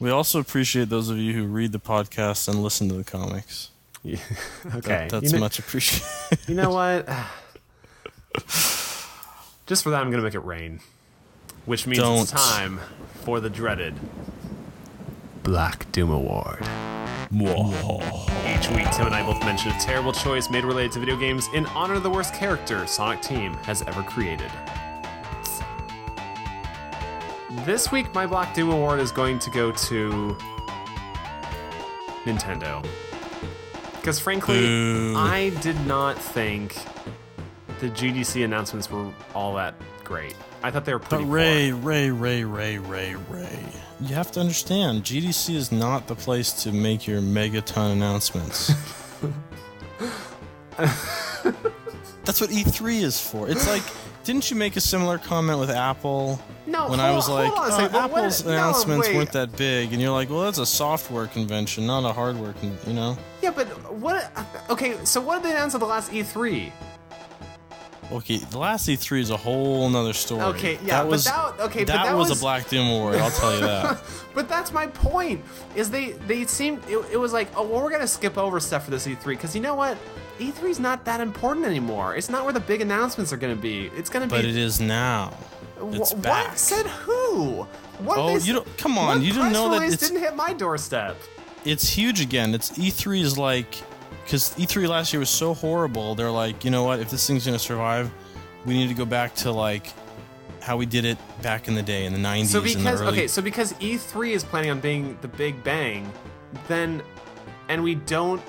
We 0.00 0.10
also 0.10 0.40
appreciate 0.40 0.88
those 0.88 1.08
of 1.08 1.18
you 1.18 1.32
who 1.32 1.46
read 1.46 1.72
the 1.72 1.78
podcast 1.78 2.48
and 2.48 2.62
listen 2.62 2.88
to 2.88 2.94
the 2.94 3.04
comics. 3.04 3.70
Yeah. 4.06 4.18
That- 4.64 4.74
okay, 4.74 5.08
that's 5.10 5.24
you 5.24 5.32
know, 5.32 5.38
much 5.38 5.58
appreciated. 5.58 6.46
You 6.46 6.56
know 6.56 6.68
what? 6.68 7.08
Just 9.66 9.82
for 9.82 9.90
that, 9.90 10.02
I'm 10.02 10.10
gonna 10.10 10.22
make 10.22 10.34
it 10.34 10.44
rain, 10.44 10.80
which 11.64 11.86
means 11.86 11.98
it's 11.98 12.30
Don't. 12.30 12.38
time 12.38 12.80
for 13.22 13.40
the 13.40 13.48
dreaded 13.48 13.94
Black 15.42 15.90
Doom 15.90 16.10
Award. 16.10 16.62
Each 17.32 18.68
week, 18.70 18.90
Tim 18.90 19.06
and 19.06 19.14
I 19.14 19.22
both 19.24 19.40
mention 19.40 19.72
a 19.72 19.80
terrible 19.80 20.12
choice 20.12 20.50
made 20.50 20.64
related 20.64 20.92
to 20.92 21.00
video 21.00 21.16
games 21.16 21.48
in 21.54 21.64
honor 21.66 21.94
of 21.94 22.02
the 22.02 22.10
worst 22.10 22.34
character 22.34 22.86
Sonic 22.86 23.22
Team 23.22 23.54
has 23.64 23.80
ever 23.82 24.02
created. 24.02 24.50
This 27.64 27.90
week, 27.90 28.12
my 28.14 28.26
Black 28.26 28.54
Doom 28.54 28.68
Award 28.70 29.00
is 29.00 29.10
going 29.10 29.38
to 29.38 29.50
go 29.50 29.72
to 29.72 30.36
Nintendo. 32.24 32.84
Because 33.96 34.20
frankly, 34.20 34.60
Boo. 34.60 35.14
I 35.16 35.50
did 35.62 35.86
not 35.86 36.18
think 36.18 36.76
the 37.80 37.88
GDC 37.90 38.44
announcements 38.44 38.90
were 38.90 39.10
all 39.34 39.54
that 39.56 39.74
great. 40.04 40.34
I 40.62 40.70
thought 40.70 40.84
they 40.84 40.92
were 40.92 40.98
But 40.98 41.08
pretty 41.10 41.24
Ray, 41.24 41.72
Ray, 41.72 42.10
Ray, 42.10 42.42
Ray, 42.44 42.78
Ray, 42.78 43.14
Ray. 43.28 43.58
You 44.00 44.14
have 44.14 44.30
to 44.32 44.40
understand, 44.40 45.02
GDC 45.04 45.54
is 45.54 45.70
not 45.72 46.06
the 46.06 46.14
place 46.14 46.52
to 46.64 46.72
make 46.72 47.06
your 47.06 47.20
megaton 47.20 47.92
announcements. 47.92 48.72
That's 52.24 52.40
what 52.40 52.50
E3 52.50 53.02
is 53.02 53.20
for. 53.20 53.48
It's 53.50 53.68
like, 53.68 53.82
didn't 54.24 54.50
you 54.50 54.56
make 54.56 54.76
a 54.76 54.80
similar 54.80 55.18
comment 55.18 55.60
with 55.60 55.68
Apple? 55.70 56.40
No, 56.66 56.88
when 56.88 56.98
I 56.98 57.10
was 57.14 57.28
on- 57.28 57.34
like, 57.34 57.52
hold 57.52 57.58
on 57.66 57.70
"Uh, 57.72 57.76
second, 57.76 57.92
but 57.92 58.10
what- 58.10 58.18
Apple's 58.20 58.44
no, 58.44 58.52
announcements 58.52 59.08
weren't 59.10 59.32
that 59.32 59.56
big, 59.56 59.92
and 59.92 60.00
you're 60.00 60.10
like, 60.12 60.30
well, 60.30 60.40
that's 60.42 60.58
a 60.58 60.64
software 60.66 61.26
convention, 61.26 61.86
not 61.86 62.08
a 62.08 62.12
hardware, 62.14 62.54
con-, 62.54 62.78
you 62.86 62.94
know? 62.94 63.18
Yeah, 63.42 63.50
but 63.50 63.66
what? 63.92 64.32
Okay, 64.70 64.96
so 65.04 65.20
what 65.20 65.42
did 65.42 65.50
they 65.50 65.56
announce 65.56 65.74
at 65.74 65.80
the 65.80 65.86
last 65.86 66.12
E 66.12 66.22
E3? 66.22 66.72
Okay, 68.12 68.36
the 68.38 68.58
last 68.58 68.88
E3 68.88 69.20
is 69.20 69.30
a 69.30 69.36
whole 69.36 69.88
nother 69.88 70.12
story. 70.12 70.42
Okay, 70.42 70.72
yeah, 70.84 70.98
that 70.98 71.02
but 71.02 71.08
was 71.10 71.24
that- 71.24 71.54
okay, 71.60 71.80
but 71.80 71.86
that 71.88 72.04
that 72.06 72.16
was, 72.16 72.28
was- 72.28 72.38
a 72.38 72.40
Black 72.42 72.68
Doom 72.68 72.86
award. 72.88 73.16
I'll 73.16 73.30
tell 73.30 73.54
you 73.54 73.60
that. 73.60 74.02
But 74.34 74.48
that's 74.48 74.72
my 74.72 74.88
point. 74.88 75.44
Is 75.76 75.90
they 75.92 76.10
they 76.26 76.44
seemed 76.44 76.82
it, 76.88 76.98
it 77.12 77.16
was 77.16 77.32
like, 77.32 77.48
oh, 77.56 77.62
well, 77.62 77.82
we're 77.84 77.90
gonna 77.90 78.04
skip 78.06 78.36
over 78.36 78.58
stuff 78.58 78.84
for 78.84 78.90
this 78.90 79.06
E3 79.06 79.24
because 79.26 79.54
you 79.54 79.60
know 79.62 79.76
what? 79.76 79.96
E3 80.40 80.64
is 80.70 80.80
not 80.80 81.04
that 81.04 81.20
important 81.20 81.64
anymore. 81.66 82.16
It's 82.16 82.28
not 82.28 82.42
where 82.42 82.52
the 82.52 82.58
big 82.58 82.80
announcements 82.80 83.32
are 83.32 83.36
gonna 83.36 83.54
be. 83.54 83.92
It's 83.96 84.10
gonna 84.10 84.26
be. 84.26 84.30
but 84.30 84.44
it 84.44 84.56
is 84.56 84.80
now. 84.80 85.32
It's 85.92 86.12
Wh- 86.12 86.20
back. 86.20 86.48
What 86.48 86.58
said 86.58 86.86
who? 86.86 87.62
What 88.00 88.18
Oh, 88.18 88.36
they 88.38 88.44
you 88.44 88.54
don't- 88.54 88.76
come 88.76 88.98
on, 88.98 89.22
you 89.22 89.32
didn't 89.32 89.52
know 89.52 89.70
that 89.70 89.82
it's- 89.82 90.00
didn't 90.00 90.18
hit 90.20 90.34
my 90.34 90.52
doorstep. 90.52 91.16
It's 91.64 91.88
huge 91.88 92.20
again. 92.20 92.54
It's 92.54 92.70
E3 92.72 93.20
is 93.22 93.38
like 93.38 93.76
because 94.24 94.50
E3 94.56 94.88
last 94.88 95.12
year 95.12 95.20
was 95.20 95.30
so 95.30 95.54
horrible. 95.54 96.14
They're 96.14 96.30
like, 96.30 96.64
you 96.64 96.70
know 96.70 96.84
what? 96.84 97.00
If 97.00 97.10
this 97.10 97.26
thing's 97.26 97.44
gonna 97.44 97.58
survive, 97.58 98.10
we 98.64 98.74
need 98.74 98.88
to 98.88 98.94
go 98.94 99.04
back 99.04 99.34
to 99.36 99.52
like 99.52 99.92
how 100.60 100.76
we 100.76 100.86
did 100.86 101.04
it 101.04 101.18
back 101.42 101.68
in 101.68 101.74
the 101.74 101.82
day 101.82 102.06
in 102.06 102.12
the 102.12 102.18
90s. 102.18 102.46
So 102.46 102.60
because 102.62 103.00
early- 103.02 103.12
okay, 103.12 103.28
so 103.28 103.42
because 103.42 103.74
E3 103.74 104.30
is 104.32 104.42
planning 104.42 104.70
on 104.70 104.80
being 104.80 105.18
the 105.20 105.28
Big 105.28 105.62
Bang, 105.62 106.10
then 106.68 107.02
and 107.68 107.82
we 107.82 107.94
don't 107.94 108.40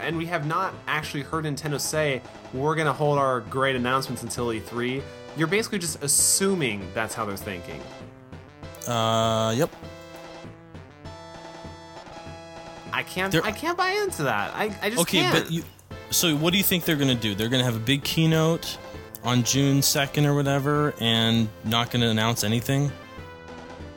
and 0.00 0.16
we 0.16 0.26
have 0.26 0.46
not 0.46 0.74
actually 0.86 1.22
heard 1.22 1.44
Nintendo 1.44 1.80
say 1.80 2.22
we're 2.52 2.74
going 2.74 2.86
to 2.86 2.92
hold 2.92 3.18
our 3.18 3.40
great 3.40 3.76
announcements 3.76 4.22
until 4.22 4.48
E3. 4.48 5.02
You're 5.36 5.48
basically 5.48 5.78
just 5.78 6.02
assuming 6.02 6.86
that's 6.94 7.14
how 7.14 7.24
they're 7.24 7.36
thinking. 7.36 7.80
uh, 8.86 9.54
yep. 9.56 9.70
I 12.98 13.02
can't 13.04 13.30
They're- 13.32 13.42
I 13.44 13.52
can't 13.52 13.76
buy 13.78 13.90
into 13.90 14.24
that. 14.24 14.52
I, 14.54 14.74
I 14.82 14.90
just 14.90 15.02
Okay, 15.02 15.20
can't. 15.20 15.44
but 15.44 15.52
you. 15.52 15.62
So 16.10 16.34
what 16.36 16.50
do 16.52 16.58
you 16.58 16.64
think 16.64 16.84
they're 16.84 16.96
gonna 16.96 17.14
do? 17.14 17.34
They're 17.34 17.48
gonna 17.48 17.62
have 17.64 17.76
a 17.76 17.80
big 17.80 18.02
keynote 18.02 18.76
on 19.22 19.44
June 19.44 19.80
2nd 19.80 20.24
or 20.26 20.34
whatever, 20.34 20.94
and 21.00 21.48
not 21.64 21.90
gonna 21.90 22.08
announce 22.08 22.42
anything. 22.44 22.90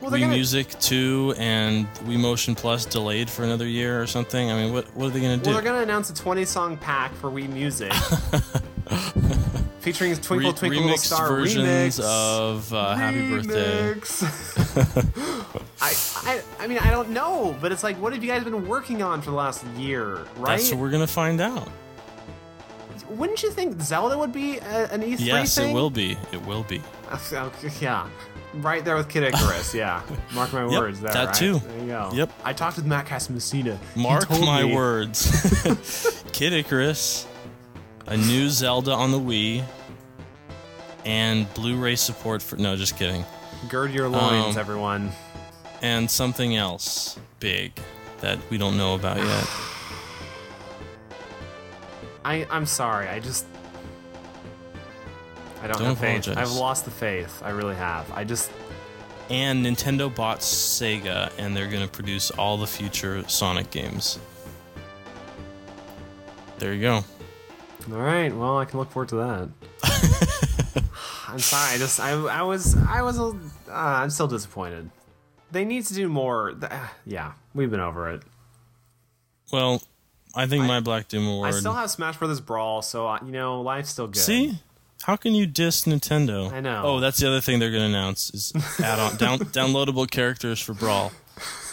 well, 0.00 0.10
Wii 0.12 0.20
gonna, 0.20 0.28
Music 0.34 0.68
2 0.80 1.34
and 1.38 1.86
Wii 2.04 2.18
Motion 2.20 2.54
Plus 2.54 2.84
delayed 2.84 3.28
for 3.30 3.42
another 3.44 3.66
year 3.66 4.00
or 4.02 4.06
something. 4.06 4.50
I 4.50 4.54
mean, 4.54 4.72
what 4.72 4.86
what 4.96 5.06
are 5.06 5.10
they 5.10 5.20
gonna 5.20 5.36
do? 5.36 5.50
well, 5.50 5.54
they're 5.54 5.62
going 5.62 5.76
to 5.76 5.82
announce 5.82 6.10
a 6.10 6.14
20 6.14 6.44
song 6.44 6.76
pack 6.76 7.12
for 7.14 7.30
Wii 7.30 7.48
Music. 7.48 7.92
featuring 9.82 10.14
Twinkle 10.16 10.52
Re- 10.52 10.56
Twinkle 10.56 10.80
Little 10.82 10.96
Star 10.96 11.28
versions 11.28 11.98
remix. 11.98 12.00
of 12.00 12.72
uh, 12.72 12.94
Happy 12.94 13.28
Birthday. 13.28 13.94
I, 15.80 15.92
I, 16.24 16.42
I 16.60 16.66
mean, 16.66 16.78
I 16.78 16.90
don't 16.90 17.10
know, 17.10 17.56
but 17.60 17.72
it's 17.72 17.82
like, 17.82 17.96
what 18.00 18.12
have 18.12 18.22
you 18.24 18.30
guys 18.30 18.44
been 18.44 18.66
working 18.68 19.02
on 19.02 19.20
for 19.20 19.30
the 19.30 19.36
last 19.36 19.64
year, 19.76 20.24
right? 20.36 20.56
That's 20.58 20.70
what 20.70 20.80
we're 20.80 20.90
gonna 20.90 21.06
find 21.06 21.40
out. 21.40 21.68
Wouldn't 23.10 23.42
you 23.42 23.50
think 23.50 23.78
Zelda 23.82 24.16
would 24.16 24.32
be 24.32 24.56
a, 24.58 24.86
an 24.90 25.02
E3 25.02 25.16
Yes, 25.18 25.56
thing? 25.58 25.70
it 25.70 25.74
will 25.74 25.90
be. 25.90 26.16
It 26.32 26.40
will 26.46 26.62
be. 26.64 26.80
Yeah, 27.80 28.08
right 28.54 28.82
there 28.84 28.96
with 28.96 29.08
Kid 29.10 29.24
Icarus. 29.24 29.74
Yeah, 29.74 30.00
mark 30.34 30.52
my 30.54 30.62
Yep, 30.66 30.80
words. 30.80 31.00
There, 31.00 31.12
that 31.12 31.26
right? 31.26 31.34
too. 31.34 31.58
There 31.58 31.80
you 31.80 31.86
go. 31.88 32.10
Yep. 32.14 32.32
I 32.44 32.52
talked 32.54 32.76
with 32.76 32.86
Matt 32.86 33.04
Casamassina. 33.06 33.76
Mark 33.96 34.30
my 34.30 34.62
me- 34.64 34.74
words. 34.74 36.24
Kid 36.32 36.54
Icarus, 36.54 37.26
a 38.06 38.16
new 38.16 38.48
Zelda 38.48 38.92
on 38.92 39.10
the 39.12 39.18
Wii, 39.18 39.64
and 41.04 41.52
Blu-ray 41.54 41.96
support 41.96 42.42
for 42.42 42.56
no, 42.56 42.76
just 42.76 42.96
kidding. 42.96 43.24
Gird 43.68 43.92
your 43.92 44.08
loins, 44.08 44.56
Um, 44.56 44.60
everyone. 44.60 45.12
And 45.82 46.10
something 46.10 46.56
else 46.56 47.18
big 47.40 47.72
that 48.20 48.38
we 48.50 48.58
don't 48.58 48.76
know 48.76 48.94
about 48.94 49.16
yet. 49.18 49.46
I, 52.24 52.46
I'm 52.50 52.66
sorry. 52.66 53.08
I 53.08 53.18
just. 53.18 53.46
I 55.62 55.66
don't, 55.68 55.78
Don't 55.78 55.86
have 55.88 55.98
faith. 55.98 56.26
apologize. 56.28 56.36
I've 56.50 56.56
lost 56.56 56.84
the 56.84 56.90
faith. 56.90 57.40
I 57.44 57.50
really 57.50 57.74
have. 57.76 58.10
I 58.12 58.24
just. 58.24 58.50
And 59.30 59.64
Nintendo 59.64 60.12
bought 60.14 60.40
Sega, 60.40 61.32
and 61.38 61.56
they're 61.56 61.68
gonna 61.68 61.88
produce 61.88 62.30
all 62.32 62.56
the 62.58 62.66
future 62.66 63.24
Sonic 63.28 63.70
games. 63.70 64.18
There 66.58 66.74
you 66.74 66.80
go. 66.80 67.04
All 67.90 67.98
right. 67.98 68.34
Well, 68.34 68.58
I 68.58 68.64
can 68.64 68.78
look 68.78 68.90
forward 68.90 69.08
to 69.10 69.16
that. 69.16 69.48
I'm 71.28 71.38
sorry. 71.38 71.74
I 71.74 71.78
just. 71.78 71.98
I. 72.00 72.10
I 72.12 72.42
was. 72.42 72.76
I 72.76 73.02
was. 73.02 73.18
Uh, 73.18 73.32
I'm 73.68 74.10
still 74.10 74.28
disappointed. 74.28 74.90
They 75.50 75.64
need 75.64 75.84
to 75.86 75.94
do 75.94 76.08
more. 76.08 76.54
uh, 76.62 76.88
yeah, 77.06 77.32
we've 77.54 77.70
been 77.70 77.80
over 77.80 78.10
it. 78.10 78.22
Well, 79.52 79.82
I 80.34 80.46
think 80.46 80.64
my 80.64 80.80
Black 80.80 81.08
Doom 81.08 81.26
award. 81.26 81.48
I 81.48 81.50
still 81.52 81.74
have 81.74 81.90
Smash 81.90 82.16
Brothers 82.16 82.40
Brawl, 82.40 82.82
so 82.82 83.06
uh, 83.06 83.18
you 83.24 83.32
know 83.32 83.60
life's 83.60 83.90
still 83.90 84.06
good. 84.06 84.16
See? 84.22 84.58
How 85.02 85.16
can 85.16 85.34
you 85.34 85.46
diss 85.46 85.82
Nintendo? 85.82 86.52
I 86.52 86.60
know. 86.60 86.82
Oh, 86.84 87.00
that's 87.00 87.18
the 87.18 87.26
other 87.26 87.40
thing 87.40 87.58
they're 87.58 87.72
going 87.72 87.82
to 87.82 87.88
announce 87.98 88.32
is 88.32 88.52
add-on 88.78 89.16
down, 89.16 89.38
downloadable 89.50 90.08
characters 90.08 90.60
for 90.60 90.74
Brawl, 90.74 91.10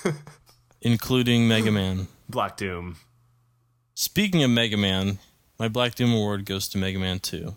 including 0.82 1.48
Mega 1.48 1.72
Man. 1.72 2.08
Black 2.28 2.58
Doom. 2.58 2.95
Speaking 3.93 4.41
of 4.43 4.50
Mega 4.50 4.78
Man, 4.78 5.19
my 5.60 5.67
Black 5.67 5.93
Doom 5.93 6.13
award 6.13 6.45
goes 6.45 6.69
to 6.69 6.78
Mega 6.78 6.98
Man 6.98 7.19
2 7.19 7.54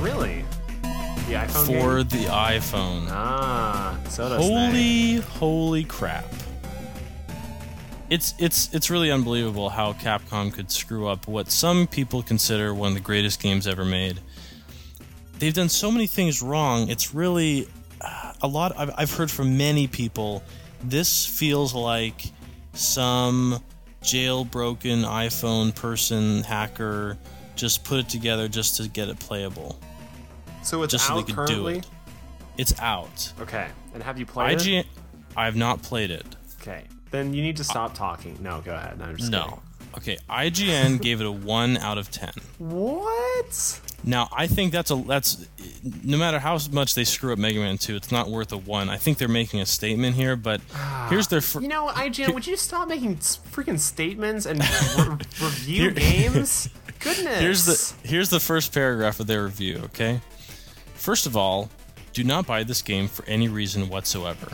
Really? 0.00 0.44
The 0.82 1.32
iPhone 1.32 1.66
for 1.66 2.04
game? 2.04 2.08
the 2.08 2.28
iPhone. 2.28 3.06
Ah, 3.08 3.98
so 4.08 4.28
does 4.28 4.46
they. 4.46 4.54
Holy, 4.54 5.16
holy 5.16 5.84
crap! 5.84 6.24
It's 8.10 8.34
it's 8.38 8.72
it's 8.72 8.90
really 8.90 9.10
unbelievable 9.10 9.68
how 9.68 9.94
Capcom 9.94 10.52
could 10.52 10.70
screw 10.70 11.08
up 11.08 11.26
what 11.26 11.50
some 11.50 11.88
people 11.88 12.22
consider 12.22 12.72
one 12.72 12.88
of 12.88 12.94
the 12.94 13.00
greatest 13.00 13.42
games 13.42 13.66
ever 13.66 13.84
made. 13.84 14.20
They've 15.40 15.54
done 15.54 15.68
so 15.68 15.90
many 15.90 16.06
things 16.06 16.42
wrong. 16.42 16.88
It's 16.88 17.12
really 17.12 17.66
uh, 18.00 18.34
a 18.40 18.46
lot. 18.46 18.78
I've, 18.78 18.92
I've 18.96 19.12
heard 19.12 19.30
from 19.30 19.56
many 19.58 19.88
people. 19.88 20.44
This 20.84 21.26
feels 21.26 21.74
like 21.74 22.22
some 22.74 23.60
jailbroken 24.02 25.04
iPhone 25.04 25.74
person 25.74 26.44
hacker 26.44 27.18
just 27.56 27.84
put 27.84 27.98
it 27.98 28.08
together 28.08 28.46
just 28.48 28.76
to 28.76 28.88
get 28.88 29.08
it 29.08 29.18
playable. 29.18 29.78
So 30.62 30.82
it's 30.82 30.92
just 30.92 31.06
so 31.06 31.14
out 31.14 31.16
they 31.16 31.22
could 31.32 31.34
currently. 31.34 31.72
do 31.74 31.78
it. 31.80 31.86
It's 32.58 32.78
out. 32.80 33.32
Okay, 33.40 33.68
and 33.94 34.02
have 34.02 34.18
you 34.18 34.26
played 34.26 34.60
it? 34.60 34.86
I've 35.36 35.56
not 35.56 35.82
played 35.82 36.10
it. 36.10 36.24
Okay, 36.60 36.84
then 37.10 37.34
you 37.34 37.42
need 37.42 37.56
to 37.58 37.64
stop 37.64 37.94
talking. 37.94 38.38
No, 38.40 38.60
go 38.60 38.74
ahead. 38.74 38.98
No, 38.98 39.04
I'm 39.06 39.16
just 39.16 39.30
No. 39.30 39.60
Okay, 39.96 40.18
IGN 40.28 41.00
gave 41.02 41.20
it 41.20 41.26
a 41.26 41.32
1 41.32 41.78
out 41.78 41.96
of 41.96 42.10
10. 42.10 42.32
What? 42.58 43.80
Now, 44.04 44.28
I 44.32 44.46
think 44.46 44.72
that's 44.72 44.90
a 44.90 44.96
that's 44.96 45.46
no 46.04 46.16
matter 46.16 46.38
how 46.38 46.58
much 46.70 46.94
they 46.94 47.04
screw 47.04 47.32
up 47.32 47.38
Mega 47.38 47.58
Man 47.58 47.78
2, 47.78 47.96
it's 47.96 48.12
not 48.12 48.28
worth 48.28 48.52
a 48.52 48.56
one. 48.56 48.88
I 48.88 48.98
think 48.98 49.18
they're 49.18 49.26
making 49.26 49.60
a 49.60 49.66
statement 49.66 50.14
here, 50.16 50.36
but 50.36 50.60
ah, 50.74 51.06
here's 51.10 51.28
their 51.28 51.40
fir- 51.40 51.60
You 51.60 51.68
know, 51.68 51.88
IGN, 51.88 52.34
would 52.34 52.46
you 52.46 52.56
stop 52.56 52.88
making 52.88 53.16
freaking 53.16 53.78
statements 53.78 54.46
and 54.46 54.60
re- 54.98 55.16
review 55.42 55.90
games? 55.92 56.68
Goodness. 57.06 57.40
here's 57.40 57.64
the 57.64 58.08
here's 58.08 58.30
the 58.30 58.40
first 58.40 58.72
paragraph 58.72 59.20
of 59.20 59.26
their 59.26 59.44
review, 59.44 59.80
okay? 59.84 60.20
First 60.94 61.26
of 61.26 61.36
all, 61.36 61.70
do 62.12 62.24
not 62.24 62.46
buy 62.46 62.64
this 62.64 62.82
game 62.82 63.08
for 63.08 63.24
any 63.26 63.48
reason 63.48 63.88
whatsoever. 63.88 64.52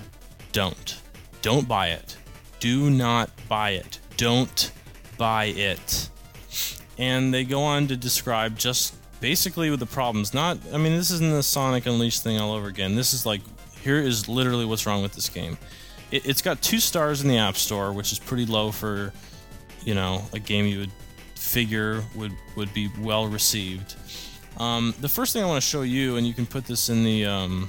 Don't. 0.53 1.01
Don't 1.41 1.67
buy 1.67 1.89
it. 1.89 2.17
Do 2.61 2.91
not 2.91 3.31
buy 3.49 3.71
it. 3.71 3.99
Don't 4.17 4.71
buy 5.17 5.47
it. 5.47 6.11
And 6.99 7.33
they 7.33 7.45
go 7.45 7.63
on 7.63 7.87
to 7.89 7.97
describe 7.97 8.59
just 8.59 8.95
basically 9.21 9.71
with 9.71 9.81
the 9.81 9.87
problems. 9.87 10.35
Not 10.35 10.59
I 10.73 10.77
mean 10.77 10.97
this 10.97 11.11
isn't 11.11 11.31
the 11.31 11.43
Sonic 11.43 11.87
Unleashed 11.87 12.23
thing 12.23 12.39
all 12.39 12.53
over 12.53 12.69
again. 12.69 12.95
This 12.95 13.15
is 13.15 13.25
like 13.25 13.41
here 13.81 13.99
is 13.99 14.29
literally 14.29 14.65
what's 14.65 14.87
wrong 14.87 15.03
with 15.03 15.15
this 15.15 15.29
game. 15.29 15.57
It, 16.11 16.27
it's 16.27 16.43
got 16.43 16.61
two 16.61 16.79
stars 16.79 17.23
in 17.23 17.29
the 17.29 17.39
App 17.39 17.57
Store, 17.57 17.93
which 17.93 18.13
is 18.13 18.19
pretty 18.19 18.47
low 18.47 18.71
for 18.71 19.13
you 19.85 19.95
know 19.95 20.23
a 20.33 20.39
game 20.39 20.67
you 20.67 20.81
would 20.81 20.93
figure 21.43 22.03
would 22.15 22.33
would 22.57 22.73
be 22.73 22.91
well 23.01 23.27
received. 23.27 23.97
Um, 24.59 24.95
the 25.01 25.09
first 25.09 25.33
thing 25.33 25.43
I 25.43 25.47
want 25.47 25.63
to 25.63 25.69
show 25.69 25.83
you, 25.83 26.17
and 26.17 26.27
you 26.27 26.35
can 26.35 26.47
put 26.47 26.67
this 26.67 26.89
in 26.89 27.05
the 27.05 27.27
um, 27.27 27.69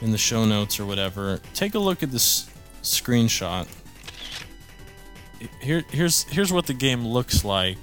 in 0.00 0.10
the 0.10 0.18
show 0.18 0.44
notes 0.44 0.78
or 0.78 0.86
whatever. 0.86 1.40
Take 1.54 1.74
a 1.74 1.78
look 1.78 2.02
at 2.02 2.10
this 2.10 2.48
screenshot. 2.82 3.66
Here, 5.60 5.84
here's 5.90 6.22
here's 6.24 6.52
what 6.52 6.66
the 6.66 6.74
game 6.74 7.06
looks 7.06 7.44
like. 7.44 7.78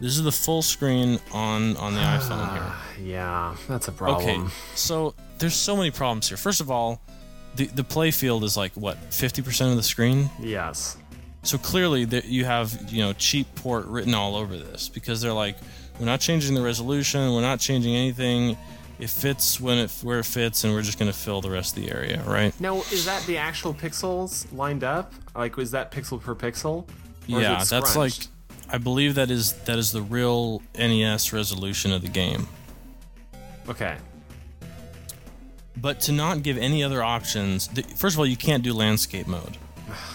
This 0.00 0.16
is 0.16 0.22
the 0.22 0.32
full 0.32 0.62
screen 0.62 1.20
on 1.32 1.76
on 1.76 1.94
the 1.94 2.00
iPhone 2.00 2.52
here. 2.52 3.06
Yeah, 3.06 3.56
that's 3.68 3.88
a 3.88 3.92
problem. 3.92 4.44
Okay, 4.44 4.54
so 4.74 5.14
there's 5.38 5.54
so 5.54 5.76
many 5.76 5.90
problems 5.90 6.28
here. 6.28 6.36
First 6.36 6.60
of 6.60 6.70
all, 6.70 7.00
the 7.56 7.66
the 7.66 7.84
play 7.84 8.10
field 8.10 8.44
is 8.44 8.56
like 8.56 8.72
what 8.74 8.98
50% 9.10 9.70
of 9.70 9.76
the 9.76 9.82
screen. 9.82 10.30
Yes. 10.40 10.96
So 11.44 11.58
clearly, 11.58 12.06
that 12.06 12.24
you 12.24 12.46
have 12.46 12.90
you 12.90 13.02
know 13.02 13.12
cheap 13.12 13.54
port 13.54 13.84
written 13.86 14.14
all 14.14 14.34
over 14.34 14.56
this 14.56 14.88
because 14.88 15.20
they're 15.20 15.32
like, 15.32 15.56
we're 16.00 16.06
not 16.06 16.20
changing 16.20 16.54
the 16.54 16.62
resolution, 16.62 17.34
we're 17.34 17.42
not 17.42 17.60
changing 17.60 17.94
anything. 17.94 18.56
It 18.98 19.10
fits 19.10 19.60
when 19.60 19.76
it 19.78 19.90
where 20.02 20.20
it 20.20 20.24
fits, 20.24 20.64
and 20.64 20.72
we're 20.72 20.82
just 20.82 20.98
going 20.98 21.10
to 21.10 21.16
fill 21.16 21.42
the 21.42 21.50
rest 21.50 21.76
of 21.76 21.84
the 21.84 21.90
area, 21.90 22.22
right? 22.26 22.58
Now, 22.60 22.78
is 22.78 23.04
that 23.04 23.24
the 23.26 23.36
actual 23.36 23.74
pixels 23.74 24.50
lined 24.56 24.84
up? 24.84 25.12
Like, 25.36 25.56
was 25.56 25.70
that 25.72 25.92
pixel 25.92 26.20
per 26.20 26.34
pixel? 26.34 26.88
Yeah, 27.26 27.62
that's 27.62 27.94
like. 27.94 28.14
I 28.70 28.78
believe 28.78 29.16
that 29.16 29.30
is 29.30 29.52
that 29.64 29.78
is 29.78 29.92
the 29.92 30.00
real 30.00 30.62
NES 30.76 31.32
resolution 31.32 31.92
of 31.92 32.00
the 32.00 32.08
game. 32.08 32.48
Okay. 33.68 33.96
But 35.76 36.00
to 36.02 36.12
not 36.12 36.42
give 36.42 36.56
any 36.56 36.82
other 36.82 37.02
options, 37.02 37.68
first 37.96 38.14
of 38.14 38.18
all, 38.18 38.26
you 38.26 38.38
can't 38.38 38.62
do 38.62 38.72
landscape 38.72 39.26
mode. 39.26 39.58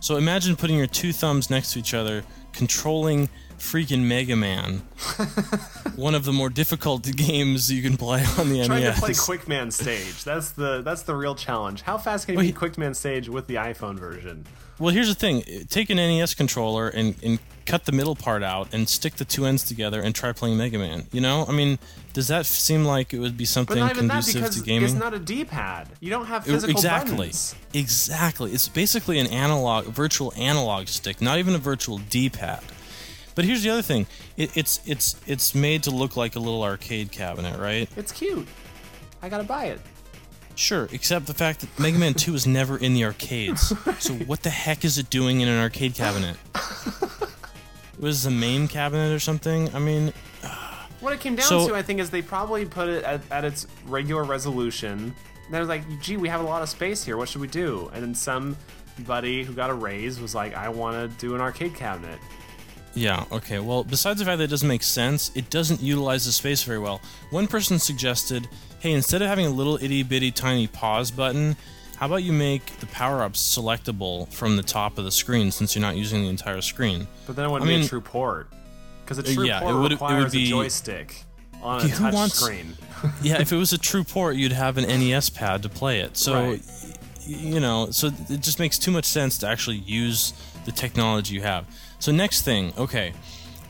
So 0.00 0.16
imagine 0.16 0.56
putting 0.56 0.76
your 0.76 0.86
two 0.86 1.12
thumbs 1.12 1.50
next 1.50 1.72
to 1.72 1.78
each 1.78 1.94
other, 1.94 2.24
controlling 2.52 3.28
freaking 3.58 4.02
Mega 4.02 4.36
Man, 4.36 4.78
one 5.96 6.14
of 6.14 6.24
the 6.24 6.32
more 6.32 6.50
difficult 6.50 7.02
games 7.16 7.72
you 7.72 7.82
can 7.82 7.96
play 7.96 8.24
on 8.38 8.48
the 8.48 8.64
Trying 8.64 8.82
NES. 8.82 8.98
Trying 8.98 9.12
to 9.12 9.20
play 9.22 9.36
Quickman 9.36 9.72
Stage. 9.72 10.24
That's 10.24 10.50
the 10.50 10.82
that's 10.82 11.02
the 11.02 11.14
real 11.14 11.34
challenge. 11.34 11.82
How 11.82 11.98
fast 11.98 12.26
can 12.26 12.34
you 12.34 12.38
Wait. 12.38 12.46
beat 12.48 12.56
Quickman 12.56 12.94
Stage 12.94 13.28
with 13.28 13.46
the 13.46 13.56
iPhone 13.56 13.98
version? 13.98 14.44
Well, 14.78 14.92
here's 14.92 15.08
the 15.08 15.14
thing: 15.14 15.42
take 15.68 15.90
an 15.90 15.96
NES 15.96 16.34
controller 16.34 16.88
and, 16.88 17.14
and 17.22 17.38
cut 17.66 17.84
the 17.84 17.92
middle 17.92 18.14
part 18.16 18.42
out, 18.42 18.72
and 18.72 18.88
stick 18.88 19.16
the 19.16 19.24
two 19.24 19.44
ends 19.44 19.62
together, 19.64 20.00
and 20.00 20.14
try 20.14 20.32
playing 20.32 20.56
Mega 20.56 20.78
Man. 20.78 21.06
You 21.12 21.20
know, 21.20 21.44
I 21.48 21.52
mean, 21.52 21.78
does 22.14 22.28
that 22.28 22.46
seem 22.46 22.84
like 22.84 23.12
it 23.12 23.18
would 23.18 23.36
be 23.36 23.44
something 23.44 23.78
not 23.78 23.90
even 23.90 24.06
that 24.08 24.24
conducive 24.24 24.50
to 24.52 24.60
gaming? 24.62 24.84
it's 24.84 24.94
not 24.94 25.12
a 25.12 25.18
D-pad. 25.18 25.88
You 26.00 26.08
don't 26.10 26.26
have 26.26 26.44
physical 26.44 26.70
exactly 26.70 27.16
buttons. 27.16 27.54
exactly 27.74 28.52
it's 28.52 28.68
basically 28.68 29.18
an 29.18 29.26
analog 29.26 29.84
virtual 29.86 30.32
analog 30.36 30.86
stick 30.88 31.20
not 31.20 31.38
even 31.38 31.54
a 31.54 31.58
virtual 31.58 31.98
d-pad 31.98 32.62
but 33.34 33.44
here's 33.44 33.62
the 33.62 33.68
other 33.70 33.82
thing 33.82 34.06
it, 34.38 34.56
it's 34.56 34.80
it's 34.86 35.16
it's 35.26 35.54
made 35.54 35.82
to 35.82 35.90
look 35.90 36.16
like 36.16 36.36
a 36.36 36.38
little 36.38 36.62
arcade 36.62 37.12
cabinet 37.12 37.58
right 37.60 37.88
It's 37.96 38.12
cute. 38.12 38.46
I 39.22 39.28
gotta 39.28 39.44
buy 39.44 39.66
it. 39.66 39.80
sure 40.54 40.88
except 40.92 41.26
the 41.26 41.34
fact 41.34 41.60
that 41.60 41.78
mega 41.78 41.98
man 41.98 42.14
2 42.14 42.34
is 42.34 42.46
never 42.46 42.78
in 42.78 42.94
the 42.94 43.04
arcades 43.04 43.74
so 43.98 44.14
what 44.14 44.42
the 44.42 44.50
heck 44.50 44.84
is 44.86 44.96
it 44.96 45.10
doing 45.10 45.42
in 45.42 45.48
an 45.48 45.60
arcade 45.60 45.94
cabinet 45.94 46.36
was 47.98 48.22
the 48.24 48.30
main 48.30 48.68
cabinet 48.68 49.12
or 49.12 49.18
something 49.18 49.74
i 49.74 49.78
mean 49.78 50.12
What 51.00 51.12
it 51.12 51.20
came 51.20 51.36
down 51.36 51.46
So- 51.46 51.68
to, 51.68 51.74
I 51.74 51.82
think, 51.82 52.00
is 52.00 52.08
they 52.10 52.22
probably 52.22 52.64
put 52.64 52.88
it 52.88 53.04
at, 53.04 53.20
at 53.30 53.44
its 53.44 53.66
regular 53.86 54.24
resolution. 54.24 55.14
They're 55.50 55.64
like, 55.66 55.84
gee, 56.00 56.16
we 56.16 56.26
have 56.30 56.40
a 56.40 56.44
lot 56.44 56.62
of 56.62 56.70
space 56.70 57.04
here. 57.04 57.18
What 57.18 57.28
should 57.28 57.42
we 57.42 57.48
do? 57.48 57.90
And 57.92 58.02
then 58.02 58.14
somebody 58.14 59.44
who 59.44 59.52
got 59.52 59.68
a 59.70 59.74
raise 59.74 60.18
was 60.18 60.34
like, 60.34 60.54
I 60.56 60.68
want 60.70 60.94
to 60.96 61.18
do 61.26 61.34
an 61.34 61.40
arcade 61.42 61.74
cabinet. 61.74 62.18
Yeah, 62.94 63.24
okay. 63.30 63.58
Well, 63.58 63.84
besides 63.84 64.18
the 64.20 64.24
fact 64.24 64.38
that 64.38 64.44
it 64.44 64.50
doesn't 64.50 64.66
make 64.68 64.82
sense, 64.82 65.30
it 65.36 65.50
doesn't 65.50 65.82
utilize 65.82 66.24
the 66.24 66.32
space 66.32 66.62
very 66.62 66.78
well. 66.78 67.02
One 67.30 67.46
person 67.46 67.78
suggested, 67.78 68.48
hey, 68.80 68.92
instead 68.92 69.20
of 69.20 69.28
having 69.28 69.44
a 69.46 69.50
little 69.50 69.76
itty 69.76 70.02
bitty 70.02 70.30
tiny 70.30 70.66
pause 70.66 71.10
button, 71.10 71.56
how 71.96 72.06
about 72.06 72.22
you 72.22 72.32
make 72.32 72.64
the 72.80 72.86
power 72.86 73.22
ups 73.22 73.40
selectable 73.56 74.32
from 74.32 74.56
the 74.56 74.62
top 74.62 74.98
of 74.98 75.04
the 75.04 75.10
screen 75.10 75.50
since 75.50 75.74
you're 75.74 75.82
not 75.82 75.96
using 75.96 76.22
the 76.22 76.28
entire 76.28 76.60
screen? 76.60 77.06
But 77.26 77.36
then 77.36 77.46
it 77.46 77.50
wouldn't 77.50 77.70
I 77.70 77.74
be 77.78 77.84
a 77.84 77.88
true 77.88 78.00
port. 78.00 78.48
Because 79.04 79.18
a 79.18 79.22
true 79.22 79.44
yeah, 79.44 79.58
it 79.58 79.62
port 79.62 79.74
would- 79.74 79.78
it 79.78 79.82
would 79.82 79.92
requires 79.92 80.32
be- 80.32 80.44
a 80.44 80.48
joystick 80.48 81.24
on 81.62 81.84
a 81.84 81.88
touch 81.88 82.12
wants- 82.14 82.34
screen. 82.34 82.76
yeah, 83.22 83.40
if 83.40 83.52
it 83.52 83.56
was 83.56 83.72
a 83.72 83.78
true 83.78 84.04
port, 84.04 84.36
you'd 84.36 84.52
have 84.52 84.78
an 84.78 84.84
NES 84.86 85.30
pad 85.30 85.62
to 85.62 85.68
play 85.68 86.00
it. 86.00 86.16
So, 86.16 86.34
Right. 86.50 86.62
you 87.26 87.60
know, 87.60 87.88
so 87.90 88.08
it 88.30 88.40
just 88.40 88.58
makes 88.58 88.78
too 88.78 88.90
much 88.90 89.04
sense 89.04 89.38
to 89.38 89.46
actually 89.48 89.76
use 89.78 90.32
the 90.64 90.72
technology 90.72 91.34
you 91.34 91.42
have. 91.42 91.66
So, 91.98 92.10
next 92.12 92.42
thing, 92.42 92.72
okay. 92.78 93.12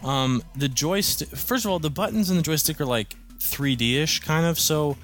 Um, 0.05 0.43
the 0.55 0.69
joystick, 0.69 1.29
first 1.29 1.65
of 1.65 1.71
all, 1.71 1.79
the 1.79 1.91
buttons 1.91 2.31
in 2.31 2.37
the 2.37 2.43
joystick 2.43 2.81
are 2.81 2.87
like 2.87 3.15
3D 3.39 3.97
ish 4.03 4.21
kind 4.21 4.47
of. 4.47 4.59
So, 4.59 4.97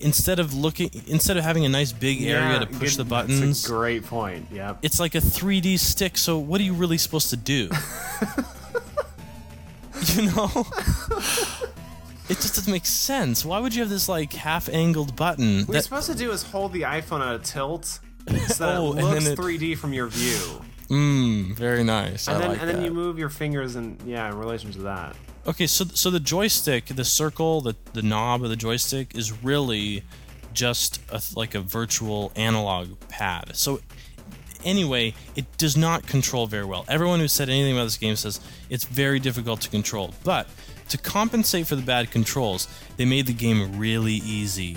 instead 0.00 0.38
of 0.38 0.52
looking, 0.54 0.90
instead 1.06 1.36
of 1.36 1.44
having 1.44 1.64
a 1.64 1.68
nice 1.68 1.92
big 1.92 2.22
area 2.22 2.52
Yeah, 2.54 2.58
to 2.60 2.66
push 2.66 2.96
good- 2.96 3.04
the 3.06 3.08
buttons, 3.08 3.40
That's 3.40 3.64
a 3.66 3.68
great 3.72 4.04
point. 4.06 4.46
yeah 4.52 4.76
it's 4.82 4.98
like 5.00 5.14
a 5.14 5.20
3D 5.20 5.78
stick. 5.78 6.16
So, 6.18 6.38
what 6.38 6.60
are 6.60 6.64
you 6.64 6.74
really 6.74 6.98
supposed 6.98 7.30
to 7.30 7.36
do? 7.36 7.68
you 10.14 10.22
know? 10.32 10.50
It 12.28 12.40
just 12.40 12.56
doesn't 12.56 12.72
make 12.72 12.86
sense. 12.86 13.44
Why 13.44 13.60
would 13.60 13.72
you 13.72 13.82
have 13.82 13.88
this 13.88 14.08
like 14.08 14.32
half-angled 14.32 15.14
button? 15.14 15.60
What 15.60 15.74
you're 15.74 15.82
supposed 15.82 16.10
to 16.10 16.16
do 16.16 16.32
is 16.32 16.42
hold 16.42 16.72
the 16.72 16.82
iPhone 16.82 17.20
at 17.24 17.36
a 17.36 17.38
tilt 17.38 17.84
so 17.84 18.00
that 18.28 18.76
Oh, 18.78 18.94
it 18.94 19.02
looks 19.04 19.26
it- 19.26 19.38
3D 19.38 19.78
from 19.78 19.92
your 19.92 20.08
view. 20.08 20.60
Mmm, 20.90 21.54
very 21.56 21.84
nice. 21.84 22.26
And 22.26 22.36
I 22.36 22.40
then 22.40 22.48
like 22.50 22.60
and 22.60 22.68
then 22.68 22.76
that. 22.78 22.84
you 22.84 22.90
move 22.92 23.16
your 23.16 23.28
fingers 23.28 23.76
and 23.76 23.96
yeah, 24.04 24.28
in 24.28 24.36
relation 24.36 24.72
to 24.72 24.78
that. 24.82 25.14
Okay, 25.46 25.66
so 25.66 25.84
so 25.84 26.10
the 26.10 26.20
joystick, 26.20 26.86
the 26.86 27.04
circle, 27.04 27.60
the 27.60 27.76
the 27.92 28.02
knob 28.02 28.42
of 28.42 28.50
the 28.50 28.56
joystick 28.56 29.14
is 29.14 29.32
really 29.44 30.02
just 30.52 31.00
a, 31.10 31.22
like 31.36 31.54
a 31.54 31.60
virtual 31.60 32.32
analog 32.34 32.98
pad. 33.08 33.54
So 33.54 33.80
anyway, 34.64 35.14
it 35.36 35.44
does 35.58 35.76
not 35.76 36.06
control 36.06 36.46
very 36.46 36.64
well. 36.64 36.84
Everyone 36.88 37.20
who 37.20 37.28
said 37.28 37.48
anything 37.48 37.74
about 37.74 37.84
this 37.84 37.96
game 37.96 38.16
says 38.16 38.40
it's 38.70 38.84
very 38.84 39.20
difficult 39.20 39.60
to 39.62 39.70
control. 39.70 40.14
But 40.24 40.48
to 40.88 40.98
compensate 40.98 41.66
for 41.66 41.76
the 41.76 41.82
bad 41.82 42.10
controls, 42.10 42.66
they 42.96 43.04
made 43.04 43.26
the 43.26 43.32
game 43.32 43.78
really 43.78 44.14
easy. 44.14 44.76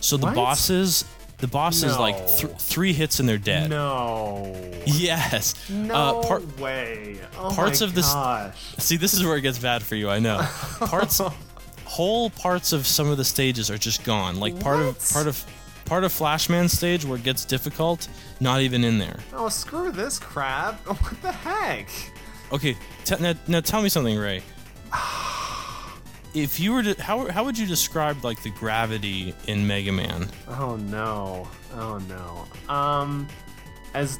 So 0.00 0.16
the 0.16 0.26
What? 0.26 0.34
bosses, 0.34 1.04
the 1.42 1.48
boss 1.48 1.82
is 1.82 1.98
like 1.98 2.16
th- 2.38 2.52
three 2.56 2.92
hits 2.94 3.20
and 3.20 3.28
they're 3.28 3.36
dead. 3.36 3.68
No. 3.68 4.56
Yes. 4.86 5.54
No 5.68 5.94
Uh, 5.94 6.22
part- 6.26 6.58
way. 6.58 7.18
Oh 7.38 7.50
parts 7.54 7.80
my 7.82 7.86
of 7.88 7.94
this- 7.94 8.06
gosh. 8.10 8.54
See, 8.78 8.96
this 8.96 9.12
is 9.12 9.22
where 9.24 9.36
it 9.36 9.42
gets 9.42 9.58
bad 9.58 9.82
for 9.82 9.94
you. 9.96 10.08
I 10.08 10.18
know. 10.20 10.38
Parts, 10.80 11.20
whole 11.84 12.30
parts 12.30 12.72
of 12.72 12.86
some 12.86 13.08
of 13.08 13.16
the 13.18 13.24
stages 13.24 13.70
are 13.70 13.76
just 13.78 14.02
gone. 14.04 14.40
Like 14.40 14.58
part 14.60 14.78
What? 14.78 14.86
of 14.86 15.10
part 15.12 15.26
of 15.26 15.44
part 15.84 16.04
of 16.04 16.12
Flashman 16.12 16.68
stage 16.68 17.04
where 17.04 17.18
it 17.18 17.24
gets 17.24 17.44
difficult, 17.44 18.08
not 18.40 18.60
even 18.62 18.82
in 18.84 18.98
there. 18.98 19.18
Oh, 19.34 19.48
screw 19.50 19.90
this 19.92 20.18
crap. 20.18 20.80
What 20.86 21.22
the 21.22 21.32
heck? 21.32 21.88
Okay, 22.52 22.76
t- 23.04 23.16
now, 23.20 23.34
now 23.48 23.60
tell 23.60 23.82
me 23.82 23.88
something, 23.88 24.16
Ray. 24.16 24.42
If 26.34 26.58
you 26.60 26.72
were 26.72 26.82
to, 26.82 27.02
how 27.02 27.30
how 27.30 27.44
would 27.44 27.58
you 27.58 27.66
describe 27.66 28.24
like 28.24 28.42
the 28.42 28.50
gravity 28.50 29.34
in 29.46 29.66
Mega 29.66 29.92
Man? 29.92 30.28
Oh 30.48 30.76
no. 30.76 31.46
Oh 31.74 31.98
no. 32.08 32.72
Um 32.74 33.28
as 33.94 34.18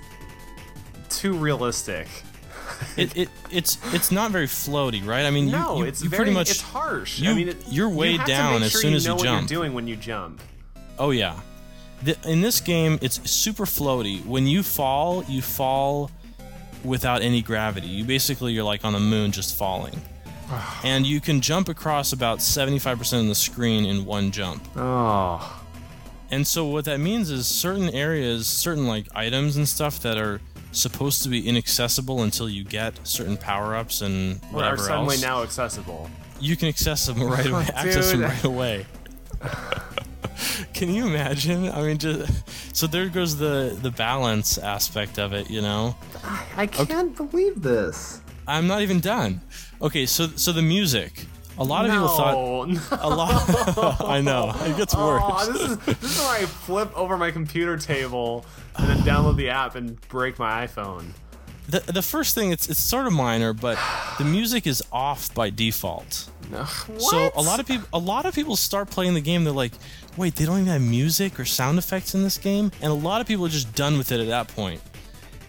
too 1.08 1.32
realistic. 1.32 2.08
It, 2.96 3.16
it 3.16 3.28
it's 3.50 3.78
it's 3.94 4.10
not 4.10 4.30
very 4.30 4.46
floaty, 4.46 5.04
right? 5.06 5.24
I 5.24 5.30
mean, 5.30 5.46
you, 5.46 5.52
No, 5.52 5.78
you, 5.78 5.84
it's 5.84 6.02
you 6.02 6.08
very 6.10 6.18
pretty 6.18 6.32
much 6.32 6.50
it's 6.50 6.60
harsh. 6.60 7.18
you- 7.18 7.30
I 7.30 7.34
mean, 7.34 7.48
it, 7.48 7.56
you're 7.68 7.88
way 7.88 8.12
you 8.12 8.24
down 8.24 8.54
make 8.60 8.62
as 8.66 8.72
sure 8.72 8.80
soon 8.82 8.90
you 8.90 8.96
as 8.96 9.06
you 9.06 9.16
jump. 9.18 9.50
you're 9.50 9.58
doing 9.60 9.72
when 9.72 9.86
you 9.86 9.96
jump. 9.96 10.40
Oh 10.98 11.10
yeah. 11.10 11.38
The, 12.02 12.18
in 12.28 12.40
this 12.40 12.60
game, 12.60 12.98
it's 13.00 13.30
super 13.30 13.64
floaty. 13.64 14.24
When 14.26 14.46
you 14.46 14.62
fall, 14.64 15.22
you 15.24 15.40
fall 15.40 16.10
without 16.82 17.22
any 17.22 17.40
gravity. 17.42 17.86
You 17.86 18.04
basically 18.04 18.52
you're 18.52 18.64
like 18.64 18.84
on 18.84 18.92
the 18.92 19.00
moon, 19.00 19.30
just 19.32 19.56
falling. 19.56 20.00
And 20.84 21.06
you 21.06 21.20
can 21.20 21.40
jump 21.40 21.68
across 21.68 22.12
about 22.12 22.38
75% 22.38 23.20
of 23.20 23.26
the 23.26 23.34
screen 23.34 23.84
in 23.84 24.04
one 24.04 24.30
jump. 24.30 24.66
Oh. 24.76 25.64
And 26.30 26.46
so 26.46 26.64
what 26.66 26.84
that 26.86 26.98
means 26.98 27.30
is 27.30 27.46
certain 27.46 27.90
areas, 27.90 28.46
certain 28.46 28.86
like 28.86 29.06
items 29.14 29.56
and 29.56 29.68
stuff 29.68 30.00
that 30.00 30.16
are 30.16 30.40
supposed 30.72 31.22
to 31.24 31.28
be 31.28 31.46
inaccessible 31.46 32.22
until 32.22 32.48
you 32.48 32.64
get 32.64 32.98
certain 33.06 33.36
power-ups 33.36 34.00
and 34.00 34.36
Are 34.36 34.46
whatever 34.48 34.78
suddenly 34.78 35.16
else, 35.16 35.22
now 35.22 35.42
accessible. 35.42 36.08
you 36.40 36.56
can 36.56 36.68
access 36.68 37.04
them 37.06 37.22
right 37.22 37.46
away. 37.46 37.66
access 37.74 38.10
them 38.12 38.20
Dude. 38.20 38.30
right 38.30 38.44
away. 38.44 38.86
can 40.72 40.88
you 40.94 41.06
imagine? 41.06 41.68
I 41.68 41.82
mean, 41.82 41.98
just 41.98 42.76
so 42.76 42.86
there 42.86 43.08
goes 43.08 43.36
the 43.36 43.76
the 43.82 43.90
balance 43.90 44.56
aspect 44.56 45.18
of 45.18 45.34
it. 45.34 45.50
You 45.50 45.60
know, 45.60 45.94
I 46.56 46.66
can't 46.66 47.14
believe 47.14 47.60
this. 47.60 48.21
I'm 48.46 48.66
not 48.66 48.82
even 48.82 49.00
done. 49.00 49.40
Okay, 49.80 50.06
so 50.06 50.28
so 50.28 50.52
the 50.52 50.62
music. 50.62 51.26
A 51.58 51.64
lot 51.64 51.84
of 51.84 51.90
people 51.92 52.08
thought 52.08 52.68
no. 52.68 52.80
a 53.02 53.10
lot. 53.10 54.00
I 54.00 54.20
know 54.20 54.52
it 54.64 54.76
gets 54.76 54.94
worse. 54.94 55.22
Oh, 55.24 55.52
this 55.52 55.62
is 55.62 55.78
this 55.78 56.02
is 56.02 56.18
where 56.18 56.42
I 56.42 56.46
flip 56.46 56.96
over 56.96 57.16
my 57.16 57.30
computer 57.30 57.76
table 57.76 58.46
and 58.76 58.88
then 58.88 58.98
download 58.98 59.36
the 59.36 59.50
app 59.50 59.74
and 59.74 60.00
break 60.08 60.38
my 60.38 60.66
iPhone. 60.66 61.04
The, 61.68 61.80
the 61.80 62.02
first 62.02 62.34
thing 62.34 62.52
it's 62.52 62.68
it's 62.68 62.80
sort 62.80 63.06
of 63.06 63.12
minor, 63.12 63.52
but 63.52 63.78
the 64.18 64.24
music 64.24 64.66
is 64.66 64.82
off 64.90 65.32
by 65.34 65.50
default. 65.50 66.30
No. 66.50 66.64
So 66.98 67.30
a 67.34 67.42
lot 67.42 67.60
of 67.60 67.66
people 67.66 67.86
a 67.92 67.98
lot 67.98 68.26
of 68.26 68.34
people 68.34 68.56
start 68.56 68.90
playing 68.90 69.14
the 69.14 69.20
game. 69.20 69.44
They're 69.44 69.52
like, 69.52 69.72
wait, 70.16 70.36
they 70.36 70.44
don't 70.44 70.60
even 70.60 70.72
have 70.72 70.82
music 70.82 71.38
or 71.38 71.44
sound 71.44 71.78
effects 71.78 72.14
in 72.14 72.22
this 72.22 72.38
game, 72.38 72.72
and 72.80 72.90
a 72.90 72.94
lot 72.94 73.20
of 73.20 73.26
people 73.26 73.46
are 73.46 73.50
just 73.50 73.74
done 73.74 73.98
with 73.98 74.10
it 74.10 74.20
at 74.20 74.26
that 74.28 74.48
point. 74.48 74.80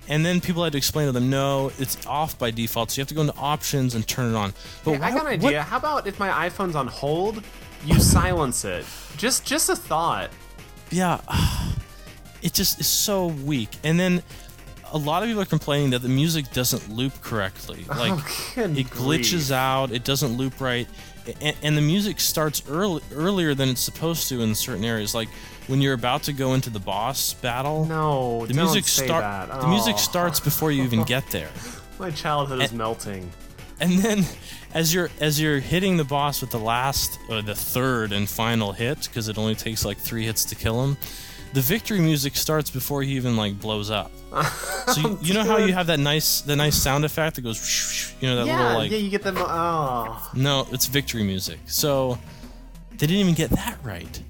And 0.09 0.25
then 0.25 0.41
people 0.41 0.63
had 0.63 0.73
to 0.73 0.77
explain 0.77 1.05
to 1.07 1.11
them, 1.13 1.29
no, 1.29 1.71
it's 1.79 2.05
off 2.05 2.37
by 2.37 2.51
default. 2.51 2.91
So 2.91 2.99
you 2.99 3.01
have 3.01 3.07
to 3.09 3.13
go 3.15 3.21
into 3.21 3.35
options 3.37 3.95
and 3.95 4.05
turn 4.07 4.33
it 4.33 4.37
on. 4.37 4.53
But 4.83 4.97
Hey, 4.97 5.01
I 5.01 5.11
got 5.11 5.19
an 5.19 5.23
what- 5.41 5.45
idea. 5.47 5.63
How 5.63 5.77
about 5.77 6.07
if 6.07 6.19
my 6.19 6.49
iPhone's 6.49 6.75
on 6.75 6.87
hold, 6.87 7.41
you 7.85 7.99
silence 7.99 8.65
it? 8.65 8.85
Just 9.17 9.45
just 9.45 9.69
a 9.69 9.75
thought. 9.75 10.29
yeah, 10.91 11.21
it 12.41 12.53
just 12.53 12.79
is 12.79 12.87
so 12.87 13.27
weak. 13.27 13.69
And 13.83 13.99
then 13.99 14.23
a 14.91 14.97
lot 14.97 15.23
of 15.23 15.29
people 15.29 15.41
are 15.41 15.45
complaining 15.45 15.89
that 15.91 16.01
the 16.01 16.09
music 16.09 16.51
doesn't 16.51 16.89
loop 16.93 17.19
correctly. 17.21 17.85
Oh, 17.89 17.97
like 17.97 18.13
good 18.55 18.77
it 18.77 18.87
glitches 18.87 19.47
grief. 19.47 19.51
out, 19.51 19.91
it 19.91 20.03
doesn't 20.03 20.37
loop 20.37 20.59
right, 20.61 20.87
and, 21.41 21.55
and 21.63 21.77
the 21.77 21.81
music 21.81 22.19
starts 22.19 22.61
early, 22.69 23.01
earlier 23.13 23.55
than 23.55 23.69
it's 23.69 23.81
supposed 23.81 24.27
to 24.29 24.41
in 24.41 24.53
certain 24.53 24.83
areas. 24.83 25.15
Like 25.15 25.29
when 25.67 25.81
you're 25.81 25.93
about 25.93 26.23
to 26.23 26.33
go 26.33 26.53
into 26.53 26.69
the 26.69 26.79
boss 26.79 27.33
battle. 27.35 27.85
No, 27.85 28.45
The 28.45 28.53
don't 28.53 28.63
music 28.65 28.85
say 28.85 29.05
start. 29.05 29.21
that. 29.23 29.61
The 29.61 29.67
music 29.67 29.95
Oh, 29.95 29.99
starts 29.99 30.39
before 30.39 30.71
you 30.71 30.83
even 30.83 31.03
get 31.03 31.29
there, 31.31 31.49
My 31.99 32.09
childhood 32.11 32.61
is 32.61 32.73
melting. 32.73 33.29
and 33.79 33.99
then 33.99 34.25
as 34.73 34.93
you're 34.93 35.09
as 35.19 35.39
you're 35.39 35.59
hitting 35.59 35.97
the 35.97 36.03
boss 36.03 36.41
with 36.41 36.49
the 36.51 36.59
last 36.59 37.19
or 37.29 37.41
the 37.41 37.55
third 37.55 38.11
and 38.11 38.27
final 38.29 38.71
hit, 38.71 39.03
because 39.03 39.29
it 39.29 39.37
only 39.37 39.55
takes 39.55 39.85
like 39.85 39.97
three 39.97 40.25
hits 40.25 40.43
to 40.45 40.55
kill 40.55 40.83
him, 40.83 40.97
the 41.53 41.61
victory 41.61 41.99
music 41.99 42.35
starts 42.35 42.69
before 42.71 43.03
he 43.03 43.15
even 43.15 43.37
like 43.37 43.59
blows 43.59 43.89
up. 43.91 44.11
so 44.87 44.99
you, 45.01 45.19
you 45.21 45.33
know 45.35 45.43
how 45.43 45.57
you 45.57 45.71
have 45.73 45.87
that 45.87 45.99
nice 45.99 46.41
the 46.41 46.55
nice 46.55 46.75
sound 46.75 47.05
effect 47.05 47.35
that 47.35 47.41
goes, 47.43 48.13
you 48.21 48.27
know 48.27 48.37
that 48.37 48.47
Yeah, 48.47 48.57
little 48.63 48.77
like 48.79 48.91
yeah, 48.91 48.97
you 48.97 49.09
get 49.11 49.21
them. 49.21 49.37
Oh, 49.37 50.31
no, 50.35 50.67
it's 50.71 50.87
victory 50.87 51.23
music. 51.23 51.59
So 51.67 52.17
they 52.91 52.97
didn't 53.07 53.17
even 53.17 53.33
get 53.35 53.51
that 53.51 53.77
right 53.83 54.21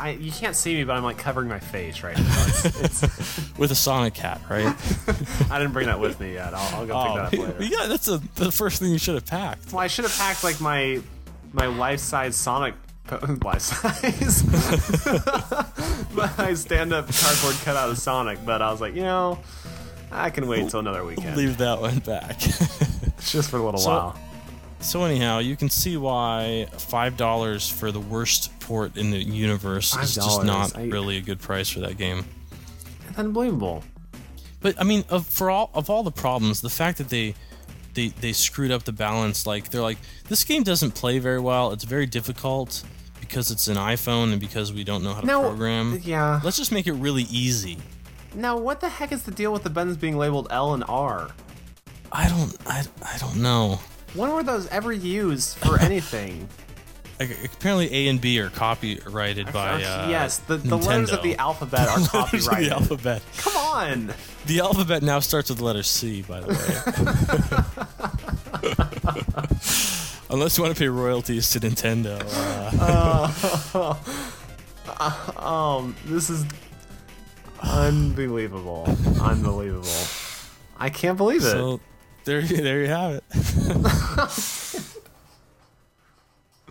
I 0.00 0.10
you 0.12 0.32
can't 0.32 0.56
see 0.56 0.74
me, 0.76 0.84
but 0.84 0.96
I'm 0.96 1.04
like 1.04 1.18
covering 1.18 1.48
my 1.48 1.58
face 1.58 2.02
right 2.02 2.16
now. 2.16 2.44
It's, 2.46 3.02
it's, 3.02 3.58
with 3.58 3.70
a 3.70 3.74
Sonic 3.74 4.16
hat, 4.16 4.40
right? 4.48 4.64
I 5.50 5.58
didn't 5.58 5.72
bring 5.74 5.88
that 5.88 6.00
with 6.00 6.18
me 6.20 6.32
yet. 6.32 6.54
I'll, 6.54 6.80
I'll 6.80 6.86
go 6.86 7.04
pick 7.04 7.14
that 7.14 7.24
up 7.24 7.34
oh, 7.34 7.36
later. 7.42 7.56
Oh, 7.60 7.82
yeah, 7.82 7.86
that's 7.86 8.08
a, 8.08 8.16
the 8.36 8.50
first 8.50 8.80
thing 8.80 8.92
you 8.92 8.98
should 8.98 9.14
have 9.14 9.26
packed. 9.26 9.72
Well, 9.72 9.80
I 9.80 9.88
should 9.88 10.06
have 10.06 10.16
packed 10.16 10.42
like 10.42 10.58
my 10.58 11.02
my 11.52 11.66
life 11.66 12.00
size 12.00 12.34
Sonic 12.34 12.74
life 13.42 13.60
size 13.60 14.44
my 16.14 16.54
stand 16.54 16.94
up 16.94 17.12
cardboard 17.12 17.56
cutout 17.62 17.90
of 17.90 17.98
Sonic, 17.98 18.38
but 18.46 18.62
I 18.62 18.70
was 18.70 18.80
like, 18.80 18.94
you 18.94 19.02
know, 19.02 19.38
I 20.10 20.30
can 20.30 20.46
wait 20.46 20.70
till 20.70 20.80
another 20.80 21.04
weekend. 21.04 21.36
Leave 21.36 21.58
that 21.58 21.78
one 21.78 21.98
back. 21.98 22.38
just 23.20 23.50
for 23.50 23.58
a 23.58 23.62
little 23.62 23.78
So- 23.78 23.90
while. 23.90 24.18
so 24.80 25.04
anyhow, 25.04 25.40
you 25.40 25.56
can 25.56 25.68
see 25.68 25.98
why 25.98 26.68
five 26.78 27.18
dollars 27.18 27.68
for 27.68 27.92
the 27.92 28.00
worst 28.00 28.50
in 28.70 29.10
the 29.10 29.18
universe 29.22 29.96
is 29.96 30.14
just 30.14 30.40
$5, 30.40 30.44
not 30.46 30.76
I- 30.76 30.84
really 30.86 31.16
a 31.16 31.20
good 31.20 31.40
price 31.40 31.68
for 31.68 31.80
that 31.80 31.98
game. 31.98 32.24
It's 33.08 33.18
unbelievable. 33.18 33.82
But 34.60 34.80
I 34.80 34.84
mean, 34.84 35.04
of, 35.08 35.26
for 35.26 35.50
all 35.50 35.70
of 35.74 35.88
all 35.90 36.02
the 36.02 36.10
problems, 36.12 36.60
the 36.60 36.70
fact 36.70 36.98
that 36.98 37.08
they 37.08 37.34
they 37.94 38.08
they 38.08 38.32
screwed 38.32 38.70
up 38.70 38.84
the 38.84 38.92
balance, 38.92 39.46
like 39.46 39.70
they're 39.70 39.80
like 39.82 39.98
this 40.28 40.44
game 40.44 40.62
doesn't 40.62 40.92
play 40.92 41.18
very 41.18 41.40
well. 41.40 41.72
It's 41.72 41.84
very 41.84 42.06
difficult 42.06 42.84
because 43.20 43.50
it's 43.50 43.68
an 43.68 43.76
iPhone 43.76 44.32
and 44.32 44.40
because 44.40 44.72
we 44.72 44.84
don't 44.84 45.02
know 45.02 45.14
how 45.14 45.20
to 45.22 45.26
No, 45.26 45.40
program. 45.42 46.00
yeah. 46.04 46.40
Let's 46.44 46.56
just 46.56 46.72
make 46.72 46.86
it 46.86 46.92
really 46.92 47.24
easy. 47.24 47.78
Now, 48.34 48.56
what 48.58 48.80
the 48.80 48.88
heck 48.88 49.12
is 49.12 49.22
the 49.24 49.30
deal 49.32 49.52
with 49.52 49.62
the 49.64 49.70
buttons 49.70 49.96
being 49.96 50.16
labeled 50.16 50.46
L 50.50 50.74
and 50.74 50.84
R? 50.88 51.30
I 52.12 52.28
don't 52.28 52.56
I, 52.66 52.84
I 53.02 53.18
don't 53.18 53.36
know. 53.36 53.80
When 54.14 54.30
were 54.32 54.42
those 54.42 54.66
ever 54.68 54.92
used 54.92 55.56
for 55.58 55.80
anything? 55.80 56.48
Apparently 57.20 57.92
A 57.92 58.08
and 58.08 58.18
B 58.20 58.40
are 58.40 58.48
copyrighted 58.48 59.52
by 59.52 59.82
uh, 59.82 60.08
yes, 60.08 60.38
the, 60.38 60.56
the 60.56 60.76
letters 60.78 61.12
of 61.12 61.22
the 61.22 61.36
alphabet 61.36 61.86
are 61.86 61.98
copyrighted. 62.08 62.70
the 62.70 62.74
alphabet. 62.74 63.22
Come 63.36 63.56
on. 63.56 64.14
The 64.46 64.60
alphabet 64.60 65.02
now 65.02 65.20
starts 65.20 65.50
with 65.50 65.58
the 65.58 65.64
letter 65.64 65.82
C, 65.82 66.22
by 66.22 66.40
the 66.40 66.48
way. 66.48 66.54
Unless 70.30 70.56
you 70.56 70.64
want 70.64 70.74
to 70.74 70.78
pay 70.80 70.88
royalties 70.88 71.50
to 71.50 71.60
Nintendo. 71.60 72.20
Uh, 72.80 73.94
Um, 75.36 75.96
this 76.04 76.28
is 76.28 76.44
unbelievable. 77.62 78.84
unbelievable. 79.20 79.88
I 80.76 80.90
can't 80.90 81.16
believe 81.16 81.40
it. 81.42 81.50
so 81.50 81.80
there, 82.24 82.42
there 82.42 82.82
you 82.82 82.88
have 82.88 83.14
it. 83.14 83.22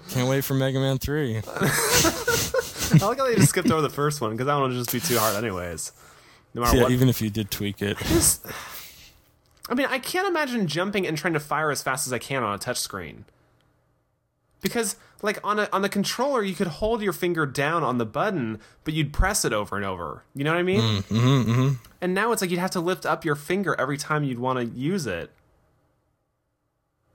Can't 0.09 0.29
wait 0.29 0.43
for 0.43 0.53
Mega 0.53 0.79
Man 0.79 0.97
3. 0.97 1.37
I 1.47 2.97
like 3.01 3.17
how 3.19 3.27
they 3.27 3.35
just 3.35 3.49
skipped 3.49 3.69
over 3.69 3.81
the 3.81 3.89
first 3.89 4.21
one 4.21 4.31
because 4.31 4.47
that 4.47 4.55
one 4.55 4.69
would 4.69 4.77
just 4.77 4.91
be 4.91 4.99
too 4.99 5.17
hard, 5.19 5.35
anyways. 5.35 5.91
No 6.53 6.61
matter 6.61 6.77
Yeah, 6.77 6.83
what. 6.83 6.91
even 6.91 7.09
if 7.09 7.21
you 7.21 7.29
did 7.29 7.51
tweak 7.51 7.81
it. 7.81 7.97
Just, 7.99 8.45
I 9.69 9.75
mean, 9.75 9.87
I 9.89 9.99
can't 9.99 10.27
imagine 10.27 10.67
jumping 10.67 11.05
and 11.05 11.17
trying 11.17 11.33
to 11.33 11.39
fire 11.39 11.69
as 11.71 11.83
fast 11.83 12.07
as 12.07 12.13
I 12.13 12.17
can 12.17 12.43
on 12.43 12.55
a 12.55 12.57
touchscreen. 12.57 13.23
Because, 14.61 14.95
like 15.21 15.39
on 15.43 15.57
a 15.59 15.69
on 15.71 15.83
the 15.83 15.89
controller, 15.89 16.43
you 16.43 16.53
could 16.53 16.67
hold 16.67 17.01
your 17.01 17.13
finger 17.13 17.45
down 17.45 17.81
on 17.83 17.97
the 17.97 18.05
button, 18.05 18.59
but 18.83 18.93
you'd 18.93 19.13
press 19.13 19.45
it 19.45 19.53
over 19.53 19.77
and 19.77 19.85
over. 19.85 20.23
You 20.35 20.43
know 20.43 20.51
what 20.51 20.59
I 20.59 20.63
mean? 20.63 20.81
Mm-hmm, 20.81 21.15
mm-hmm. 21.51 21.69
And 22.01 22.13
now 22.13 22.31
it's 22.33 22.41
like 22.41 22.51
you'd 22.51 22.59
have 22.59 22.71
to 22.71 22.81
lift 22.81 23.05
up 23.05 23.23
your 23.23 23.35
finger 23.35 23.73
every 23.79 23.97
time 23.97 24.23
you'd 24.25 24.39
want 24.39 24.59
to 24.59 24.65
use 24.65 25.07
it. 25.07 25.31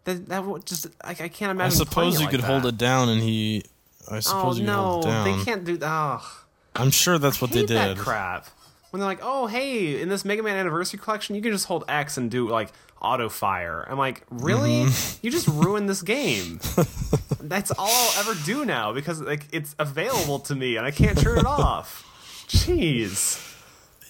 That 0.05 0.27
that 0.29 0.65
just 0.67 0.87
I, 1.03 1.11
I 1.11 1.15
can't 1.29 1.51
imagine. 1.51 1.61
I 1.63 1.69
suppose 1.85 2.15
you 2.19 2.27
like 2.27 2.31
could 2.31 2.41
hold 2.41 2.67
it 2.67 2.77
down 2.79 3.09
and 3.09 3.23
he. 3.23 3.65
I 4.11 4.17
Oh 4.17 4.21
suppose 4.21 4.59
you 4.59 4.65
could 4.65 4.73
no, 4.73 4.83
hold 4.83 5.05
it 5.07 5.09
down. 5.09 5.25
they 5.39 5.45
can't 5.45 5.65
do. 5.65 5.79
Oh, 5.81 6.43
I'm 6.77 6.91
sure 6.91 7.19
that's 7.19 7.41
what 7.41 7.51
they 7.53 7.61
hate 7.61 7.69
that 7.69 7.95
did. 7.95 7.99
crap. 7.99 8.49
When 8.91 9.01
they're 9.01 9.09
like, 9.09 9.21
"Oh, 9.23 9.47
hey, 9.47 10.01
in 10.01 10.09
this 10.09 10.25
Mega 10.25 10.43
Man 10.43 10.57
Anniversary 10.57 11.01
Collection, 11.01 11.35
you 11.35 11.43
can 11.43 11.53
just 11.53 11.67
hold 11.67 11.85
X 11.89 12.17
and 12.17 12.31
do 12.31 12.49
like 12.49 12.71
auto 13.01 13.29
fire." 13.29 13.85
I'm 13.89 13.99
like, 13.99 14.25
really? 14.31 14.85
Mm-hmm. 14.85 15.27
You 15.27 15.33
just 15.33 15.49
ruined 15.49 15.89
this 15.89 16.03
game. 16.03 16.61
That's 17.41 17.71
all 17.73 17.89
I'll 17.91 18.21
ever 18.21 18.35
do 18.45 18.65
now 18.65 18.93
because 18.93 19.21
like 19.21 19.47
it's 19.53 19.75
available 19.79 20.39
to 20.41 20.55
me 20.55 20.77
and 20.77 20.87
I 20.87 20.91
can't 20.91 21.19
turn 21.19 21.39
it 21.39 21.47
off. 21.47 22.05
Jeez. 22.49 23.41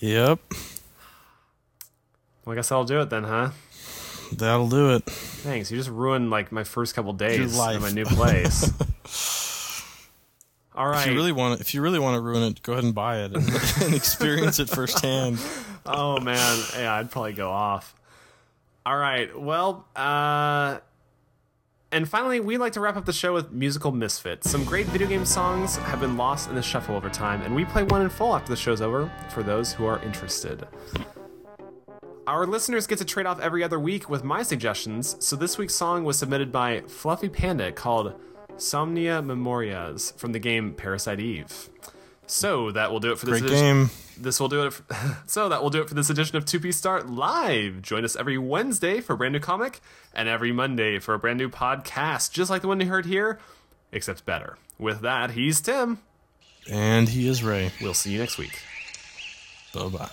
Yep, 0.00 0.38
Well, 2.44 2.52
I 2.52 2.54
guess 2.56 2.70
I'll 2.70 2.84
do 2.84 3.00
it 3.00 3.08
then, 3.10 3.24
huh? 3.24 3.50
That'll 4.32 4.68
do 4.68 4.94
it. 4.94 5.04
Thanks. 5.04 5.70
You 5.70 5.76
just 5.76 5.90
ruined 5.90 6.30
like 6.30 6.52
my 6.52 6.64
first 6.64 6.94
couple 6.94 7.12
days 7.12 7.58
in 7.58 7.80
my 7.80 7.90
new 7.90 8.04
place. 8.04 8.72
All 10.76 10.88
right. 10.88 11.06
If 11.06 11.12
you 11.12 11.14
really 11.14 11.32
want, 11.32 11.60
if 11.60 11.72
you 11.72 11.80
really 11.80 12.00
want 12.00 12.16
to 12.16 12.20
ruin 12.20 12.42
it, 12.42 12.62
go 12.62 12.72
ahead 12.72 12.84
and 12.84 12.94
buy 12.94 13.18
it 13.22 13.34
and, 13.34 13.48
and 13.82 13.94
experience 13.94 14.58
it 14.58 14.68
firsthand. 14.68 15.38
oh 15.86 16.18
man, 16.20 16.64
yeah, 16.76 16.94
I'd 16.94 17.10
probably 17.10 17.32
go 17.32 17.50
off. 17.50 17.94
All 18.84 18.96
right. 18.96 19.38
Well, 19.38 19.86
uh 19.94 20.78
and 21.92 22.08
finally, 22.08 22.40
we'd 22.40 22.58
like 22.58 22.72
to 22.72 22.80
wrap 22.80 22.96
up 22.96 23.04
the 23.04 23.12
show 23.12 23.32
with 23.32 23.52
musical 23.52 23.92
misfits. 23.92 24.50
Some 24.50 24.64
great 24.64 24.86
video 24.86 25.06
game 25.06 25.24
songs 25.24 25.76
have 25.76 26.00
been 26.00 26.16
lost 26.16 26.48
in 26.48 26.56
the 26.56 26.62
shuffle 26.62 26.96
over 26.96 27.08
time, 27.08 27.40
and 27.42 27.54
we 27.54 27.64
play 27.64 27.84
one 27.84 28.02
in 28.02 28.08
full 28.08 28.34
after 28.34 28.50
the 28.50 28.56
show's 28.56 28.80
over 28.80 29.12
for 29.28 29.44
those 29.44 29.72
who 29.72 29.86
are 29.86 30.02
interested. 30.02 30.66
Our 32.26 32.46
listeners 32.46 32.86
get 32.86 32.98
to 32.98 33.04
trade 33.04 33.26
off 33.26 33.38
every 33.40 33.62
other 33.62 33.78
week 33.78 34.08
with 34.08 34.24
my 34.24 34.42
suggestions, 34.42 35.16
so 35.20 35.36
this 35.36 35.58
week's 35.58 35.74
song 35.74 36.04
was 36.04 36.18
submitted 36.18 36.50
by 36.50 36.80
Fluffy 36.88 37.28
Panda 37.28 37.70
called 37.70 38.14
Somnia 38.56 39.22
Memorias 39.22 40.12
from 40.16 40.32
the 40.32 40.38
game 40.38 40.72
Parasite 40.72 41.20
Eve. 41.20 41.68
So 42.26 42.70
that 42.70 42.90
will 42.90 43.00
do 43.00 43.12
it 43.12 43.18
for 43.18 43.26
this 43.26 43.40
Great 43.40 43.50
edition. 43.50 43.64
game. 43.86 43.90
This 44.18 44.40
will 44.40 44.48
do 44.48 44.64
it. 44.66 44.72
For, 44.72 44.84
so 45.26 45.50
that 45.50 45.62
will 45.62 45.68
do 45.68 45.82
it 45.82 45.88
for 45.88 45.94
this 45.94 46.08
edition 46.08 46.38
of 46.38 46.46
2P 46.46 46.72
Start 46.72 47.10
Live. 47.10 47.82
Join 47.82 48.04
us 48.06 48.16
every 48.16 48.38
Wednesday 48.38 49.02
for 49.02 49.12
a 49.12 49.16
brand 49.18 49.34
new 49.34 49.40
comic, 49.40 49.80
and 50.14 50.26
every 50.26 50.50
Monday 50.52 50.98
for 51.00 51.12
a 51.12 51.18
brand 51.18 51.38
new 51.38 51.50
podcast, 51.50 52.32
just 52.32 52.48
like 52.48 52.62
the 52.62 52.68
one 52.68 52.80
you 52.80 52.86
heard 52.86 53.04
here, 53.04 53.38
except 53.92 54.24
better. 54.24 54.56
With 54.78 55.02
that, 55.02 55.32
he's 55.32 55.60
Tim. 55.60 55.98
And 56.70 57.10
he 57.10 57.28
is 57.28 57.44
Ray. 57.44 57.72
We'll 57.82 57.92
see 57.92 58.12
you 58.12 58.18
next 58.18 58.38
week. 58.38 58.58
Bye 59.74 59.88
bye. 59.88 60.10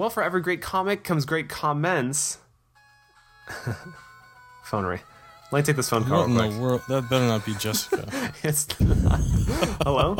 Well, 0.00 0.08
for 0.08 0.22
every 0.22 0.40
great 0.40 0.62
comic 0.62 1.04
comes 1.04 1.26
great 1.26 1.50
comments. 1.50 2.38
phone 4.64 4.86
ring. 4.86 5.00
Let 5.52 5.58
me 5.58 5.62
take 5.62 5.76
this 5.76 5.90
phone 5.90 6.06
call. 6.06 6.20
What 6.20 6.30
in 6.30 6.36
real 6.36 6.50
the 6.52 6.58
world? 6.58 6.80
That 6.88 7.10
better 7.10 7.26
not 7.26 7.44
be 7.44 7.52
Jessica. 7.56 8.32
It's 8.42 8.66
Hello? 9.84 10.16